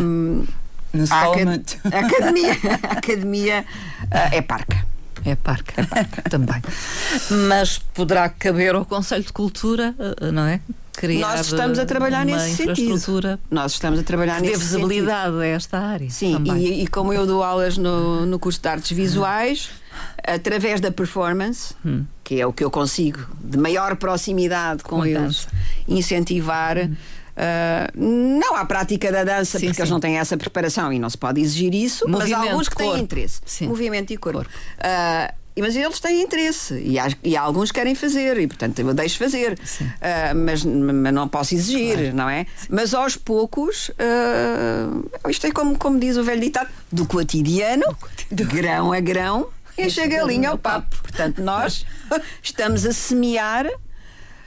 um, 0.00 0.44
a, 1.10 1.30
acad 1.30 1.64
a, 1.84 1.98
academia, 1.98 2.52
a 2.82 2.92
academia 2.92 3.64
é 4.32 4.42
parca. 4.42 4.86
É 5.24 5.34
parca, 5.34 5.80
é 5.80 5.84
parca 5.84 6.22
também. 6.28 6.60
Mas 7.48 7.78
poderá 7.78 8.28
caber 8.28 8.74
ao 8.74 8.84
Conselho 8.84 9.24
de 9.24 9.32
Cultura, 9.32 9.94
não 10.32 10.44
é? 10.44 10.60
criar 10.94 11.36
Nós 11.36 11.46
estamos 11.46 11.78
a 11.78 11.86
trabalhar 11.86 12.24
nesse 12.24 12.56
sentido. 12.56 13.38
Nós 13.50 13.72
estamos 13.72 13.98
a 13.98 14.02
trabalhar 14.02 14.40
nesse 14.40 14.58
visibilidade 14.58 15.24
sentido. 15.24 15.40
a 15.40 15.46
esta 15.46 15.78
área. 15.78 16.10
Sim, 16.10 16.42
e, 16.56 16.82
e, 16.82 16.86
como 16.86 17.12
eu 17.12 17.26
dou 17.26 17.42
aulas 17.42 17.76
no, 17.76 18.24
no 18.24 18.38
curso 18.38 18.60
de 18.60 18.68
artes 18.68 18.96
visuais, 18.96 19.70
através 20.22 20.80
da 20.80 20.90
performance, 20.90 21.74
hum. 21.84 22.04
que 22.22 22.40
é 22.40 22.46
o 22.46 22.52
que 22.52 22.64
eu 22.64 22.70
consigo 22.70 23.26
de 23.40 23.58
maior 23.58 23.96
proximidade 23.96 24.82
com, 24.82 24.98
com 24.98 25.06
eles, 25.06 25.46
incentivar. 25.86 26.78
Hum. 26.78 26.94
Uh, 27.34 28.38
não 28.40 28.54
à 28.54 28.64
prática 28.64 29.10
da 29.10 29.24
dança, 29.24 29.58
sim, 29.58 29.66
porque 29.66 29.76
sim. 29.76 29.82
eles 29.82 29.90
não 29.90 30.00
têm 30.00 30.18
essa 30.18 30.36
preparação 30.36 30.92
e 30.92 30.98
não 30.98 31.10
se 31.10 31.18
pode 31.18 31.40
exigir 31.40 31.74
isso, 31.74 32.08
Movimento, 32.08 32.30
mas 32.30 32.48
há 32.48 32.50
alguns 32.50 32.68
que 32.68 32.76
têm 32.76 32.98
interesse. 32.98 33.40
Sim. 33.44 33.66
Movimento 33.66 34.12
e 34.12 34.16
corpo. 34.16 34.38
corpo. 34.38 34.52
Uh, 34.78 35.44
mas 35.60 35.76
eles 35.76 36.00
têm 36.00 36.20
interesse 36.20 36.74
e, 36.74 36.98
há, 36.98 37.08
e 37.22 37.36
há 37.36 37.40
alguns 37.40 37.70
que 37.70 37.78
querem 37.78 37.94
fazer 37.94 38.38
e, 38.38 38.46
portanto, 38.46 38.78
eu 38.80 38.92
deixo 38.92 39.18
fazer. 39.18 39.52
Uh, 39.52 40.34
mas, 40.34 40.64
mas 40.64 41.14
não 41.14 41.28
posso 41.28 41.54
exigir, 41.54 41.96
claro. 41.96 42.16
não 42.16 42.28
é? 42.28 42.46
Mas 42.68 42.92
aos 42.92 43.16
poucos, 43.16 43.90
uh, 43.90 45.30
isto 45.30 45.46
é 45.46 45.52
como, 45.52 45.78
como 45.78 45.98
diz 45.98 46.16
o 46.16 46.24
velho 46.24 46.40
ditado: 46.40 46.68
do 46.90 47.06
cotidiano, 47.06 47.96
de 48.30 48.42
grão 48.44 48.92
a 48.92 48.98
grão, 48.98 49.48
enche 49.78 50.00
a 50.00 50.06
galinha 50.06 50.50
ao 50.50 50.58
papo. 50.58 50.96
Portanto, 51.02 51.40
nós 51.40 51.86
estamos 52.42 52.84
a 52.84 52.92
semear. 52.92 53.66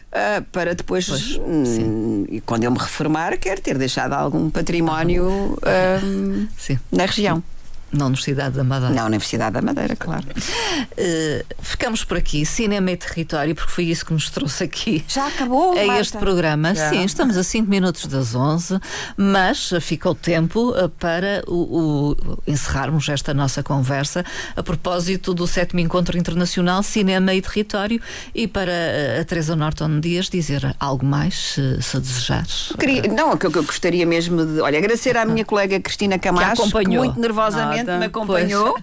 Uh, 0.07 0.41
para 0.53 0.73
depois, 0.73 1.05
pois, 1.05 1.37
hum, 1.37 2.25
quando 2.45 2.63
eu 2.63 2.71
me 2.71 2.77
reformar, 2.79 3.37
quero 3.37 3.61
ter 3.61 3.77
deixado 3.77 4.13
algum 4.13 4.49
património 4.49 5.27
uh, 5.27 6.47
na 6.91 7.05
região. 7.05 7.43
Na 7.91 8.05
Universidade 8.05 8.55
da 8.55 8.63
Madeira. 8.63 8.93
Na 8.93 9.05
Universidade 9.05 9.53
da 9.53 9.61
Madeira, 9.61 9.95
claro. 9.95 10.25
Uh, 10.27 11.45
ficamos 11.61 12.03
por 12.03 12.17
aqui, 12.17 12.45
Cinema 12.45 12.91
e 12.91 12.97
Território, 12.97 13.55
porque 13.55 13.71
foi 13.71 13.85
isso 13.85 14.05
que 14.05 14.11
nos 14.11 14.29
trouxe 14.29 14.63
aqui. 14.63 15.05
Já 15.07 15.27
acabou, 15.27 15.71
A 15.71 15.85
Marta. 15.85 16.01
este 16.01 16.17
programa. 16.17 16.75
Já. 16.75 16.89
Sim, 16.89 17.03
estamos 17.05 17.37
a 17.37 17.43
5 17.43 17.69
minutos 17.69 18.05
das 18.07 18.35
11, 18.35 18.79
mas 19.15 19.71
fica 19.81 20.09
o 20.09 20.15
tempo 20.15 20.75
eh, 20.75 20.89
para 20.99 21.43
o, 21.47 22.15
o, 22.15 22.37
encerrarmos 22.45 23.07
esta 23.07 23.33
nossa 23.33 23.63
conversa 23.63 24.25
a 24.55 24.61
propósito 24.61 25.33
do 25.33 25.47
sétimo 25.47 25.79
Encontro 25.79 26.17
Internacional 26.17 26.83
Cinema 26.83 27.33
e 27.33 27.41
Território 27.41 28.01
e 28.35 28.47
para 28.47 28.71
eh, 28.71 29.19
a 29.21 29.25
Teresa 29.25 29.55
Norton 29.55 29.99
Dias 30.01 30.29
dizer 30.29 30.75
algo 30.79 31.05
mais, 31.05 31.53
se, 31.53 31.81
se 31.81 31.99
desejares. 31.99 32.73
Queria, 32.77 33.03
não, 33.03 33.31
o 33.31 33.37
que 33.37 33.45
eu 33.45 33.51
gostaria 33.51 34.05
mesmo 34.05 34.45
de. 34.45 34.59
Olha, 34.59 34.77
agradecer 34.77 35.15
à 35.15 35.25
minha 35.25 35.45
colega 35.45 35.79
Cristina 35.79 36.19
Camacho, 36.19 36.55
que, 36.55 36.61
acompanhou. 36.61 37.03
que 37.03 37.09
muito 37.09 37.19
nervosamente 37.19 37.76
me 37.83 38.05
acompanhou 38.05 38.77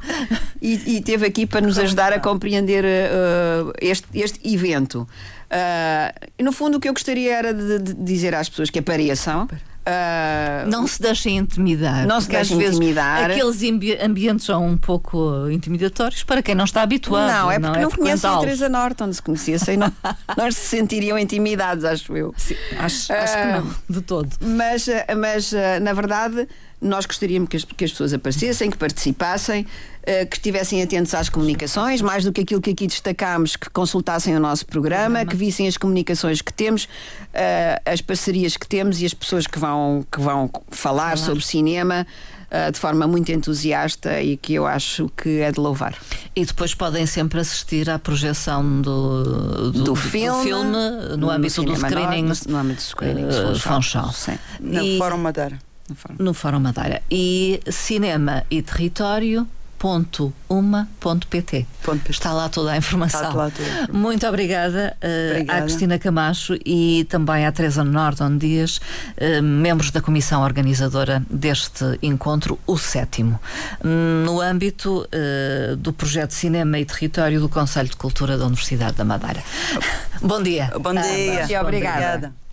e, 0.61 0.97
e 0.97 1.03
teve 1.03 1.27
aqui 1.27 1.47
para 1.47 1.61
nos 1.61 1.79
ajudar 1.79 2.13
a 2.13 2.21
compreender 2.21 2.85
uh, 2.85 3.73
este, 3.81 4.07
este 4.15 4.41
evento. 4.53 5.09
Uh, 5.55 6.43
no 6.43 6.53
fundo, 6.53 6.79
o 6.79 6.81
que 6.81 6.89
eu 6.89 6.93
gostaria 6.93 7.37
era 7.37 7.55
de, 7.55 7.79
de 7.79 7.95
dizer 7.95 8.35
às 8.35 8.49
pessoas 8.49 8.71
que 8.71 8.79
apareçam. 8.79 9.45
Uh, 9.45 10.67
não 10.71 10.87
se 10.87 11.01
deixem 11.03 11.37
intimidar. 11.37 12.07
Não 12.07 12.19
se 12.19 12.31
deixem 12.31 12.61
intimidar. 12.61 13.31
Aqueles 13.31 13.61
ambientes 14.03 14.47
são 14.47 14.67
um 14.67 14.79
pouco 14.79 15.49
intimidatórios 15.51 16.25
para 16.25 16.43
quem 16.43 16.55
não 16.55 16.65
está 16.65 16.81
habituado. 16.81 17.31
Não, 17.31 17.51
é 17.51 17.59
porque 17.59 17.69
não, 17.69 17.75
é 17.75 17.83
não 17.83 17.91
conhecem 17.91 18.31
a 18.31 18.39
Teresa 18.39 18.69
Norton. 18.71 19.13
Se 19.13 19.23
conhecessem, 19.23 19.77
não, 19.77 19.93
não 20.37 20.51
se 20.51 20.61
sentiriam 20.61 21.19
intimidados, 21.19 21.85
acho 21.85 22.17
eu. 22.17 22.35
Sim, 22.39 22.57
acho, 22.79 23.13
acho 23.13 23.37
que 23.37 23.45
não, 23.45 23.75
de 23.91 24.01
todo. 24.01 24.31
Mas, 24.41 24.87
mas 25.15 25.53
na 25.83 25.93
verdade 25.93 26.49
nós 26.85 27.07
gostaríamos 27.07 27.49
que 27.49 27.57
as, 27.57 27.64
que 27.64 27.85
as 27.85 27.91
pessoas 27.91 28.12
aparecessem, 28.12 28.70
que 28.70 28.76
participassem, 28.76 29.62
uh, 29.62 30.28
que 30.28 30.37
estivessem 30.37 30.82
atentos 30.82 31.14
às 31.14 31.30
comunicações, 31.30 32.03
mais 32.03 32.24
do 32.24 32.32
que 32.32 32.43
aquilo 32.43 32.61
que 32.61 32.70
aqui 32.70 32.87
destacámos, 32.87 33.57
que 33.57 33.70
consultassem 33.70 34.37
o 34.37 34.41
nosso 34.41 34.66
programa, 34.66 35.05
programa. 35.05 35.30
que 35.30 35.37
vissem 35.37 35.66
as 35.66 35.78
comunicações 35.78 36.43
que 36.43 36.53
temos, 36.53 36.85
uh, 36.85 37.80
as 37.87 38.03
parcerias 38.03 38.57
que 38.57 38.68
temos 38.68 39.01
e 39.01 39.07
as 39.07 39.14
pessoas 39.14 39.47
que 39.47 39.59
vão, 39.59 40.07
que 40.12 40.20
vão 40.20 40.51
falar 40.70 41.16
sobre 41.16 41.43
cinema 41.43 42.07
uh, 42.51 42.70
de 42.70 42.78
forma 42.78 43.07
muito 43.07 43.32
entusiasta 43.32 44.20
e 44.20 44.37
que 44.37 44.53
eu 44.53 44.66
acho 44.66 45.11
que 45.16 45.41
é 45.41 45.51
de 45.51 45.59
louvar. 45.59 45.97
E 46.37 46.45
depois 46.45 46.74
podem 46.74 47.07
sempre 47.07 47.41
assistir 47.41 47.89
à 47.89 47.99
projeção 47.99 48.82
do, 48.82 49.72
do, 49.72 49.85
do, 49.85 49.97
filme, 49.97 50.39
do 50.39 50.45
filme, 50.45 51.16
no, 51.16 51.30
âmbito 51.30 51.62
do 51.62 51.74
screening. 51.74 52.24
No, 52.24 52.35
no 52.49 52.57
âmbito 52.59 52.82
do 52.82 52.87
screening 52.87 53.24
uh, 53.24 53.59
Funchal. 53.59 54.14
Na 54.61 54.85
e, 54.85 54.99
Fórum 54.99 55.18
Madeira 55.18 55.59
no 55.89 55.95
Fórum. 55.95 56.16
no 56.18 56.35
Fórum 56.35 56.61
Madeira. 56.61 57.03
E 57.11 57.61
cinema 57.70 58.45
e 58.51 58.62
território 58.62 59.47
uma.pt. 60.49 61.66
Está 62.09 62.32
lá 62.32 62.49
toda 62.49 62.72
a 62.72 62.76
informação. 62.76 63.30
Toda 63.30 63.45
a 63.45 63.49
informação. 63.49 63.95
Muito 63.95 64.26
obrigada, 64.26 64.97
uh, 65.03 65.32
obrigada, 65.32 65.59
à 65.59 65.62
Cristina 65.62 65.99
Camacho 65.99 66.57
e 66.64 67.05
também 67.11 67.45
à 67.45 67.53
Teresa 67.53 67.85
Nordon 67.85 68.39
Dias, 68.39 68.78
uh, 68.78 69.43
membros 69.43 69.91
da 69.91 70.01
comissão 70.01 70.43
organizadora 70.43 71.22
deste 71.28 71.85
encontro, 72.03 72.59
o 72.66 72.78
sétimo, 72.78 73.39
no 74.24 74.41
âmbito 74.41 75.07
uh, 75.07 75.76
do 75.76 75.93
projeto 75.93 76.30
Cinema 76.30 76.78
e 76.78 76.85
Território 76.87 77.39
do 77.39 77.49
Conselho 77.49 77.91
de 77.91 77.97
Cultura 77.97 78.39
da 78.39 78.47
Universidade 78.47 78.97
da 78.97 79.05
Madeira. 79.05 79.43
Bom 80.22 80.43
dia. 80.43 80.72
Bom 80.80 80.93
dia. 80.93 81.59
Ah, 81.59 81.61
obrigada. 81.61 81.61
obrigada. 81.61 82.44